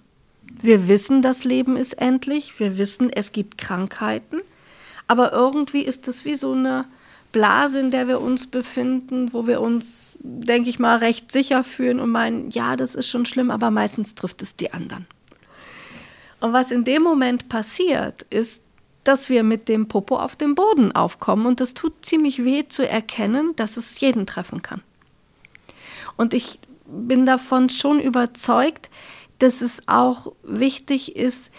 Wir 0.61 0.87
wissen, 0.87 1.21
das 1.21 1.43
Leben 1.43 1.75
ist 1.75 1.93
endlich. 1.93 2.59
Wir 2.59 2.77
wissen, 2.77 3.09
es 3.09 3.31
gibt 3.31 3.57
Krankheiten. 3.57 4.41
Aber 5.07 5.33
irgendwie 5.33 5.81
ist 5.81 6.07
das 6.07 6.23
wie 6.23 6.35
so 6.35 6.53
eine 6.53 6.85
Blase, 7.31 7.79
in 7.79 7.91
der 7.91 8.07
wir 8.07 8.21
uns 8.21 8.47
befinden, 8.47 9.33
wo 9.33 9.47
wir 9.47 9.61
uns, 9.61 10.15
denke 10.19 10.69
ich 10.69 10.79
mal, 10.79 10.97
recht 10.97 11.31
sicher 11.31 11.63
fühlen 11.63 11.99
und 11.99 12.09
meinen, 12.09 12.51
ja, 12.51 12.75
das 12.75 12.95
ist 12.95 13.07
schon 13.07 13.25
schlimm, 13.25 13.51
aber 13.51 13.71
meistens 13.71 14.15
trifft 14.15 14.41
es 14.41 14.55
die 14.55 14.73
anderen. 14.73 15.07
Und 16.41 16.53
was 16.53 16.71
in 16.71 16.83
dem 16.83 17.03
Moment 17.03 17.49
passiert, 17.49 18.25
ist, 18.29 18.61
dass 19.03 19.29
wir 19.29 19.43
mit 19.43 19.67
dem 19.67 19.87
Popo 19.87 20.17
auf 20.17 20.35
dem 20.35 20.55
Boden 20.55 20.91
aufkommen 20.91 21.45
und 21.45 21.59
das 21.59 21.73
tut 21.73 22.05
ziemlich 22.05 22.43
weh 22.43 22.67
zu 22.67 22.87
erkennen, 22.87 23.55
dass 23.55 23.77
es 23.77 23.99
jeden 23.99 24.25
treffen 24.25 24.61
kann. 24.61 24.81
Und 26.17 26.33
ich 26.33 26.59
bin 26.85 27.25
davon 27.25 27.69
schon 27.69 27.99
überzeugt, 27.99 28.89
dass 29.41 29.61
es 29.61 29.81
auch 29.87 30.33
wichtig 30.43 31.15
ist, 31.15 31.51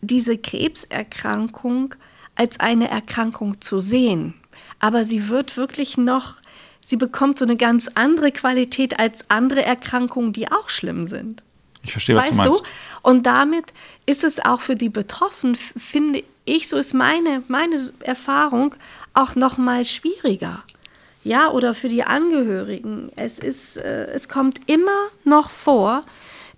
diese 0.00 0.38
Krebserkrankung 0.38 1.94
als 2.34 2.60
eine 2.60 2.88
Erkrankung 2.88 3.60
zu 3.60 3.80
sehen. 3.80 4.34
Aber 4.78 5.04
sie 5.04 5.28
wird 5.28 5.56
wirklich 5.56 5.96
noch, 5.96 6.36
sie 6.84 6.96
bekommt 6.96 7.38
so 7.38 7.44
eine 7.44 7.56
ganz 7.56 7.88
andere 7.94 8.32
Qualität 8.32 8.98
als 8.98 9.24
andere 9.28 9.64
Erkrankungen, 9.64 10.32
die 10.32 10.50
auch 10.50 10.68
schlimm 10.68 11.06
sind. 11.06 11.42
Ich 11.82 11.92
verstehe, 11.92 12.16
was 12.16 12.26
weißt 12.26 12.32
du 12.32 12.36
meinst. 12.36 12.60
Du? 12.60 12.64
Und 13.02 13.26
damit 13.26 13.72
ist 14.06 14.24
es 14.24 14.44
auch 14.44 14.60
für 14.60 14.74
die 14.74 14.88
Betroffenen, 14.88 15.56
finde 15.56 16.24
ich, 16.44 16.68
so 16.68 16.76
ist 16.76 16.94
meine, 16.94 17.42
meine 17.48 17.90
Erfahrung, 18.00 18.74
auch 19.14 19.34
noch 19.34 19.58
mal 19.58 19.84
schwieriger. 19.84 20.62
Ja, 21.24 21.50
oder 21.50 21.74
für 21.74 21.88
die 21.88 22.04
Angehörigen. 22.04 23.10
Es, 23.16 23.38
ist, 23.38 23.76
äh, 23.76 24.06
es 24.12 24.28
kommt 24.28 24.60
immer 24.70 25.08
noch 25.24 25.50
vor, 25.50 26.02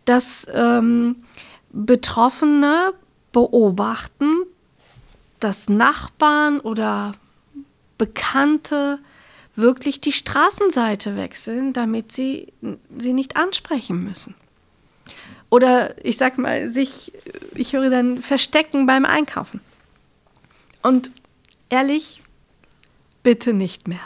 dass 0.08 0.46
ähm, 0.52 1.16
Betroffene 1.70 2.94
beobachten, 3.32 4.44
dass 5.38 5.68
Nachbarn 5.68 6.60
oder 6.60 7.12
Bekannte 7.98 9.00
wirklich 9.54 10.00
die 10.00 10.12
Straßenseite 10.12 11.16
wechseln, 11.16 11.72
damit 11.72 12.12
sie 12.12 12.52
sie 12.96 13.12
nicht 13.12 13.36
ansprechen 13.36 14.02
müssen. 14.02 14.34
Oder 15.50 16.02
ich 16.04 16.16
sag 16.16 16.38
mal, 16.38 16.70
sich, 16.70 17.12
ich 17.54 17.72
höre 17.72 17.90
dann 17.90 18.22
verstecken 18.22 18.86
beim 18.86 19.04
Einkaufen. 19.04 19.60
Und 20.82 21.10
ehrlich, 21.68 22.22
bitte 23.22 23.52
nicht 23.52 23.88
mehr. 23.88 24.00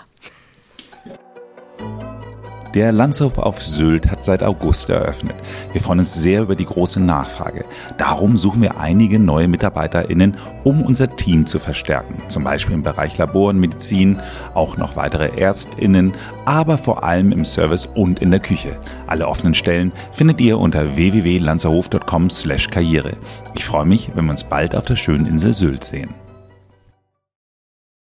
Der 2.74 2.90
Landshof 2.90 3.36
auf 3.36 3.62
Sylt 3.62 4.10
hat 4.10 4.24
seit 4.24 4.42
August 4.42 4.88
eröffnet. 4.88 5.36
Wir 5.72 5.82
freuen 5.82 5.98
uns 5.98 6.14
sehr 6.14 6.40
über 6.40 6.56
die 6.56 6.64
große 6.64 7.00
Nachfrage. 7.00 7.66
Darum 7.98 8.38
suchen 8.38 8.62
wir 8.62 8.78
einige 8.78 9.18
neue 9.18 9.46
MitarbeiterInnen, 9.46 10.38
um 10.64 10.80
unser 10.80 11.14
Team 11.16 11.46
zu 11.46 11.58
verstärken. 11.58 12.22
Zum 12.28 12.44
Beispiel 12.44 12.74
im 12.74 12.82
Bereich 12.82 13.18
Labor 13.18 13.50
und 13.50 13.60
Medizin, 13.60 14.20
auch 14.54 14.78
noch 14.78 14.96
weitere 14.96 15.38
ÄrztInnen, 15.38 16.14
aber 16.46 16.78
vor 16.78 17.04
allem 17.04 17.30
im 17.30 17.44
Service 17.44 17.84
und 17.84 18.20
in 18.20 18.30
der 18.30 18.40
Küche. 18.40 18.80
Alle 19.06 19.28
offenen 19.28 19.54
Stellen 19.54 19.92
findet 20.12 20.40
ihr 20.40 20.58
unter 20.58 20.96
www.lanzerhof.com 20.96 22.30
slash 22.30 22.70
karriere. 22.70 23.18
Ich 23.54 23.66
freue 23.66 23.84
mich, 23.84 24.12
wenn 24.14 24.24
wir 24.24 24.30
uns 24.30 24.44
bald 24.44 24.74
auf 24.74 24.86
der 24.86 24.96
schönen 24.96 25.26
Insel 25.26 25.52
Sylt 25.52 25.84
sehen. 25.84 26.14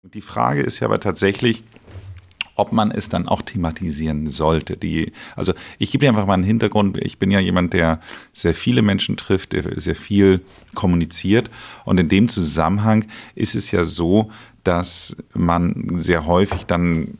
Die 0.02 0.22
Frage 0.22 0.62
ist 0.62 0.80
ja 0.80 0.88
aber 0.88 1.00
tatsächlich, 1.00 1.64
ob 2.56 2.72
man 2.72 2.92
es 2.92 3.10
dann 3.10 3.28
auch 3.28 3.42
thematisieren 3.42 4.30
sollte. 4.30 4.78
Die, 4.78 5.12
also 5.36 5.54
ich 5.78 5.92
gebe 5.92 6.04
dir 6.06 6.10
einfach 6.10 6.26
mal 6.26 6.34
einen 6.34 6.44
Hintergrund. 6.44 6.98
Ich 6.98 7.20
bin 7.20 7.32
ja 7.32 7.40
jemand, 7.40 7.74
der 7.74 8.00
sehr 8.34 8.54
viele 8.54 8.82
Menschen 8.82 9.18
trifft, 9.18 9.54
der 9.54 9.80
sehr 9.80 9.96
viel 9.96 10.42
kommuniziert. 10.74 11.52
Und 11.84 12.00
in 12.00 12.10
dem 12.10 12.30
Zusammenhang 12.30 13.06
ist 13.36 13.56
es 13.56 13.72
ja 13.72 13.84
so, 13.84 14.32
dass 14.64 15.16
man 15.34 16.00
sehr 16.00 16.26
häufig 16.26 16.66
dann 16.66 17.18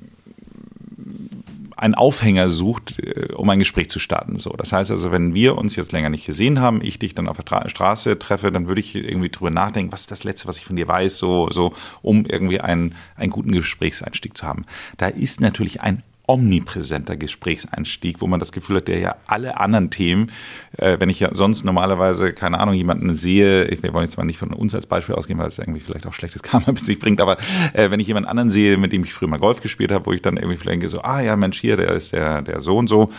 einen 1.76 1.96
Aufhänger 1.96 2.50
sucht, 2.50 3.00
äh, 3.00 3.34
um 3.34 3.50
ein 3.50 3.60
Gespräch 3.60 3.90
zu 3.90 4.00
starten. 4.00 4.40
So, 4.40 4.52
das 4.52 4.72
heißt 4.72 4.92
also, 4.92 5.12
wenn 5.12 5.34
wir 5.34 5.58
uns 5.58 5.76
jetzt 5.76 5.92
länger 5.92 6.10
nicht 6.10 6.26
gesehen 6.26 6.62
haben, 6.62 6.82
ich 6.82 7.00
dich 7.00 7.14
dann 7.14 7.28
auf 7.28 7.38
der 7.38 7.70
Straße 7.70 8.18
treffe, 8.20 8.52
dann 8.52 8.68
würde 8.68 8.82
ich 8.82 8.96
irgendwie 8.96 9.30
drüber 9.30 9.52
nachdenken, 9.52 9.92
was 9.92 10.02
ist 10.02 10.12
das 10.12 10.24
Letzte, 10.24 10.48
was 10.48 10.58
ich 10.58 10.66
von 10.66 10.76
dir 10.76 10.88
weiß, 10.88 11.18
so, 11.18 11.50
so, 11.52 11.74
um 12.02 12.26
irgendwie 12.26 12.62
einen, 12.62 12.96
einen 13.16 13.32
guten 13.32 13.52
Gesprächseinstieg 13.52 14.38
zu 14.38 14.46
haben. 14.46 14.66
Da 14.98 15.08
ist 15.08 15.42
natürlich 15.42 15.82
ein 15.82 16.02
omnipräsenter 16.28 17.16
Gesprächseinstieg, 17.18 18.22
wo 18.22 18.28
man 18.28 18.40
das 18.40 18.52
Gefühl 18.52 18.78
hat, 18.78 18.88
der 18.88 19.00
ja 19.00 19.16
alle 19.28 19.60
anderen 19.60 19.90
Themen, 19.92 20.32
äh, 20.78 21.00
wenn 21.00 21.10
ich 21.10 21.20
ja 21.20 21.34
sonst 21.34 21.64
normalerweise, 21.64 22.34
keine 22.34 22.60
Ahnung, 22.60 22.76
jemanden 22.76 23.14
sehe, 23.14 23.66
ich, 23.66 23.84
wir 23.84 23.94
wollen 23.94 24.06
jetzt 24.06 24.18
mal 24.18 24.24
nicht 24.24 24.40
von 24.40 24.54
uns 24.54 24.74
als 24.74 24.86
Beispiel 24.86 25.16
ausgehen, 25.16 25.40
weil 25.40 25.48
es 25.48 25.60
irgendwie 25.60 25.82
vielleicht 25.82 26.08
auch 26.08 26.14
schlechtes 26.14 26.44
Karma 26.44 26.68
mit 26.68 26.84
sich 26.84 27.00
bringt, 27.00 27.22
aber 27.22 27.38
äh, 27.74 27.90
wenn 27.92 28.00
ich 28.00 28.08
jemanden 28.08 28.30
anderen 28.30 28.52
sehe, 28.52 28.78
mit 28.78 28.92
dem 28.92 29.04
ich 29.04 29.14
früher 29.14 29.30
mal 29.30 29.40
Golf 29.40 29.62
gespielt 29.62 29.92
habe, 29.92 30.06
wo 30.06 30.14
ich 30.14 30.22
dann 30.22 30.38
irgendwie 30.38 30.58
vielleicht 30.58 30.76
denke, 30.76 30.90
so, 30.90 31.02
ah 31.02 31.22
ja, 31.22 31.36
Mensch, 31.36 31.60
hier, 31.60 31.78
der 31.78 31.92
ist 31.92 32.14
der, 32.14 32.42
der 32.42 32.62
so 32.62 32.78
und 32.78 32.88
so, 32.88 33.12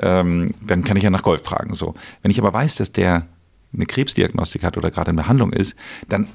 ähm, 0.00 0.54
dann 0.64 0.84
kann 0.84 0.96
ich 0.96 1.02
ja 1.02 1.10
nach 1.10 1.22
Golf 1.22 1.42
fragen. 1.42 1.74
So. 1.74 1.94
Wenn 2.22 2.30
ich 2.30 2.38
aber 2.38 2.52
weiß, 2.52 2.76
dass 2.76 2.92
der 2.92 3.26
eine 3.72 3.86
Krebsdiagnostik 3.86 4.64
hat 4.64 4.76
oder 4.76 4.90
gerade 4.90 5.10
in 5.10 5.16
Behandlung 5.16 5.52
ist, 5.52 5.76
dann 6.08 6.28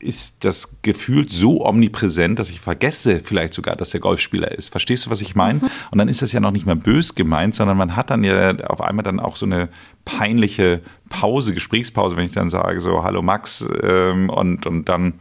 ist 0.00 0.44
das 0.44 0.80
Gefühl 0.82 1.28
so 1.28 1.64
omnipräsent, 1.66 2.38
dass 2.38 2.50
ich 2.50 2.60
vergesse 2.60 3.20
vielleicht 3.20 3.52
sogar, 3.52 3.74
dass 3.74 3.90
der 3.90 4.00
Golfspieler 4.00 4.52
ist. 4.52 4.70
Verstehst 4.70 5.06
du, 5.06 5.10
was 5.10 5.20
ich 5.20 5.34
meine? 5.34 5.58
Mhm. 5.58 5.70
Und 5.90 5.98
dann 5.98 6.08
ist 6.08 6.22
das 6.22 6.32
ja 6.32 6.40
noch 6.40 6.52
nicht 6.52 6.66
mehr 6.66 6.76
bös 6.76 7.16
gemeint, 7.16 7.56
sondern 7.56 7.76
man 7.76 7.96
hat 7.96 8.10
dann 8.10 8.22
ja 8.22 8.54
auf 8.66 8.80
einmal 8.80 9.02
dann 9.02 9.18
auch 9.18 9.36
so 9.36 9.46
eine 9.46 9.68
peinliche 10.04 10.82
Pause, 11.08 11.52
Gesprächspause, 11.52 12.16
wenn 12.16 12.26
ich 12.26 12.32
dann 12.32 12.48
sage 12.48 12.80
so, 12.80 13.02
hallo 13.02 13.22
Max 13.22 13.66
ähm, 13.82 14.30
und, 14.30 14.66
und 14.66 14.88
dann, 14.88 15.14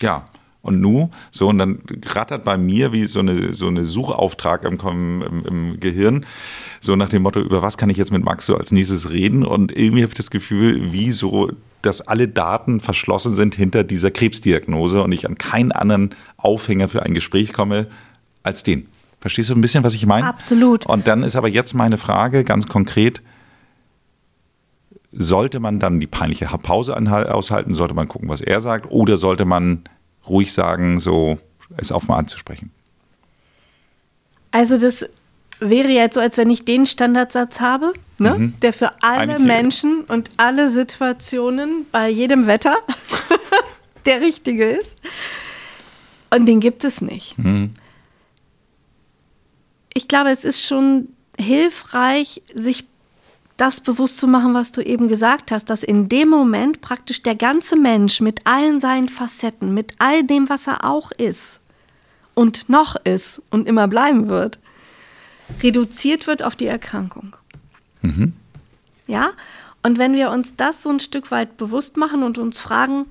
ja, 0.00 0.24
und 0.62 0.80
nu, 0.80 1.10
so, 1.30 1.48
und 1.48 1.58
dann 1.58 1.78
rattert 2.06 2.44
bei 2.44 2.56
mir 2.56 2.92
wie 2.92 3.06
so 3.06 3.20
eine, 3.20 3.52
so 3.52 3.68
eine 3.68 3.84
Suchauftrag 3.84 4.64
im, 4.64 4.80
im, 4.80 5.44
im 5.44 5.78
Gehirn, 5.78 6.26
so 6.80 6.96
nach 6.96 7.08
dem 7.08 7.22
Motto, 7.22 7.40
über 7.40 7.62
was 7.62 7.76
kann 7.76 7.90
ich 7.90 7.98
jetzt 7.98 8.10
mit 8.10 8.24
Max 8.24 8.46
so 8.46 8.56
als 8.56 8.72
nächstes 8.72 9.10
reden? 9.10 9.44
Und 9.44 9.76
irgendwie 9.76 10.02
habe 10.02 10.10
ich 10.10 10.16
das 10.16 10.30
Gefühl, 10.30 10.92
wie 10.92 11.12
so 11.12 11.52
dass 11.82 12.00
alle 12.00 12.28
Daten 12.28 12.80
verschlossen 12.80 13.34
sind 13.34 13.54
hinter 13.54 13.84
dieser 13.84 14.10
Krebsdiagnose 14.10 15.02
und 15.02 15.12
ich 15.12 15.26
an 15.26 15.38
keinen 15.38 15.72
anderen 15.72 16.14
Aufhänger 16.36 16.88
für 16.88 17.02
ein 17.02 17.14
Gespräch 17.14 17.52
komme 17.52 17.86
als 18.42 18.62
den. 18.62 18.88
Verstehst 19.20 19.50
du 19.50 19.54
ein 19.54 19.60
bisschen, 19.60 19.84
was 19.84 19.94
ich 19.94 20.06
meine? 20.06 20.26
Absolut. 20.26 20.86
Und 20.86 21.06
dann 21.06 21.22
ist 21.22 21.36
aber 21.36 21.48
jetzt 21.48 21.74
meine 21.74 21.98
Frage 21.98 22.44
ganz 22.44 22.66
konkret, 22.68 23.22
sollte 25.12 25.60
man 25.60 25.80
dann 25.80 25.98
die 25.98 26.06
peinliche 26.06 26.46
Pause 26.46 26.94
aushalten, 26.96 27.74
sollte 27.74 27.94
man 27.94 28.08
gucken, 28.08 28.28
was 28.28 28.40
er 28.40 28.60
sagt, 28.60 28.90
oder 28.90 29.16
sollte 29.16 29.44
man 29.44 29.84
ruhig 30.28 30.52
sagen, 30.52 31.00
so 31.00 31.38
es 31.76 31.90
offen 31.90 32.14
anzusprechen? 32.14 32.70
Also 34.50 34.78
das 34.78 35.08
wäre 35.60 35.88
jetzt 35.88 36.14
so, 36.14 36.20
als 36.20 36.36
wenn 36.36 36.50
ich 36.50 36.64
den 36.64 36.86
Standardsatz 36.86 37.60
habe, 37.60 37.92
ne? 38.18 38.34
Mhm. 38.38 38.60
der 38.60 38.72
für 38.72 38.90
alle 39.02 39.34
Eigentlich 39.34 39.46
Menschen 39.46 40.00
und 40.04 40.30
alle 40.36 40.70
Situationen 40.70 41.86
bei 41.90 42.08
jedem 42.08 42.46
Wetter 42.46 42.76
der 44.06 44.20
richtige 44.20 44.66
ist. 44.70 44.94
Und 46.30 46.46
den 46.46 46.60
gibt 46.60 46.84
es 46.84 47.00
nicht. 47.00 47.38
Mhm. 47.38 47.70
Ich 49.94 50.08
glaube, 50.08 50.30
es 50.30 50.44
ist 50.44 50.66
schon 50.66 51.08
hilfreich, 51.38 52.42
sich 52.54 52.84
das 53.56 53.80
bewusst 53.80 54.18
zu 54.18 54.26
machen, 54.26 54.52
was 54.52 54.72
du 54.72 54.82
eben 54.82 55.08
gesagt 55.08 55.50
hast, 55.50 55.70
dass 55.70 55.82
in 55.82 56.08
dem 56.08 56.28
Moment 56.28 56.82
praktisch 56.82 57.22
der 57.22 57.34
ganze 57.34 57.76
Mensch 57.76 58.20
mit 58.20 58.46
allen 58.46 58.80
seinen 58.80 59.08
Facetten, 59.08 59.72
mit 59.72 59.94
all 59.98 60.24
dem, 60.24 60.48
was 60.50 60.66
er 60.66 60.84
auch 60.84 61.10
ist 61.12 61.60
und 62.34 62.68
noch 62.68 62.96
ist 63.04 63.40
und 63.50 63.66
immer 63.66 63.88
bleiben 63.88 64.28
wird, 64.28 64.58
reduziert 65.62 66.26
wird 66.26 66.42
auf 66.42 66.56
die 66.56 66.66
Erkrankung. 66.66 67.36
Mhm. 68.02 68.32
Ja, 69.06 69.30
und 69.82 69.98
wenn 69.98 70.14
wir 70.14 70.30
uns 70.30 70.54
das 70.56 70.82
so 70.82 70.90
ein 70.90 71.00
Stück 71.00 71.30
weit 71.30 71.56
bewusst 71.56 71.96
machen 71.96 72.22
und 72.22 72.38
uns 72.38 72.58
fragen, 72.58 73.06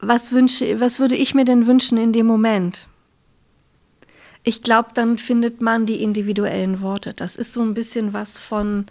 was, 0.00 0.32
wünsche, 0.32 0.80
was 0.80 0.98
würde 0.98 1.14
ich 1.14 1.34
mir 1.34 1.44
denn 1.44 1.66
wünschen 1.66 1.98
in 1.98 2.12
dem 2.12 2.26
Moment? 2.26 2.88
Ich 4.42 4.62
glaube, 4.62 4.90
dann 4.94 5.18
findet 5.18 5.60
man 5.60 5.86
die 5.86 6.02
individuellen 6.02 6.80
Worte. 6.80 7.12
Das 7.12 7.36
ist 7.36 7.52
so 7.52 7.60
ein 7.60 7.74
bisschen 7.74 8.12
was 8.12 8.38
von, 8.38 8.86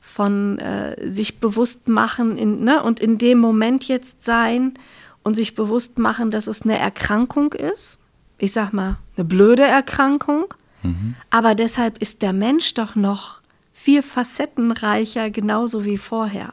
von 0.00 0.58
äh, 0.58 1.10
sich 1.10 1.40
bewusst 1.40 1.88
machen 1.88 2.36
in, 2.36 2.64
ne, 2.64 2.82
und 2.82 3.00
in 3.00 3.16
dem 3.16 3.38
Moment 3.38 3.88
jetzt 3.88 4.22
sein 4.22 4.74
und 5.22 5.34
sich 5.34 5.54
bewusst 5.54 5.98
machen, 5.98 6.30
dass 6.30 6.46
es 6.46 6.62
eine 6.62 6.78
Erkrankung 6.78 7.54
ist. 7.54 7.98
Ich 8.38 8.52
sag 8.52 8.72
mal, 8.72 8.98
eine 9.16 9.24
blöde 9.24 9.64
Erkrankung. 9.64 10.54
Mhm. 10.82 11.14
Aber 11.30 11.54
deshalb 11.54 11.98
ist 11.98 12.22
der 12.22 12.32
Mensch 12.32 12.74
doch 12.74 12.94
noch 12.94 13.40
viel 13.72 14.02
facettenreicher, 14.02 15.30
genauso 15.30 15.84
wie 15.84 15.98
vorher. 15.98 16.52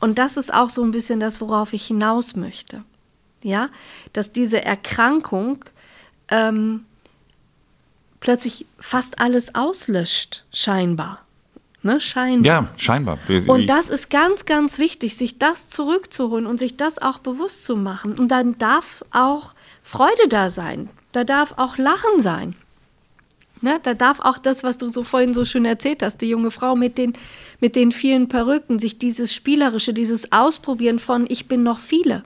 Und 0.00 0.18
das 0.18 0.36
ist 0.36 0.52
auch 0.52 0.70
so 0.70 0.82
ein 0.82 0.90
bisschen 0.90 1.20
das, 1.20 1.40
worauf 1.40 1.72
ich 1.72 1.86
hinaus 1.86 2.36
möchte. 2.36 2.84
Ja, 3.42 3.68
dass 4.12 4.32
diese 4.32 4.62
Erkrankung 4.62 5.64
ähm, 6.28 6.84
plötzlich 8.20 8.66
fast 8.78 9.20
alles 9.20 9.54
auslöscht, 9.54 10.44
scheinbar. 10.52 11.20
Ne, 11.82 11.98
scheinbar. 11.98 12.52
Ja, 12.52 12.68
scheinbar. 12.76 13.18
Und 13.46 13.66
das 13.66 13.88
ist 13.88 14.10
ganz, 14.10 14.44
ganz 14.44 14.78
wichtig, 14.78 15.16
sich 15.16 15.38
das 15.38 15.68
zurückzuholen 15.68 16.46
und 16.46 16.58
sich 16.58 16.76
das 16.76 17.00
auch 17.00 17.18
bewusst 17.18 17.64
zu 17.64 17.74
machen. 17.74 18.18
Und 18.18 18.28
dann 18.28 18.58
darf 18.58 19.02
auch 19.12 19.54
Freude 19.82 20.28
da 20.28 20.50
sein. 20.50 20.90
Da 21.12 21.24
darf 21.24 21.54
auch 21.56 21.78
Lachen 21.78 22.20
sein. 22.20 22.54
Ne, 23.62 23.78
da 23.82 23.94
darf 23.94 24.20
auch 24.20 24.38
das, 24.38 24.62
was 24.62 24.78
du 24.78 24.88
so 24.88 25.04
vorhin 25.04 25.34
so 25.34 25.44
schön 25.44 25.66
erzählt 25.66 26.02
hast, 26.02 26.22
die 26.22 26.28
junge 26.28 26.50
Frau 26.50 26.76
mit 26.76 26.96
den, 26.96 27.12
mit 27.60 27.76
den 27.76 27.92
vielen 27.92 28.28
Perücken, 28.28 28.78
sich 28.78 28.98
dieses 28.98 29.34
Spielerische, 29.34 29.92
dieses 29.92 30.32
Ausprobieren 30.32 30.98
von 30.98 31.26
ich 31.28 31.46
bin 31.46 31.62
noch 31.62 31.78
viele. 31.78 32.22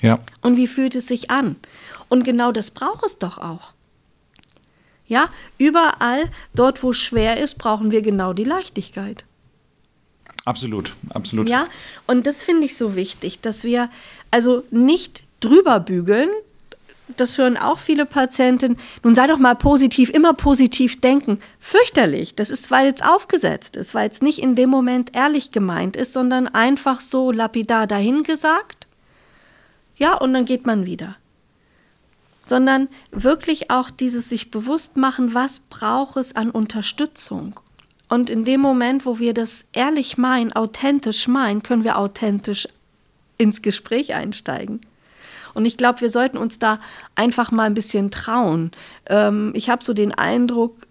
Ja. 0.00 0.20
Und 0.40 0.56
wie 0.56 0.66
fühlt 0.66 0.94
es 0.94 1.06
sich 1.06 1.30
an? 1.30 1.56
Und 2.08 2.24
genau 2.24 2.52
das 2.52 2.70
braucht 2.70 3.04
es 3.04 3.18
doch 3.18 3.36
auch. 3.38 3.74
Ja, 5.06 5.28
überall, 5.56 6.30
dort 6.54 6.82
wo 6.82 6.92
schwer 6.92 7.38
ist, 7.38 7.56
brauchen 7.58 7.90
wir 7.90 8.02
genau 8.02 8.32
die 8.32 8.44
Leichtigkeit. 8.44 9.24
Absolut, 10.44 10.94
absolut. 11.10 11.48
Ja, 11.48 11.66
und 12.06 12.26
das 12.26 12.42
finde 12.42 12.64
ich 12.64 12.76
so 12.76 12.94
wichtig, 12.94 13.40
dass 13.40 13.64
wir 13.64 13.90
also 14.30 14.64
nicht 14.70 15.24
drüber 15.40 15.80
bügeln, 15.80 16.28
das 17.16 17.38
hören 17.38 17.56
auch 17.56 17.78
viele 17.78 18.06
Patienten. 18.06 18.76
Nun 19.02 19.14
sei 19.14 19.26
doch 19.26 19.38
mal 19.38 19.54
positiv, 19.54 20.10
immer 20.10 20.34
positiv 20.34 21.00
denken. 21.00 21.40
Fürchterlich. 21.58 22.34
Das 22.34 22.50
ist, 22.50 22.70
weil 22.70 22.92
es 22.92 23.02
aufgesetzt 23.02 23.76
ist, 23.76 23.94
weil 23.94 24.10
es 24.10 24.22
nicht 24.22 24.40
in 24.40 24.54
dem 24.54 24.70
Moment 24.70 25.16
ehrlich 25.16 25.50
gemeint 25.50 25.96
ist, 25.96 26.12
sondern 26.12 26.48
einfach 26.48 27.00
so 27.00 27.32
lapidar 27.32 27.86
dahingesagt. 27.86 28.86
Ja, 29.96 30.14
und 30.14 30.32
dann 30.32 30.44
geht 30.44 30.66
man 30.66 30.84
wieder. 30.84 31.16
Sondern 32.40 32.88
wirklich 33.10 33.70
auch 33.70 33.90
dieses 33.90 34.28
sich 34.28 34.50
bewusst 34.50 34.96
machen, 34.96 35.34
was 35.34 35.60
braucht 35.60 36.16
es 36.16 36.36
an 36.36 36.50
Unterstützung. 36.50 37.58
Und 38.08 38.30
in 38.30 38.44
dem 38.44 38.60
Moment, 38.60 39.04
wo 39.04 39.18
wir 39.18 39.34
das 39.34 39.66
ehrlich 39.72 40.16
meinen, 40.16 40.52
authentisch 40.52 41.28
meinen, 41.28 41.62
können 41.62 41.84
wir 41.84 41.98
authentisch 41.98 42.68
ins 43.36 43.60
Gespräch 43.60 44.14
einsteigen. 44.14 44.80
Und 45.54 45.64
ich 45.64 45.76
glaube, 45.76 46.00
wir 46.00 46.10
sollten 46.10 46.38
uns 46.38 46.58
da 46.58 46.78
einfach 47.14 47.50
mal 47.50 47.64
ein 47.64 47.74
bisschen 47.74 48.10
trauen. 48.10 48.70
Ähm, 49.06 49.52
ich 49.54 49.70
habe 49.70 49.84
so 49.84 49.94
den 49.94 50.12
Eindruck, 50.12 50.86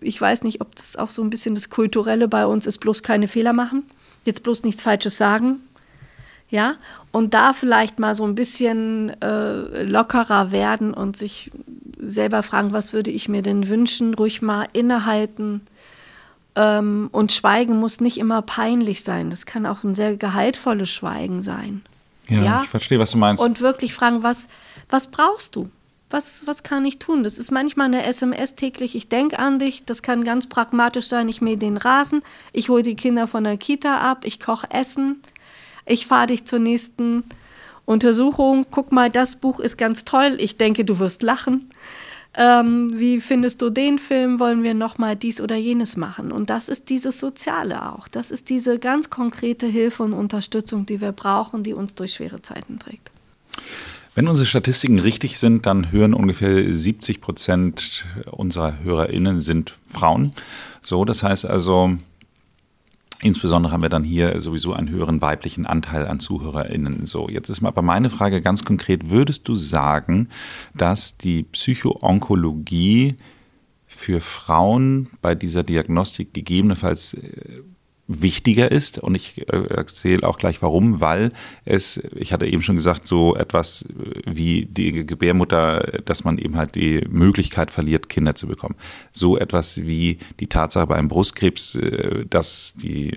ich 0.00 0.20
weiß 0.20 0.42
nicht, 0.42 0.60
ob 0.60 0.74
das 0.76 0.96
auch 0.96 1.10
so 1.10 1.22
ein 1.22 1.30
bisschen 1.30 1.54
das 1.54 1.70
Kulturelle 1.70 2.28
bei 2.28 2.46
uns 2.46 2.66
ist, 2.66 2.78
bloß 2.78 3.02
keine 3.02 3.28
Fehler 3.28 3.52
machen, 3.52 3.84
jetzt 4.24 4.42
bloß 4.42 4.64
nichts 4.64 4.82
Falsches 4.82 5.16
sagen. 5.16 5.60
Ja, 6.50 6.74
und 7.12 7.32
da 7.32 7.54
vielleicht 7.54 7.98
mal 7.98 8.14
so 8.14 8.24
ein 8.24 8.34
bisschen 8.34 9.08
äh, 9.22 9.84
lockerer 9.84 10.52
werden 10.52 10.92
und 10.92 11.16
sich 11.16 11.50
selber 11.98 12.42
fragen, 12.42 12.74
was 12.74 12.92
würde 12.92 13.10
ich 13.10 13.26
mir 13.30 13.40
denn 13.40 13.70
wünschen, 13.70 14.12
ruhig 14.12 14.42
mal 14.42 14.66
innehalten. 14.74 15.62
Ähm, 16.54 17.08
und 17.12 17.32
Schweigen 17.32 17.78
muss 17.78 18.00
nicht 18.00 18.18
immer 18.18 18.42
peinlich 18.42 19.02
sein. 19.02 19.30
Das 19.30 19.46
kann 19.46 19.64
auch 19.64 19.82
ein 19.82 19.94
sehr 19.94 20.16
gehaltvolles 20.18 20.90
Schweigen 20.90 21.40
sein. 21.40 21.82
Ja, 22.32 22.42
ja, 22.42 22.60
ich 22.62 22.68
verstehe, 22.68 22.98
was 22.98 23.12
du 23.12 23.18
meinst. 23.18 23.42
Und 23.42 23.60
wirklich 23.60 23.94
fragen, 23.94 24.22
was, 24.22 24.48
was 24.88 25.08
brauchst 25.08 25.56
du? 25.56 25.70
Was, 26.10 26.42
was 26.46 26.62
kann 26.62 26.84
ich 26.84 26.98
tun? 26.98 27.24
Das 27.24 27.38
ist 27.38 27.50
manchmal 27.50 27.86
eine 27.86 28.04
SMS 28.04 28.54
täglich, 28.54 28.94
ich 28.94 29.08
denke 29.08 29.38
an 29.38 29.58
dich, 29.58 29.84
das 29.86 30.02
kann 30.02 30.24
ganz 30.24 30.46
pragmatisch 30.46 31.06
sein, 31.06 31.28
ich 31.28 31.40
mähe 31.40 31.56
den 31.56 31.78
Rasen, 31.78 32.22
ich 32.52 32.68
hole 32.68 32.82
die 32.82 32.96
Kinder 32.96 33.26
von 33.26 33.44
der 33.44 33.56
Kita 33.56 33.98
ab, 33.98 34.26
ich 34.26 34.38
koche 34.38 34.70
Essen, 34.70 35.22
ich 35.86 36.06
fahre 36.06 36.26
dich 36.26 36.44
zur 36.44 36.58
nächsten 36.58 37.24
Untersuchung, 37.86 38.66
guck 38.70 38.92
mal, 38.92 39.10
das 39.10 39.36
Buch 39.36 39.58
ist 39.58 39.78
ganz 39.78 40.04
toll, 40.04 40.36
ich 40.38 40.58
denke, 40.58 40.84
du 40.84 40.98
wirst 40.98 41.22
lachen. 41.22 41.70
Ähm, 42.34 42.90
wie 42.94 43.20
findest 43.20 43.60
du 43.60 43.68
den 43.68 43.98
Film? 43.98 44.40
Wollen 44.40 44.62
wir 44.62 44.72
nochmal 44.72 45.16
dies 45.16 45.40
oder 45.40 45.56
jenes 45.56 45.96
machen? 45.96 46.32
Und 46.32 46.48
das 46.48 46.68
ist 46.68 46.88
dieses 46.88 47.20
Soziale 47.20 47.92
auch. 47.92 48.08
Das 48.08 48.30
ist 48.30 48.48
diese 48.48 48.78
ganz 48.78 49.10
konkrete 49.10 49.66
Hilfe 49.66 50.02
und 50.02 50.14
Unterstützung, 50.14 50.86
die 50.86 51.00
wir 51.00 51.12
brauchen, 51.12 51.62
die 51.62 51.74
uns 51.74 51.94
durch 51.94 52.14
schwere 52.14 52.40
Zeiten 52.40 52.78
trägt. 52.78 53.10
Wenn 54.14 54.28
unsere 54.28 54.46
Statistiken 54.46 54.98
richtig 54.98 55.38
sind, 55.38 55.64
dann 55.64 55.90
hören 55.90 56.12
ungefähr 56.12 56.74
70 56.74 57.20
Prozent 57.20 58.04
unserer 58.30 58.78
HörerInnen 58.82 59.40
sind 59.40 59.72
Frauen. 59.86 60.32
So, 60.82 61.04
das 61.04 61.22
heißt 61.22 61.46
also, 61.46 61.96
Insbesondere 63.24 63.72
haben 63.72 63.82
wir 63.82 63.88
dann 63.88 64.02
hier 64.02 64.40
sowieso 64.40 64.72
einen 64.72 64.90
höheren 64.90 65.20
weiblichen 65.20 65.64
Anteil 65.64 66.08
an 66.08 66.18
ZuhörerInnen. 66.18 67.06
So, 67.06 67.28
jetzt 67.28 67.50
ist 67.50 67.64
aber 67.64 67.82
meine 67.82 68.10
Frage 68.10 68.42
ganz 68.42 68.64
konkret. 68.64 69.10
Würdest 69.10 69.46
du 69.46 69.54
sagen, 69.54 70.28
dass 70.74 71.16
die 71.18 71.44
Psychoonkologie 71.44 73.16
für 73.86 74.20
Frauen 74.20 75.08
bei 75.20 75.36
dieser 75.36 75.62
Diagnostik 75.62 76.34
gegebenenfalls 76.34 77.14
äh, 77.14 77.62
wichtiger 78.20 78.70
ist. 78.70 78.98
Und 78.98 79.14
ich 79.14 79.48
äh, 79.48 79.66
erzähle 79.68 80.26
auch 80.26 80.36
gleich 80.36 80.60
warum, 80.60 81.00
weil 81.00 81.32
es, 81.64 81.96
ich 82.14 82.32
hatte 82.32 82.46
eben 82.46 82.62
schon 82.62 82.76
gesagt, 82.76 83.06
so 83.06 83.36
etwas 83.36 83.86
wie 84.26 84.66
die 84.66 85.06
Gebärmutter, 85.06 86.00
dass 86.04 86.24
man 86.24 86.38
eben 86.38 86.56
halt 86.56 86.74
die 86.74 87.06
Möglichkeit 87.08 87.70
verliert, 87.70 88.08
Kinder 88.08 88.34
zu 88.34 88.46
bekommen. 88.46 88.74
So 89.12 89.38
etwas 89.38 89.82
wie 89.82 90.18
die 90.40 90.48
Tatsache 90.48 90.86
beim 90.86 91.08
Brustkrebs, 91.08 91.76
äh, 91.76 92.26
dass 92.28 92.74
die 92.76 93.16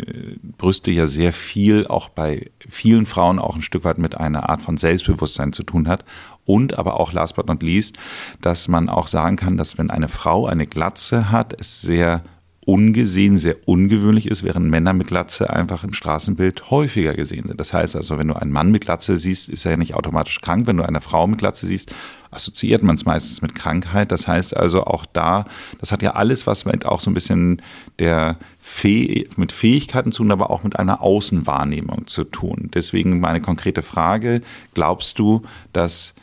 Brüste 0.57 0.91
ja 0.91 1.07
sehr 1.07 1.33
viel 1.33 1.87
auch 1.87 2.09
bei 2.09 2.51
vielen 2.69 3.05
Frauen 3.05 3.39
auch 3.39 3.55
ein 3.55 3.61
Stück 3.61 3.83
weit 3.83 3.97
mit 3.97 4.15
einer 4.15 4.49
Art 4.49 4.61
von 4.61 4.77
Selbstbewusstsein 4.77 5.53
zu 5.53 5.63
tun 5.63 5.87
hat. 5.87 6.05
Und 6.45 6.77
aber 6.77 6.99
auch 6.99 7.11
last 7.11 7.35
but 7.35 7.47
not 7.47 7.63
least, 7.63 7.97
dass 8.41 8.67
man 8.67 8.87
auch 8.87 9.07
sagen 9.07 9.35
kann, 9.35 9.57
dass 9.57 9.79
wenn 9.79 9.89
eine 9.89 10.07
Frau 10.07 10.45
eine 10.45 10.67
Glatze 10.67 11.31
hat, 11.31 11.59
es 11.59 11.81
sehr 11.81 12.23
ungesehen 12.65 13.37
sehr 13.37 13.55
ungewöhnlich 13.65 14.27
ist, 14.27 14.43
während 14.43 14.67
Männer 14.69 14.93
mit 14.93 15.07
Glatze 15.07 15.51
einfach 15.51 15.83
im 15.83 15.93
Straßenbild 15.93 16.71
häufiger 16.71 17.13
gesehen 17.13 17.47
sind. 17.47 17.59
Das 17.59 17.73
heißt 17.73 17.95
also, 17.95 18.17
wenn 18.17 18.27
du 18.27 18.33
einen 18.33 18.51
Mann 18.51 18.71
mit 18.71 18.85
Glatze 18.85 19.19
siehst, 19.19 19.49
ist 19.49 19.65
er 19.65 19.71
ja 19.71 19.77
nicht 19.77 19.93
automatisch 19.93 20.41
krank. 20.41 20.65
Wenn 20.65 20.77
du 20.77 20.83
eine 20.83 20.99
Frau 20.99 21.27
mit 21.27 21.37
Glatze 21.37 21.67
siehst, 21.67 21.93
assoziiert 22.31 22.81
man 22.81 22.95
es 22.95 23.05
meistens 23.05 23.43
mit 23.43 23.53
Krankheit. 23.53 24.11
Das 24.11 24.27
heißt 24.27 24.57
also 24.57 24.83
auch 24.83 25.05
da, 25.05 25.45
das 25.79 25.91
hat 25.91 26.01
ja 26.01 26.11
alles 26.11 26.47
was 26.47 26.65
mit 26.65 26.87
auch 26.87 27.01
so 27.01 27.11
ein 27.11 27.13
bisschen 27.13 27.61
der 27.99 28.37
Fäh 28.59 29.27
mit 29.37 29.51
Fähigkeiten 29.51 30.11
zu 30.11 30.23
tun, 30.23 30.31
aber 30.31 30.49
auch 30.49 30.63
mit 30.63 30.79
einer 30.79 31.03
Außenwahrnehmung 31.03 32.07
zu 32.07 32.23
tun. 32.23 32.71
Deswegen 32.73 33.19
meine 33.19 33.41
konkrete 33.41 33.83
Frage, 33.83 34.41
glaubst 34.73 35.19
du, 35.19 35.43
dass 35.71 36.15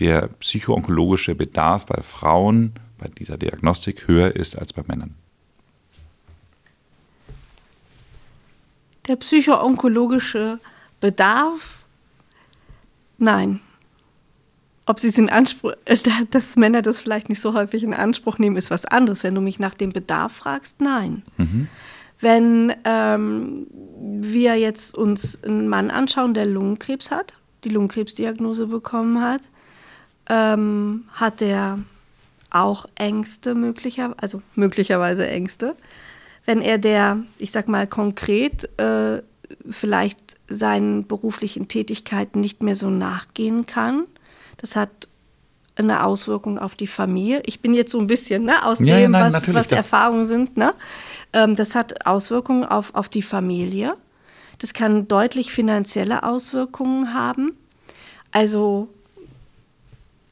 der 0.00 0.28
psychoonkologische 0.40 1.36
Bedarf 1.36 1.86
bei 1.86 2.02
Frauen 2.02 2.72
bei 2.98 3.08
dieser 3.08 3.38
Diagnostik 3.38 4.08
höher 4.08 4.34
ist 4.34 4.58
als 4.58 4.72
bei 4.72 4.82
Männern? 4.86 5.14
Der 9.06 9.16
psychoonkologische 9.16 10.58
Bedarf? 11.00 11.84
Nein. 13.18 13.60
Ob 14.86 15.00
sie 15.00 15.08
es 15.08 15.18
in 15.18 15.30
Anspruch, 15.30 15.72
dass 16.30 16.56
Männer 16.56 16.82
das 16.82 17.00
vielleicht 17.00 17.28
nicht 17.28 17.40
so 17.40 17.54
häufig 17.54 17.82
in 17.82 17.94
Anspruch 17.94 18.38
nehmen, 18.38 18.56
ist 18.56 18.70
was 18.70 18.84
anderes. 18.84 19.24
Wenn 19.24 19.34
du 19.34 19.40
mich 19.40 19.58
nach 19.58 19.74
dem 19.74 19.92
Bedarf 19.92 20.32
fragst, 20.32 20.80
nein. 20.80 21.22
Mhm. 21.38 21.68
Wenn 22.20 22.74
ähm, 22.84 23.66
wir 23.70 24.56
jetzt 24.56 24.96
uns 24.96 25.42
einen 25.42 25.68
Mann 25.68 25.90
anschauen, 25.90 26.34
der 26.34 26.46
Lungenkrebs 26.46 27.10
hat, 27.10 27.34
die 27.64 27.70
Lungenkrebsdiagnose 27.70 28.66
bekommen 28.66 29.22
hat, 29.22 29.40
ähm, 30.28 31.04
hat 31.12 31.42
er 31.42 31.78
auch 32.50 32.86
Ängste 32.94 33.54
möglicherweise, 33.54 34.18
also 34.18 34.42
möglicherweise 34.54 35.26
Ängste 35.26 35.76
wenn 36.46 36.60
er 36.60 36.78
der, 36.78 37.24
ich 37.38 37.50
sag 37.50 37.68
mal 37.68 37.86
konkret, 37.86 38.68
äh, 38.78 39.22
vielleicht 39.70 40.18
seinen 40.48 41.06
beruflichen 41.06 41.68
Tätigkeiten 41.68 42.40
nicht 42.40 42.62
mehr 42.62 42.76
so 42.76 42.90
nachgehen 42.90 43.66
kann. 43.66 44.04
Das 44.58 44.76
hat 44.76 45.08
eine 45.76 46.04
Auswirkung 46.04 46.58
auf 46.58 46.74
die 46.74 46.86
Familie. 46.86 47.42
Ich 47.46 47.60
bin 47.60 47.74
jetzt 47.74 47.92
so 47.92 47.98
ein 47.98 48.06
bisschen 48.06 48.44
ne, 48.44 48.64
aus 48.64 48.80
ja, 48.80 48.98
dem, 48.98 49.12
nein, 49.12 49.32
was, 49.32 49.52
was 49.52 49.72
Erfahrungen 49.72 50.26
sind. 50.26 50.56
Ne? 50.56 50.74
Ähm, 51.32 51.56
das 51.56 51.74
hat 51.74 52.06
Auswirkungen 52.06 52.64
auf, 52.64 52.94
auf 52.94 53.08
die 53.08 53.22
Familie. 53.22 53.96
Das 54.58 54.72
kann 54.72 55.08
deutlich 55.08 55.52
finanzielle 55.52 56.22
Auswirkungen 56.22 57.12
haben. 57.12 57.56
Also 58.30 58.88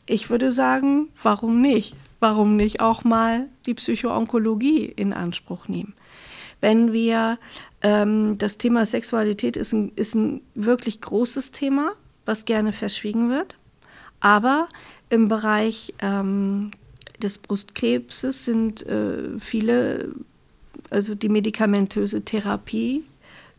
ich 0.07 0.31
würde 0.31 0.53
sagen, 0.53 1.09
warum 1.21 1.61
nicht? 1.61 1.95
Warum 2.21 2.57
nicht 2.57 2.81
auch 2.81 3.03
mal 3.03 3.49
die 3.67 3.75
Psychoonkologie 3.75 4.85
in 4.85 5.13
Anspruch 5.13 5.67
nehmen? 5.67 5.95
Wenn 6.63 6.95
wir 6.95 7.39
ähm, 7.83 8.39
das 8.39 8.57
Thema 8.57 8.87
Sexualität 8.87 9.59
ist 9.59 9.73
ein, 9.73 9.93
ist 9.97 10.15
ein 10.15 10.41
wirklich 10.55 11.03
großes 11.03 11.51
Thema, 11.51 11.93
was 12.25 12.47
gerne 12.47 12.73
verschwiegen 12.73 13.29
wird. 13.29 13.59
Aber 14.21 14.69
im 15.11 15.29
Bereich 15.29 15.93
ähm, 15.99 16.71
des 17.21 17.39
Brustkrebses 17.39 18.45
sind 18.45 18.87
äh, 18.87 19.39
viele, 19.41 20.15
also 20.89 21.15
die 21.15 21.29
medikamentöse 21.29 22.25
Therapie 22.25 23.05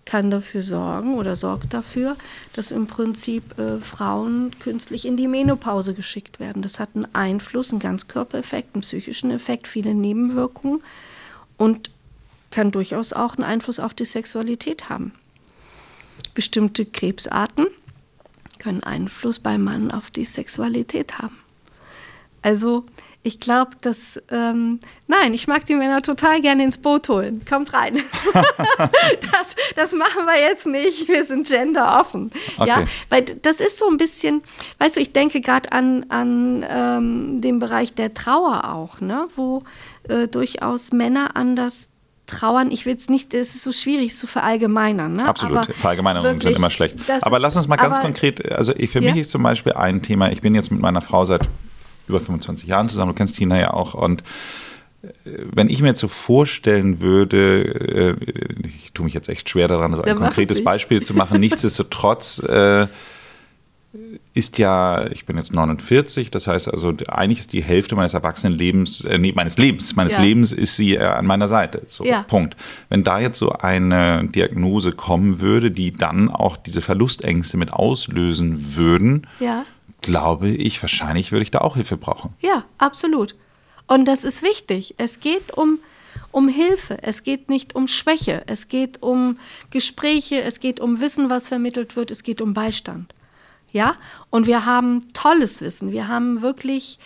kann 0.05 0.31
dafür 0.31 0.63
sorgen 0.63 1.15
oder 1.15 1.35
sorgt 1.35 1.73
dafür, 1.73 2.17
dass 2.53 2.71
im 2.71 2.87
Prinzip 2.87 3.57
äh, 3.57 3.79
Frauen 3.79 4.51
künstlich 4.59 5.05
in 5.05 5.17
die 5.17 5.27
Menopause 5.27 5.93
geschickt 5.93 6.39
werden. 6.39 6.61
Das 6.61 6.79
hat 6.79 6.89
einen 6.95 7.07
Einfluss, 7.13 7.71
einen 7.71 7.79
Ganzkörpereffekt, 7.79 8.75
einen 8.75 8.81
psychischen 8.81 9.31
Effekt, 9.31 9.67
viele 9.67 9.93
Nebenwirkungen. 9.93 10.81
Und 11.57 11.89
kann 12.53 12.71
durchaus 12.71 13.13
auch 13.13 13.35
einen 13.35 13.43
Einfluss 13.43 13.79
auf 13.79 13.95
die 13.95 14.05
Sexualität 14.05 14.87
haben. 14.87 15.11
Bestimmte 16.35 16.85
Krebsarten 16.85 17.65
können 18.59 18.83
Einfluss 18.83 19.39
beim 19.39 19.63
Mann 19.63 19.89
auf 19.89 20.11
die 20.11 20.23
Sexualität 20.23 21.17
haben. 21.17 21.37
Also 22.43 22.85
ich 23.23 23.39
glaube, 23.39 23.71
dass, 23.81 24.21
ähm, 24.29 24.81
nein, 25.07 25.33
ich 25.33 25.47
mag 25.47 25.65
die 25.65 25.75
Männer 25.75 26.01
total 26.01 26.41
gerne 26.41 26.63
ins 26.65 26.77
Boot 26.77 27.09
holen. 27.09 27.43
Kommt 27.49 27.73
rein. 27.73 27.95
das, 28.77 29.55
das 29.75 29.91
machen 29.93 30.25
wir 30.25 30.39
jetzt 30.39 30.67
nicht. 30.67 31.07
Wir 31.07 31.23
sind 31.23 31.47
genderoffen. 31.47 32.31
Okay. 32.57 32.67
Ja, 32.67 32.85
weil 33.09 33.23
das 33.23 33.61
ist 33.61 33.79
so 33.79 33.89
ein 33.89 33.97
bisschen, 33.97 34.43
weißt 34.79 34.97
du, 34.97 34.99
ich 34.99 35.13
denke 35.13 35.41
gerade 35.41 35.71
an, 35.71 36.05
an 36.09 36.65
ähm, 36.69 37.41
den 37.41 37.59
Bereich 37.59 37.93
der 37.93 38.13
Trauer 38.13 38.69
auch, 38.73 38.99
ne, 38.99 39.27
wo 39.37 39.63
äh, 40.09 40.27
durchaus 40.27 40.91
Männer 40.91 41.35
anders 41.35 41.89
trauern, 42.25 42.71
ich 42.71 42.85
will 42.85 42.95
es 42.95 43.09
nicht, 43.09 43.33
es 43.33 43.55
ist 43.55 43.63
so 43.63 43.71
schwierig 43.71 44.15
zu 44.15 44.27
verallgemeinern. 44.27 45.13
Ne? 45.13 45.25
Absolut, 45.25 45.57
aber 45.57 45.73
Verallgemeinerungen 45.73 46.39
sind 46.39 46.55
immer 46.55 46.69
schlecht. 46.69 46.97
Aber 47.21 47.39
lass 47.39 47.55
uns 47.55 47.67
mal 47.67 47.75
ganz 47.75 47.97
aber, 47.97 48.05
konkret, 48.05 48.51
also 48.51 48.73
für 48.73 49.01
ja? 49.01 49.11
mich 49.11 49.21
ist 49.21 49.31
zum 49.31 49.43
Beispiel 49.43 49.73
ein 49.73 50.01
Thema, 50.01 50.31
ich 50.31 50.41
bin 50.41 50.55
jetzt 50.55 50.71
mit 50.71 50.81
meiner 50.81 51.01
Frau 51.01 51.25
seit 51.25 51.47
über 52.07 52.19
25 52.19 52.67
Jahren 52.67 52.89
zusammen, 52.89 53.11
du 53.11 53.17
kennst 53.17 53.35
Tina 53.35 53.59
ja 53.59 53.73
auch 53.73 53.93
und 53.93 54.23
äh, 55.01 55.07
wenn 55.25 55.69
ich 55.69 55.81
mir 55.81 55.89
jetzt 55.89 55.99
so 55.99 56.07
vorstellen 56.07 57.01
würde, 57.01 58.17
äh, 58.21 58.67
ich 58.67 58.93
tue 58.93 59.05
mich 59.05 59.13
jetzt 59.13 59.29
echt 59.29 59.49
schwer 59.49 59.67
daran, 59.67 59.93
so 59.93 60.01
ein 60.01 60.15
konkretes 60.15 60.63
Beispiel 60.63 61.03
zu 61.03 61.13
machen, 61.13 61.39
nichtsdestotrotz 61.41 62.39
äh, 62.39 62.87
ist 64.33 64.57
ja, 64.57 65.07
ich 65.11 65.25
bin 65.25 65.37
jetzt 65.37 65.53
49, 65.53 66.31
das 66.31 66.47
heißt 66.47 66.67
also, 66.71 66.93
eigentlich 67.07 67.39
ist 67.39 67.53
die 67.53 67.63
Hälfte 67.63 67.95
meines 67.95 68.13
Erwachsenenlebens, 68.13 69.03
äh, 69.05 69.17
nee, 69.17 69.31
meines 69.31 69.57
Lebens, 69.57 69.95
meines 69.95 70.13
ja. 70.13 70.21
Lebens 70.21 70.51
ist 70.51 70.75
sie 70.75 70.95
äh, 70.95 71.03
an 71.03 71.25
meiner 71.25 71.47
Seite. 71.47 71.83
So, 71.87 72.03
ja. 72.03 72.23
Punkt. 72.23 72.55
Wenn 72.89 73.03
da 73.03 73.19
jetzt 73.19 73.39
so 73.39 73.51
eine 73.51 74.27
Diagnose 74.27 74.91
kommen 74.91 75.39
würde, 75.39 75.71
die 75.71 75.91
dann 75.91 76.29
auch 76.29 76.57
diese 76.57 76.81
Verlustängste 76.81 77.57
mit 77.57 77.71
auslösen 77.73 78.75
würden, 78.75 79.27
ja. 79.39 79.65
glaube 80.01 80.49
ich, 80.49 80.81
wahrscheinlich 80.81 81.31
würde 81.31 81.43
ich 81.43 81.51
da 81.51 81.59
auch 81.59 81.75
Hilfe 81.75 81.97
brauchen. 81.97 82.33
Ja, 82.41 82.65
absolut. 82.77 83.35
Und 83.87 84.05
das 84.05 84.23
ist 84.23 84.41
wichtig. 84.41 84.95
Es 84.97 85.19
geht 85.19 85.53
um, 85.53 85.79
um 86.31 86.47
Hilfe, 86.47 86.97
es 87.01 87.23
geht 87.23 87.49
nicht 87.49 87.75
um 87.75 87.87
Schwäche, 87.87 88.43
es 88.47 88.67
geht 88.67 89.03
um 89.03 89.37
Gespräche, 89.69 90.41
es 90.41 90.59
geht 90.59 90.79
um 90.79 90.99
Wissen, 90.99 91.29
was 91.29 91.47
vermittelt 91.47 91.95
wird, 91.95 92.09
es 92.11 92.23
geht 92.23 92.41
um 92.41 92.53
Beistand. 92.53 93.13
Ja, 93.73 93.95
und 94.29 94.47
wir 94.47 94.65
haben 94.65 95.11
tolles 95.13 95.59
Wissen. 95.61 95.91
Wir 95.91 96.07
haben 96.07 96.43
wirklich, 96.43 96.99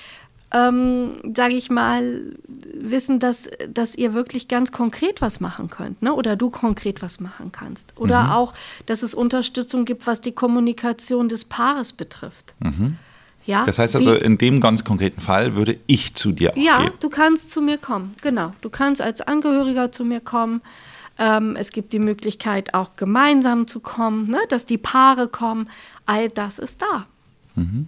ähm, 0.51 1.13
sage 1.33 1.55
ich 1.55 1.71
mal, 1.71 2.35
Wissen, 2.73 3.19
dass, 3.19 3.49
dass 3.73 3.95
ihr 3.95 4.13
wirklich 4.13 4.49
ganz 4.49 4.73
konkret 4.73 5.21
was 5.21 5.39
machen 5.39 5.69
könnt, 5.69 6.01
ne? 6.01 6.13
oder 6.13 6.35
du 6.35 6.49
konkret 6.49 7.01
was 7.01 7.21
machen 7.21 7.53
kannst. 7.53 7.93
Oder 7.97 8.25
mhm. 8.25 8.31
auch, 8.31 8.53
dass 8.85 9.01
es 9.01 9.15
Unterstützung 9.15 9.85
gibt, 9.85 10.05
was 10.05 10.19
die 10.19 10.33
Kommunikation 10.33 11.29
des 11.29 11.45
Paares 11.45 11.93
betrifft. 11.93 12.53
Mhm. 12.59 12.97
Ja, 13.45 13.65
das 13.65 13.79
heißt 13.79 13.95
also, 13.95 14.13
in 14.13 14.37
dem 14.37 14.59
ganz 14.59 14.83
konkreten 14.83 15.21
Fall 15.21 15.55
würde 15.55 15.79
ich 15.87 16.15
zu 16.15 16.33
dir 16.33 16.51
auch 16.51 16.57
ja, 16.57 16.79
gehen. 16.79 16.87
Ja, 16.87 16.93
du 16.99 17.09
kannst 17.09 17.49
zu 17.49 17.61
mir 17.61 17.77
kommen, 17.77 18.13
genau. 18.21 18.53
Du 18.59 18.69
kannst 18.69 19.01
als 19.01 19.21
Angehöriger 19.21 19.89
zu 19.89 20.03
mir 20.03 20.19
kommen. 20.19 20.61
Ähm, 21.19 21.55
es 21.57 21.71
gibt 21.71 21.93
die 21.93 21.99
Möglichkeit, 21.99 22.73
auch 22.73 22.95
gemeinsam 22.95 23.67
zu 23.67 23.79
kommen, 23.79 24.29
ne? 24.29 24.39
dass 24.49 24.65
die 24.65 24.77
Paare 24.77 25.27
kommen. 25.27 25.69
All 26.05 26.29
das 26.29 26.59
ist 26.59 26.81
da. 26.81 27.05
Mhm. 27.55 27.87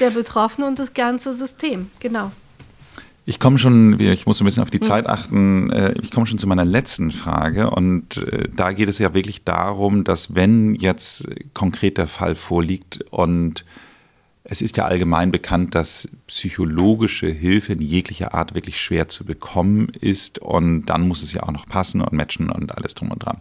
Der 0.00 0.10
Betroffene 0.10 0.66
und 0.66 0.78
das 0.78 0.94
ganze 0.94 1.34
System, 1.34 1.90
genau. 2.00 2.30
Ich 3.26 3.40
komme 3.40 3.58
schon, 3.58 3.98
ich 3.98 4.26
muss 4.26 4.40
ein 4.40 4.44
bisschen 4.44 4.62
auf 4.62 4.70
die 4.70 4.78
mhm. 4.78 4.82
Zeit 4.82 5.06
achten, 5.06 5.70
äh, 5.70 5.94
ich 6.02 6.10
komme 6.10 6.26
schon 6.26 6.38
zu 6.38 6.46
meiner 6.46 6.64
letzten 6.64 7.10
Frage 7.10 7.70
und 7.70 8.18
äh, 8.18 8.48
da 8.54 8.72
geht 8.72 8.88
es 8.88 8.98
ja 8.98 9.14
wirklich 9.14 9.44
darum, 9.44 10.04
dass 10.04 10.34
wenn 10.34 10.74
jetzt 10.74 11.26
konkret 11.54 11.96
der 11.96 12.06
Fall 12.06 12.34
vorliegt 12.34 13.02
und 13.10 13.64
es 14.44 14.60
ist 14.60 14.76
ja 14.76 14.84
allgemein 14.84 15.30
bekannt, 15.30 15.74
dass 15.74 16.08
psychologische 16.26 17.28
Hilfe 17.28 17.72
in 17.72 17.80
jeglicher 17.80 18.34
Art 18.34 18.54
wirklich 18.54 18.78
schwer 18.78 19.08
zu 19.08 19.24
bekommen 19.24 19.88
ist 20.00 20.38
und 20.38 20.86
dann 20.86 21.08
muss 21.08 21.22
es 21.22 21.32
ja 21.32 21.42
auch 21.44 21.52
noch 21.52 21.66
passen 21.66 22.02
und 22.02 22.12
matchen 22.12 22.50
und 22.50 22.76
alles 22.76 22.94
drum 22.94 23.10
und 23.10 23.24
dran. 23.24 23.38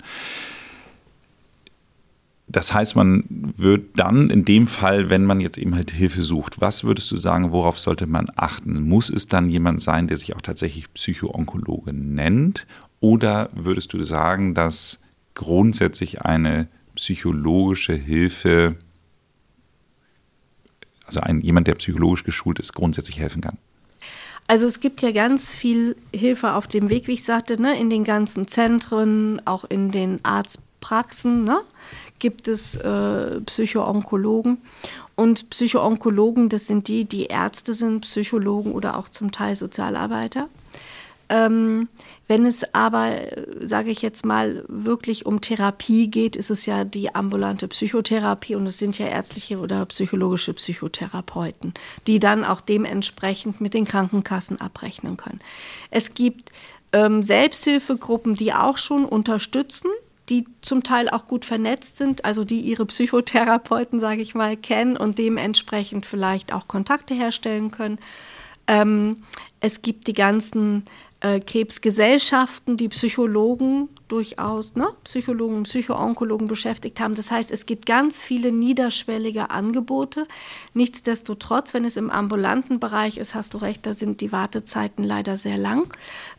Das 2.48 2.74
heißt, 2.74 2.96
man 2.96 3.54
wird 3.58 4.00
dann 4.00 4.30
in 4.30 4.46
dem 4.46 4.68
Fall, 4.68 5.10
wenn 5.10 5.26
man 5.26 5.40
jetzt 5.40 5.58
eben 5.58 5.76
halt 5.76 5.92
Hilfe 5.92 6.24
sucht, 6.24 6.62
was 6.62 6.84
würdest 6.84 7.10
du 7.12 7.18
sagen, 7.18 7.52
worauf 7.52 7.80
sollte 7.80 8.06
man 8.06 8.28
achten? 8.36 8.88
Muss 8.88 9.10
es 9.10 9.28
dann 9.28 9.50
jemand 9.50 9.82
sein, 9.82 10.08
der 10.08 10.18
sich 10.18 10.36
auch 10.36 10.42
tatsächlich 10.42 10.94
Psychoonkologe 10.94 11.94
nennt? 11.94 12.66
Oder 13.00 13.50
würdest 13.54 13.92
du 13.94 14.04
sagen, 14.04 14.54
dass 14.54 15.00
grundsätzlich 15.34 16.22
eine 16.22 16.68
psychologische 16.96 17.94
Hilfe, 17.94 18.76
also 21.06 21.20
ein, 21.20 21.42
jemand, 21.42 21.68
der 21.68 21.76
psychologisch 21.76 22.24
geschult 22.24 22.60
ist, 22.60 22.74
grundsätzlich 22.74 23.20
helfen 23.20 23.42
kann? 23.42 23.58
Also 24.48 24.66
es 24.66 24.80
gibt 24.82 25.02
ja 25.02 25.12
ganz 25.12 25.52
viel 25.52 25.96
Hilfe 26.14 26.54
auf 26.54 26.68
dem 26.68 26.90
Weg, 26.90 27.08
wie 27.08 27.14
ich 27.14 27.24
sagte, 27.24 27.62
ne, 27.62 27.80
in 27.80 27.90
den 27.90 28.04
ganzen 28.04 28.48
Zentren, 28.48 29.42
auch 29.46 29.64
in 29.64 29.92
den 29.92 30.20
Arztpraxen. 30.24 31.46
Ne? 31.46 31.62
gibt 32.24 32.48
es 32.48 32.78
äh, 32.78 33.42
Psychoonkologen. 33.42 34.60
Und 35.16 35.50
Psychoonkologen, 35.50 36.48
das 36.48 36.68
sind 36.68 36.88
die, 36.88 37.04
die 37.04 37.26
Ärzte 37.26 37.74
sind, 37.74 38.02
Psychologen 38.02 38.72
oder 38.72 38.98
auch 38.98 39.10
zum 39.10 39.34
Teil 39.34 39.58
Sozialarbeiter. 39.58 40.48
Ähm, 41.30 41.88
wenn 42.28 42.46
es 42.46 42.74
aber, 42.74 43.12
sage 43.62 43.92
ich 43.92 44.02
jetzt 44.02 44.26
mal, 44.26 44.64
wirklich 44.68 45.26
um 45.26 45.42
Therapie 45.42 46.10
geht, 46.10 46.36
ist 46.36 46.50
es 46.50 46.66
ja 46.66 46.84
die 46.84 47.14
ambulante 47.14 47.68
Psychotherapie 47.68 48.56
und 48.56 48.66
es 48.66 48.78
sind 48.78 48.98
ja 48.98 49.08
ärztliche 49.08 49.60
oder 49.60 49.86
psychologische 49.86 50.54
Psychotherapeuten, 50.54 51.74
die 52.08 52.20
dann 52.20 52.44
auch 52.44 52.62
dementsprechend 52.62 53.62
mit 53.62 53.74
den 53.74 53.86
Krankenkassen 53.86 54.60
abrechnen 54.62 55.18
können. 55.18 55.40
Es 55.92 56.14
gibt 56.14 56.52
ähm, 56.92 57.24
Selbsthilfegruppen, 57.24 58.36
die 58.36 58.54
auch 58.54 58.78
schon 58.78 59.06
unterstützen 59.06 59.90
die 60.30 60.46
zum 60.62 60.84
Teil 60.84 61.10
auch 61.10 61.28
gut 61.28 61.46
vernetzt 61.46 61.98
sind, 61.98 62.24
also 62.24 62.46
die 62.46 62.62
ihre 62.62 62.86
Psychotherapeuten, 62.86 64.00
sage 64.00 64.22
ich 64.22 64.36
mal, 64.36 64.56
kennen 64.56 64.96
und 64.96 65.18
dementsprechend 65.18 66.06
vielleicht 66.06 66.54
auch 66.54 66.68
Kontakte 66.68 67.14
herstellen 67.14 67.72
können. 67.72 68.00
Ähm, 68.68 69.24
es 69.60 69.82
gibt 69.82 70.08
die 70.08 70.14
ganzen 70.14 70.86
äh, 71.24 71.40
Krebsgesellschaften, 71.40 72.76
die 72.76 72.90
Psychologen 72.90 73.88
durchaus, 74.10 74.76
ne, 74.76 74.90
Psychologen 75.06 75.56
und 75.56 75.64
Psychoonkologen 75.64 76.48
beschäftigt 76.48 77.00
haben. 77.00 77.16
Das 77.16 77.32
heißt, 77.32 77.50
es 77.50 77.66
gibt 77.66 77.86
ganz 77.86 78.22
viele 78.22 78.52
niederschwellige 78.52 79.50
Angebote. 79.50 80.28
Nichtsdestotrotz, 80.74 81.74
wenn 81.74 81.86
es 81.86 81.96
im 81.96 82.10
ambulanten 82.10 82.80
Bereich 82.80 83.18
ist, 83.18 83.36
hast 83.36 83.54
du 83.54 83.58
recht, 83.60 83.86
da 83.86 83.94
sind 83.94 84.20
die 84.20 84.34
Wartezeiten 84.34 85.04
leider 85.04 85.38
sehr 85.38 85.58
lang. 85.58 85.92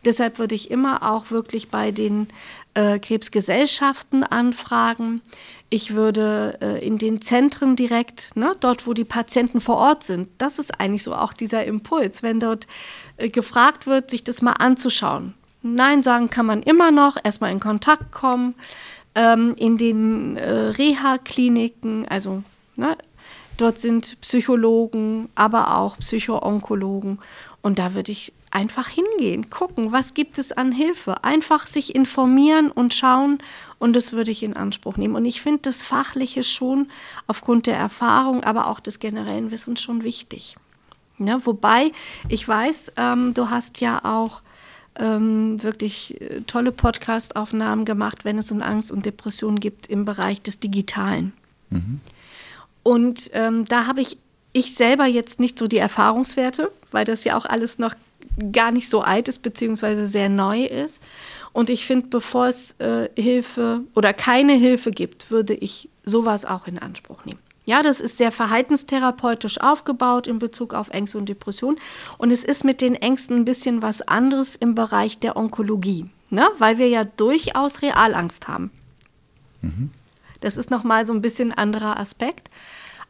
Deshalb 0.04 0.38
würde 0.38 0.54
ich 0.54 0.70
immer 0.70 1.02
auch 1.10 1.30
wirklich 1.30 1.70
bei 1.70 1.90
den 1.90 2.28
äh, 2.74 2.98
Krebsgesellschaften 2.98 4.22
anfragen. 4.22 5.22
Ich 5.70 5.94
würde 5.94 6.58
äh, 6.60 6.86
in 6.86 6.98
den 6.98 7.22
Zentren 7.22 7.74
direkt, 7.74 8.36
ne, 8.36 8.54
dort, 8.60 8.86
wo 8.86 8.92
die 8.92 9.04
Patienten 9.04 9.60
vor 9.60 9.76
Ort 9.76 10.04
sind, 10.04 10.28
das 10.38 10.58
ist 10.58 10.78
eigentlich 10.78 11.02
so 11.02 11.14
auch 11.14 11.32
dieser 11.32 11.64
Impuls, 11.64 12.22
wenn 12.22 12.38
dort 12.38 12.66
gefragt 13.18 13.86
wird, 13.86 14.10
sich 14.10 14.24
das 14.24 14.42
mal 14.42 14.52
anzuschauen. 14.52 15.34
Nein 15.62 16.02
sagen 16.02 16.28
kann 16.30 16.46
man 16.46 16.62
immer 16.62 16.90
noch, 16.90 17.16
erstmal 17.22 17.52
in 17.52 17.60
Kontakt 17.60 18.12
kommen. 18.12 18.54
Ähm, 19.14 19.54
in 19.56 19.78
den 19.78 20.36
äh, 20.36 20.50
Reha-Kliniken, 20.50 22.06
also 22.08 22.42
ne, 22.74 22.98
dort 23.56 23.78
sind 23.78 24.20
Psychologen, 24.20 25.28
aber 25.36 25.78
auch 25.78 25.98
Psychoonkologen. 25.98 27.18
Und 27.62 27.78
da 27.78 27.94
würde 27.94 28.12
ich 28.12 28.32
einfach 28.50 28.88
hingehen, 28.88 29.50
gucken, 29.50 29.92
was 29.92 30.14
gibt 30.14 30.38
es 30.38 30.52
an 30.52 30.72
Hilfe. 30.72 31.24
Einfach 31.24 31.66
sich 31.66 31.94
informieren 31.94 32.70
und 32.70 32.94
schauen 32.94 33.38
und 33.78 33.94
das 33.94 34.12
würde 34.12 34.30
ich 34.30 34.42
in 34.42 34.56
Anspruch 34.56 34.96
nehmen. 34.96 35.16
Und 35.16 35.24
ich 35.24 35.42
finde 35.42 35.60
das 35.62 35.82
Fachliche 35.82 36.44
schon 36.44 36.88
aufgrund 37.26 37.66
der 37.66 37.76
Erfahrung, 37.76 38.44
aber 38.44 38.68
auch 38.68 38.80
des 38.80 38.98
generellen 38.98 39.50
Wissens 39.50 39.82
schon 39.82 40.02
wichtig. 40.04 40.56
Ja, 41.18 41.44
wobei 41.44 41.92
ich 42.28 42.46
weiß, 42.46 42.92
ähm, 42.96 43.34
du 43.34 43.50
hast 43.50 43.80
ja 43.80 44.04
auch 44.04 44.42
ähm, 44.96 45.62
wirklich 45.62 46.20
äh, 46.20 46.40
tolle 46.42 46.72
Podcast-Aufnahmen 46.72 47.84
gemacht, 47.84 48.24
wenn 48.24 48.38
es 48.38 48.50
um 48.50 48.62
Angst 48.62 48.90
und 48.90 49.06
Depression 49.06 49.60
gibt 49.60 49.86
im 49.86 50.04
Bereich 50.04 50.42
des 50.42 50.60
Digitalen. 50.60 51.32
Mhm. 51.70 52.00
Und 52.82 53.30
ähm, 53.32 53.64
da 53.64 53.86
habe 53.86 54.00
ich 54.00 54.18
ich 54.54 54.74
selber 54.74 55.06
jetzt 55.06 55.40
nicht 55.40 55.58
so 55.58 55.66
die 55.66 55.78
Erfahrungswerte, 55.78 56.70
weil 56.92 57.04
das 57.04 57.24
ja 57.24 57.36
auch 57.36 57.44
alles 57.44 57.78
noch 57.78 57.94
gar 58.52 58.70
nicht 58.70 58.88
so 58.88 59.02
alt 59.02 59.28
ist, 59.28 59.42
beziehungsweise 59.42 60.08
sehr 60.08 60.28
neu 60.28 60.64
ist. 60.64 61.02
Und 61.52 61.70
ich 61.70 61.84
finde, 61.84 62.06
bevor 62.06 62.46
es 62.46 62.72
äh, 62.78 63.08
Hilfe 63.16 63.80
oder 63.94 64.12
keine 64.12 64.54
Hilfe 64.54 64.90
gibt, 64.90 65.30
würde 65.30 65.54
ich 65.54 65.88
sowas 66.04 66.44
auch 66.46 66.66
in 66.66 66.78
Anspruch 66.78 67.24
nehmen. 67.24 67.40
Ja, 67.66 67.82
das 67.82 68.00
ist 68.00 68.18
sehr 68.18 68.30
verhaltenstherapeutisch 68.30 69.60
aufgebaut 69.60 70.26
in 70.26 70.38
Bezug 70.38 70.74
auf 70.74 70.90
Ängste 70.90 71.18
und 71.18 71.28
Depressionen. 71.28 71.80
Und 72.18 72.30
es 72.30 72.44
ist 72.44 72.64
mit 72.64 72.80
den 72.80 72.94
Ängsten 72.94 73.36
ein 73.36 73.44
bisschen 73.44 73.80
was 73.80 74.02
anderes 74.02 74.54
im 74.54 74.74
Bereich 74.74 75.18
der 75.18 75.36
Onkologie, 75.36 76.10
ne? 76.30 76.46
weil 76.58 76.76
wir 76.76 76.88
ja 76.88 77.04
durchaus 77.04 77.80
Realangst 77.80 78.48
haben. 78.48 78.70
Mhm. 79.62 79.90
Das 80.40 80.58
ist 80.58 80.70
nochmal 80.70 81.06
so 81.06 81.14
ein 81.14 81.22
bisschen 81.22 81.52
anderer 81.52 81.98
Aspekt. 81.98 82.50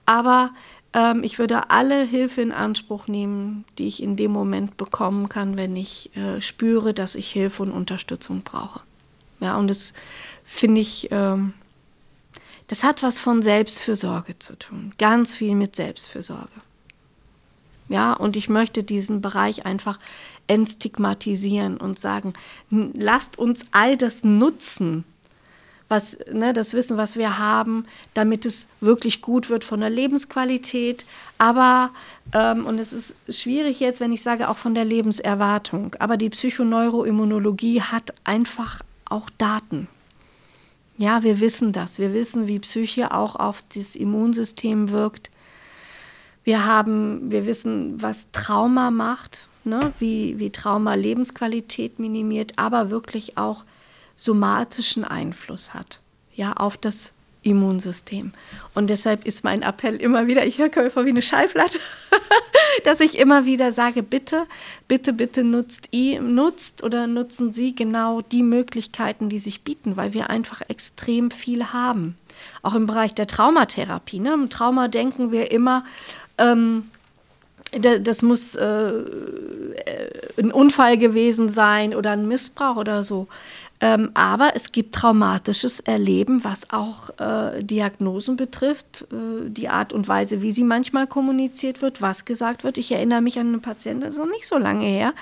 Aber 0.06 0.50
ähm, 0.92 1.24
ich 1.24 1.38
würde 1.38 1.70
alle 1.70 2.04
Hilfe 2.04 2.40
in 2.40 2.52
Anspruch 2.52 3.08
nehmen, 3.08 3.64
die 3.78 3.88
ich 3.88 4.02
in 4.02 4.16
dem 4.16 4.30
Moment 4.30 4.76
bekommen 4.76 5.28
kann, 5.28 5.56
wenn 5.56 5.74
ich 5.74 6.14
äh, 6.16 6.40
spüre, 6.40 6.94
dass 6.94 7.16
ich 7.16 7.30
Hilfe 7.30 7.64
und 7.64 7.72
Unterstützung 7.72 8.42
brauche. 8.42 8.80
Ja, 9.40 9.56
und 9.56 9.68
das 9.68 9.92
finde 10.44 10.80
ich, 10.80 11.08
ähm, 11.10 11.54
das 12.68 12.82
hat 12.82 13.02
was 13.02 13.18
von 13.18 13.42
Selbstfürsorge 13.42 14.38
zu 14.38 14.56
tun. 14.56 14.92
Ganz 14.98 15.34
viel 15.34 15.54
mit 15.54 15.76
Selbstfürsorge. 15.76 16.48
Ja, 17.88 18.14
und 18.14 18.36
ich 18.36 18.48
möchte 18.48 18.82
diesen 18.82 19.20
Bereich 19.20 19.66
einfach 19.66 19.98
entstigmatisieren 20.46 21.76
und 21.76 21.98
sagen, 21.98 22.32
lasst 22.70 23.38
uns 23.38 23.66
all 23.72 23.96
das 23.96 24.24
nutzen, 24.24 25.04
was, 25.88 26.18
ne, 26.32 26.54
das 26.54 26.72
Wissen, 26.72 26.96
was 26.96 27.16
wir 27.16 27.38
haben, 27.38 27.84
damit 28.14 28.46
es 28.46 28.66
wirklich 28.80 29.20
gut 29.20 29.50
wird 29.50 29.64
von 29.64 29.80
der 29.80 29.90
Lebensqualität. 29.90 31.04
Aber, 31.36 31.90
ähm, 32.32 32.64
und 32.64 32.78
es 32.78 32.92
ist 32.92 33.14
schwierig 33.28 33.80
jetzt, 33.80 34.00
wenn 34.00 34.12
ich 34.12 34.22
sage, 34.22 34.48
auch 34.48 34.56
von 34.56 34.74
der 34.74 34.84
Lebenserwartung. 34.84 35.94
Aber 35.98 36.16
die 36.16 36.30
Psychoneuroimmunologie 36.30 37.82
hat 37.82 38.14
einfach 38.24 38.80
auch 39.04 39.28
Daten. 39.36 39.88
Ja, 40.96 41.22
wir 41.22 41.40
wissen 41.40 41.72
das. 41.72 41.98
Wir 41.98 42.12
wissen, 42.12 42.46
wie 42.46 42.60
Psyche 42.60 43.12
auch 43.12 43.36
auf 43.36 43.62
das 43.74 43.96
Immunsystem 43.96 44.90
wirkt. 44.90 45.30
Wir 46.44 46.66
haben, 46.66 47.30
wir 47.30 47.46
wissen, 47.46 48.00
was 48.00 48.30
Trauma 48.30 48.90
macht, 48.90 49.48
ne? 49.64 49.92
wie, 49.98 50.38
wie 50.38 50.50
Trauma 50.50 50.94
Lebensqualität 50.94 51.98
minimiert, 51.98 52.52
aber 52.56 52.90
wirklich 52.90 53.38
auch 53.38 53.64
somatischen 54.14 55.04
Einfluss 55.04 55.74
hat, 55.74 56.00
ja, 56.34 56.52
auf 56.52 56.76
das 56.76 57.12
Immunsystem. 57.44 58.32
Und 58.74 58.90
deshalb 58.90 59.24
ist 59.24 59.44
mein 59.44 59.62
Appell 59.62 59.96
immer 59.96 60.26
wieder, 60.26 60.46
ich 60.46 60.58
höre 60.58 60.70
Käufer 60.70 61.04
wie 61.04 61.10
eine 61.10 61.22
Schallplatte, 61.22 61.78
dass 62.84 63.00
ich 63.00 63.18
immer 63.18 63.44
wieder 63.44 63.72
sage, 63.72 64.02
bitte, 64.02 64.46
bitte, 64.88 65.12
bitte 65.12 65.44
nutzt, 65.44 65.90
nutzt 65.92 66.82
oder 66.82 67.06
nutzen 67.06 67.52
Sie 67.52 67.74
genau 67.74 68.20
die 68.20 68.42
Möglichkeiten, 68.42 69.28
die 69.28 69.38
sich 69.38 69.62
bieten, 69.62 69.96
weil 69.96 70.14
wir 70.14 70.30
einfach 70.30 70.62
extrem 70.68 71.30
viel 71.30 71.72
haben. 71.72 72.16
Auch 72.62 72.74
im 72.74 72.86
Bereich 72.86 73.14
der 73.14 73.26
Traumatherapie. 73.26 74.18
Ne? 74.18 74.34
Im 74.34 74.50
Trauma 74.50 74.88
denken 74.88 75.30
wir 75.30 75.52
immer, 75.52 75.84
ähm, 76.38 76.90
das 77.72 78.22
muss 78.22 78.54
äh, 78.54 79.04
ein 80.38 80.52
Unfall 80.52 80.96
gewesen 80.98 81.48
sein 81.48 81.94
oder 81.94 82.12
ein 82.12 82.28
Missbrauch 82.28 82.76
oder 82.76 83.02
so. 83.02 83.26
Ähm, 83.80 84.10
aber 84.14 84.52
es 84.54 84.70
gibt 84.72 84.94
traumatisches 84.94 85.80
Erleben, 85.80 86.44
was 86.44 86.70
auch 86.70 87.10
äh, 87.18 87.62
Diagnosen 87.62 88.36
betrifft, 88.36 89.06
äh, 89.12 89.50
die 89.50 89.68
Art 89.68 89.92
und 89.92 90.06
Weise, 90.06 90.42
wie 90.42 90.52
sie 90.52 90.64
manchmal 90.64 91.06
kommuniziert 91.06 91.82
wird, 91.82 92.00
was 92.00 92.24
gesagt 92.24 92.62
wird. 92.62 92.78
Ich 92.78 92.92
erinnere 92.92 93.20
mich 93.20 93.38
an 93.38 93.48
eine 93.48 93.58
Patientin, 93.58 94.02
das 94.02 94.14
ist 94.14 94.20
noch 94.20 94.30
nicht 94.30 94.46
so 94.46 94.58
lange 94.58 94.86
her, 94.86 95.12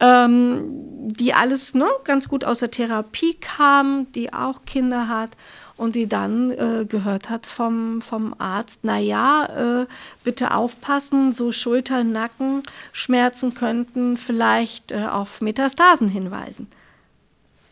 ähm, 0.00 0.64
die 1.06 1.32
alles 1.32 1.74
ne, 1.74 1.86
ganz 2.04 2.28
gut 2.28 2.44
aus 2.44 2.58
der 2.58 2.72
Therapie 2.72 3.34
kam, 3.34 4.10
die 4.12 4.32
auch 4.32 4.64
Kinder 4.66 5.08
hat 5.08 5.30
und 5.76 5.94
die 5.94 6.08
dann 6.08 6.50
äh, 6.50 6.86
gehört 6.86 7.30
hat 7.30 7.46
vom, 7.46 8.02
vom 8.02 8.34
Arzt, 8.38 8.84
naja, 8.84 9.82
äh, 9.82 9.86
bitte 10.24 10.54
aufpassen, 10.54 11.32
so 11.32 11.52
Schulter-, 11.52 12.02
Nacken, 12.02 12.64
Schmerzen 12.92 13.54
könnten 13.54 14.16
vielleicht 14.16 14.90
äh, 14.90 15.06
auf 15.06 15.40
Metastasen 15.40 16.08
hinweisen 16.08 16.66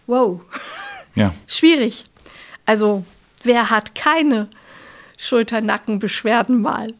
wow, 0.06 0.40
ja. 1.14 1.34
schwierig. 1.46 2.04
Also 2.66 3.04
wer 3.42 3.70
hat 3.70 3.94
keine 3.94 4.48
Schulter-Nacken-Beschwerden 5.18 6.60
mal? 6.60 6.94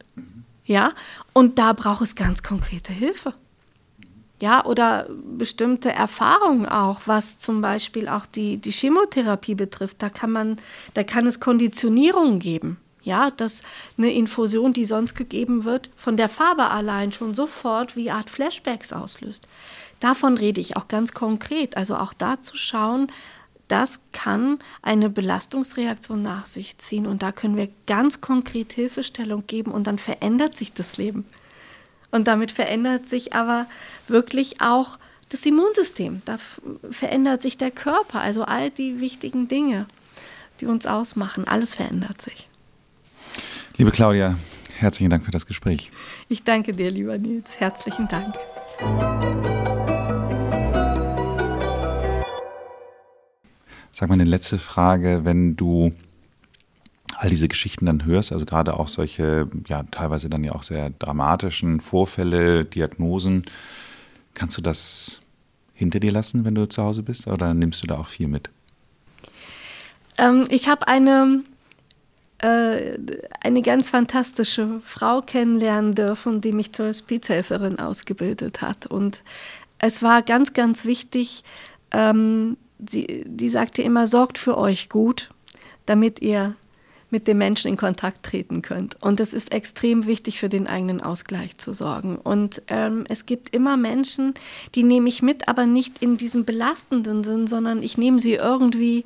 Ja, 0.65 0.93
und 1.33 1.59
da 1.59 1.73
braucht 1.73 2.01
es 2.01 2.15
ganz 2.15 2.41
konkrete 2.41 2.91
Hilfe. 2.91 3.33
Ja, 4.41 4.65
oder 4.65 5.07
bestimmte 5.37 5.93
Erfahrungen 5.93 6.65
auch, 6.65 7.01
was 7.05 7.39
zum 7.39 7.61
Beispiel 7.61 8.09
auch 8.09 8.25
die, 8.25 8.57
die 8.57 8.71
Chemotherapie 8.71 9.55
betrifft. 9.55 10.01
Da 10.01 10.09
kann 10.09 10.31
man, 10.31 10.57
da 10.93 11.03
kann 11.03 11.25
es 11.25 11.39
Konditionierungen 11.39 12.39
geben. 12.39 12.77
Ja, 13.01 13.29
dass 13.29 13.61
eine 13.97 14.11
Infusion, 14.11 14.73
die 14.73 14.85
sonst 14.85 15.13
gegeben 15.13 15.63
wird, 15.63 15.91
von 15.95 16.17
der 16.17 16.27
Farbe 16.27 16.71
allein 16.71 17.11
schon 17.11 17.35
sofort 17.35 17.95
wie 17.95 18.09
Art 18.09 18.31
Flashbacks 18.31 18.91
auslöst. 18.91 19.47
Davon 20.05 20.37
rede 20.37 20.61
ich 20.61 20.77
auch 20.77 20.87
ganz 20.87 21.13
konkret. 21.13 21.77
Also 21.77 21.97
auch 21.97 22.13
da 22.13 22.39
zu 22.39 22.57
schauen, 22.57 23.11
das 23.67 24.01
kann 24.11 24.59
eine 24.83 25.09
Belastungsreaktion 25.09 26.21
nach 26.21 26.45
sich 26.45 26.77
ziehen 26.77 27.07
und 27.07 27.23
da 27.23 27.31
können 27.31 27.57
wir 27.57 27.69
ganz 27.87 28.21
konkret 28.21 28.71
Hilfestellung 28.71 29.47
geben 29.47 29.71
und 29.71 29.87
dann 29.87 29.97
verändert 29.97 30.55
sich 30.55 30.73
das 30.73 30.97
Leben. 30.97 31.25
Und 32.11 32.27
damit 32.27 32.51
verändert 32.51 33.09
sich 33.09 33.33
aber 33.33 33.65
wirklich 34.07 34.61
auch 34.61 34.99
das 35.29 35.43
Immunsystem, 35.43 36.21
da 36.25 36.37
verändert 36.91 37.41
sich 37.41 37.57
der 37.57 37.71
Körper, 37.71 38.21
also 38.21 38.43
all 38.43 38.69
die 38.69 38.99
wichtigen 38.99 39.47
Dinge, 39.47 39.87
die 40.61 40.67
uns 40.67 40.85
ausmachen, 40.85 41.47
alles 41.47 41.73
verändert 41.73 42.21
sich. 42.21 42.47
Liebe 43.77 43.89
Claudia, 43.89 44.35
herzlichen 44.77 45.09
Dank 45.09 45.25
für 45.25 45.31
das 45.31 45.47
Gespräch. 45.47 45.91
Ich 46.29 46.43
danke 46.43 46.73
dir, 46.75 46.91
lieber 46.91 47.17
Nils. 47.17 47.59
Herzlichen 47.59 48.07
Dank. 48.07 48.35
Sag 53.97 54.09
mal 54.09 54.15
eine 54.15 54.25
letzte 54.25 54.57
Frage, 54.57 55.21
wenn 55.23 55.55
du 55.55 55.93
all 57.15 57.29
diese 57.29 57.47
Geschichten 57.47 57.85
dann 57.85 58.03
hörst, 58.03 58.33
also 58.33 58.45
gerade 58.45 58.77
auch 58.77 58.89
solche, 58.89 59.49
ja, 59.67 59.83
teilweise 59.83 60.29
dann 60.29 60.43
ja 60.43 60.51
auch 60.51 60.63
sehr 60.63 60.89
dramatischen 60.89 61.79
Vorfälle, 61.79 62.65
Diagnosen, 62.65 63.45
kannst 64.33 64.57
du 64.57 64.61
das 64.61 65.21
hinter 65.73 66.01
dir 66.01 66.11
lassen, 66.11 66.43
wenn 66.43 66.55
du 66.55 66.67
zu 66.67 66.83
Hause 66.83 67.03
bist, 67.03 67.25
oder 67.27 67.53
nimmst 67.53 67.83
du 67.83 67.87
da 67.87 67.97
auch 67.97 68.07
viel 68.07 68.27
mit? 68.27 68.49
Ähm, 70.17 70.45
ich 70.49 70.67
habe 70.67 70.89
eine, 70.89 71.45
äh, 72.39 72.97
eine 73.45 73.61
ganz 73.61 73.91
fantastische 73.91 74.81
Frau 74.83 75.21
kennenlernen 75.21 75.95
dürfen, 75.95 76.41
die 76.41 76.51
mich 76.51 76.73
zur 76.73 76.87
Hospizhelferin 76.87 77.79
ausgebildet 77.79 78.61
hat. 78.61 78.87
Und 78.87 79.23
es 79.79 80.03
war 80.03 80.21
ganz, 80.21 80.51
ganz 80.51 80.83
wichtig, 80.83 81.45
ähm, 81.91 82.57
sie, 82.89 83.23
die 83.25 83.49
sagte 83.49 83.81
immer, 83.81 84.07
sorgt 84.07 84.37
für 84.37 84.57
euch 84.57 84.89
gut, 84.89 85.29
damit 85.85 86.21
ihr 86.21 86.55
mit 87.11 87.27
dem 87.27 87.37
Menschen 87.37 87.69
in 87.69 87.77
Kontakt 87.77 88.23
treten 88.23 88.61
könnt. 88.61 89.01
Und 89.01 89.19
es 89.19 89.33
ist 89.33 89.53
extrem 89.53 90.05
wichtig, 90.05 90.39
für 90.39 90.49
den 90.49 90.67
eigenen 90.67 91.01
Ausgleich 91.01 91.57
zu 91.57 91.73
sorgen. 91.73 92.17
Und 92.17 92.61
ähm, 92.67 93.05
es 93.07 93.25
gibt 93.25 93.55
immer 93.55 93.77
Menschen, 93.77 94.33
die 94.73 94.83
nehme 94.83 95.07
ich 95.07 95.21
mit, 95.21 95.47
aber 95.47 95.65
nicht 95.65 96.01
in 96.01 96.17
diesem 96.17 96.45
belastenden 96.45 97.23
Sinn, 97.23 97.47
sondern 97.47 97.83
ich 97.83 97.97
nehme 97.97 98.19
sie 98.19 98.33
irgendwie 98.33 99.05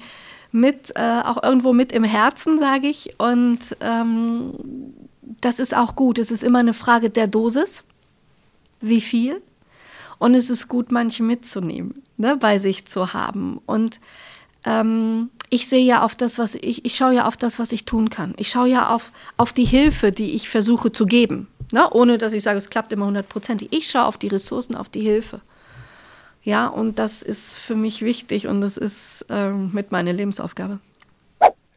mit, 0.51 0.93
äh, 0.95 1.21
auch 1.23 1.43
irgendwo 1.43 1.73
mit 1.73 1.91
im 1.91 2.03
Herzen, 2.03 2.57
sage 2.57 2.87
ich. 2.87 3.13
Und 3.19 3.59
ähm, 3.81 4.53
das 5.41 5.59
ist 5.59 5.75
auch 5.75 5.95
gut. 5.95 6.17
Es 6.17 6.31
ist 6.31 6.43
immer 6.43 6.59
eine 6.59 6.73
Frage 6.73 7.09
der 7.09 7.27
Dosis. 7.27 7.83
Wie 8.81 9.01
viel? 9.01 9.41
Und 10.19 10.35
es 10.35 10.49
ist 10.49 10.67
gut, 10.67 10.91
manche 10.91 11.23
mitzunehmen, 11.23 12.03
ne, 12.17 12.37
bei 12.37 12.59
sich 12.59 12.85
zu 12.85 13.13
haben. 13.13 13.59
Und 13.65 13.99
ähm, 14.65 15.29
ich 15.49 15.67
sehe 15.67 15.83
ja 15.83 16.03
auf 16.03 16.15
das, 16.15 16.37
was 16.37 16.55
ich, 16.55 16.85
ich 16.85 16.95
schaue 16.95 17.15
ja 17.15 17.25
auf 17.25 17.37
das, 17.37 17.57
was 17.57 17.71
ich 17.71 17.85
tun 17.85 18.09
kann. 18.09 18.33
Ich 18.37 18.49
schaue 18.49 18.67
ja 18.67 18.89
auf, 18.89 19.11
auf 19.37 19.53
die 19.53 19.65
Hilfe, 19.65 20.11
die 20.11 20.35
ich 20.35 20.49
versuche 20.49 20.91
zu 20.91 21.05
geben. 21.05 21.47
Ne? 21.71 21.89
Ohne 21.91 22.17
dass 22.17 22.33
ich 22.33 22.43
sage, 22.43 22.57
es 22.57 22.69
klappt 22.69 22.91
immer 22.91 23.05
hundertprozentig. 23.05 23.69
Ich 23.71 23.89
schaue 23.89 24.05
auf 24.05 24.17
die 24.17 24.27
Ressourcen, 24.27 24.75
auf 24.75 24.89
die 24.89 25.01
Hilfe. 25.01 25.41
Ja, 26.43 26.67
und 26.67 26.99
das 26.99 27.21
ist 27.21 27.57
für 27.57 27.75
mich 27.75 28.01
wichtig 28.01 28.47
und 28.47 28.61
das 28.61 28.77
ist 28.77 29.25
ähm, 29.29 29.71
mit 29.73 29.91
meiner 29.91 30.13
Lebensaufgabe. 30.13 30.79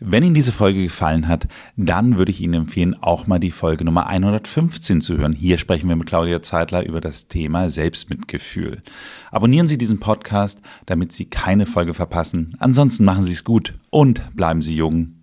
Wenn 0.05 0.25
Ihnen 0.25 0.35
diese 0.35 0.53
Folge 0.53 0.83
gefallen 0.83 1.29
hat, 1.29 1.47
dann 1.77 2.19
würde 2.19 2.33
ich 2.33 2.41
Ihnen 2.41 2.55
empfehlen, 2.55 2.95
auch 3.01 3.29
mal 3.29 3.39
die 3.39 3.53
Folge 3.53 3.85
Nummer 3.85 4.09
115 4.09 5.01
zu 5.01 5.17
hören. 5.17 5.33
Hier 5.33 5.59
sprechen 5.59 5.89
wir 5.89 5.95
mit 5.95 6.09
Claudia 6.09 6.43
Zeitler 6.43 6.85
über 6.85 7.01
das 7.01 7.29
Thema 7.29 7.71
Selbstmitgefühl. 7.71 8.81
Abonnieren 9.31 9.69
Sie 9.69 9.79
diesen 9.79 10.01
Podcast, 10.01 10.61
damit 10.87 11.13
Sie 11.13 11.27
keine 11.27 11.67
Folge 11.67 11.95
verpassen. 11.95 12.51
Ansonsten 12.59 13.05
machen 13.05 13.23
Sie 13.23 13.33
es 13.33 13.45
gut 13.45 13.75
und 13.91 14.35
bleiben 14.35 14.61
Sie 14.61 14.75
jung. 14.75 15.15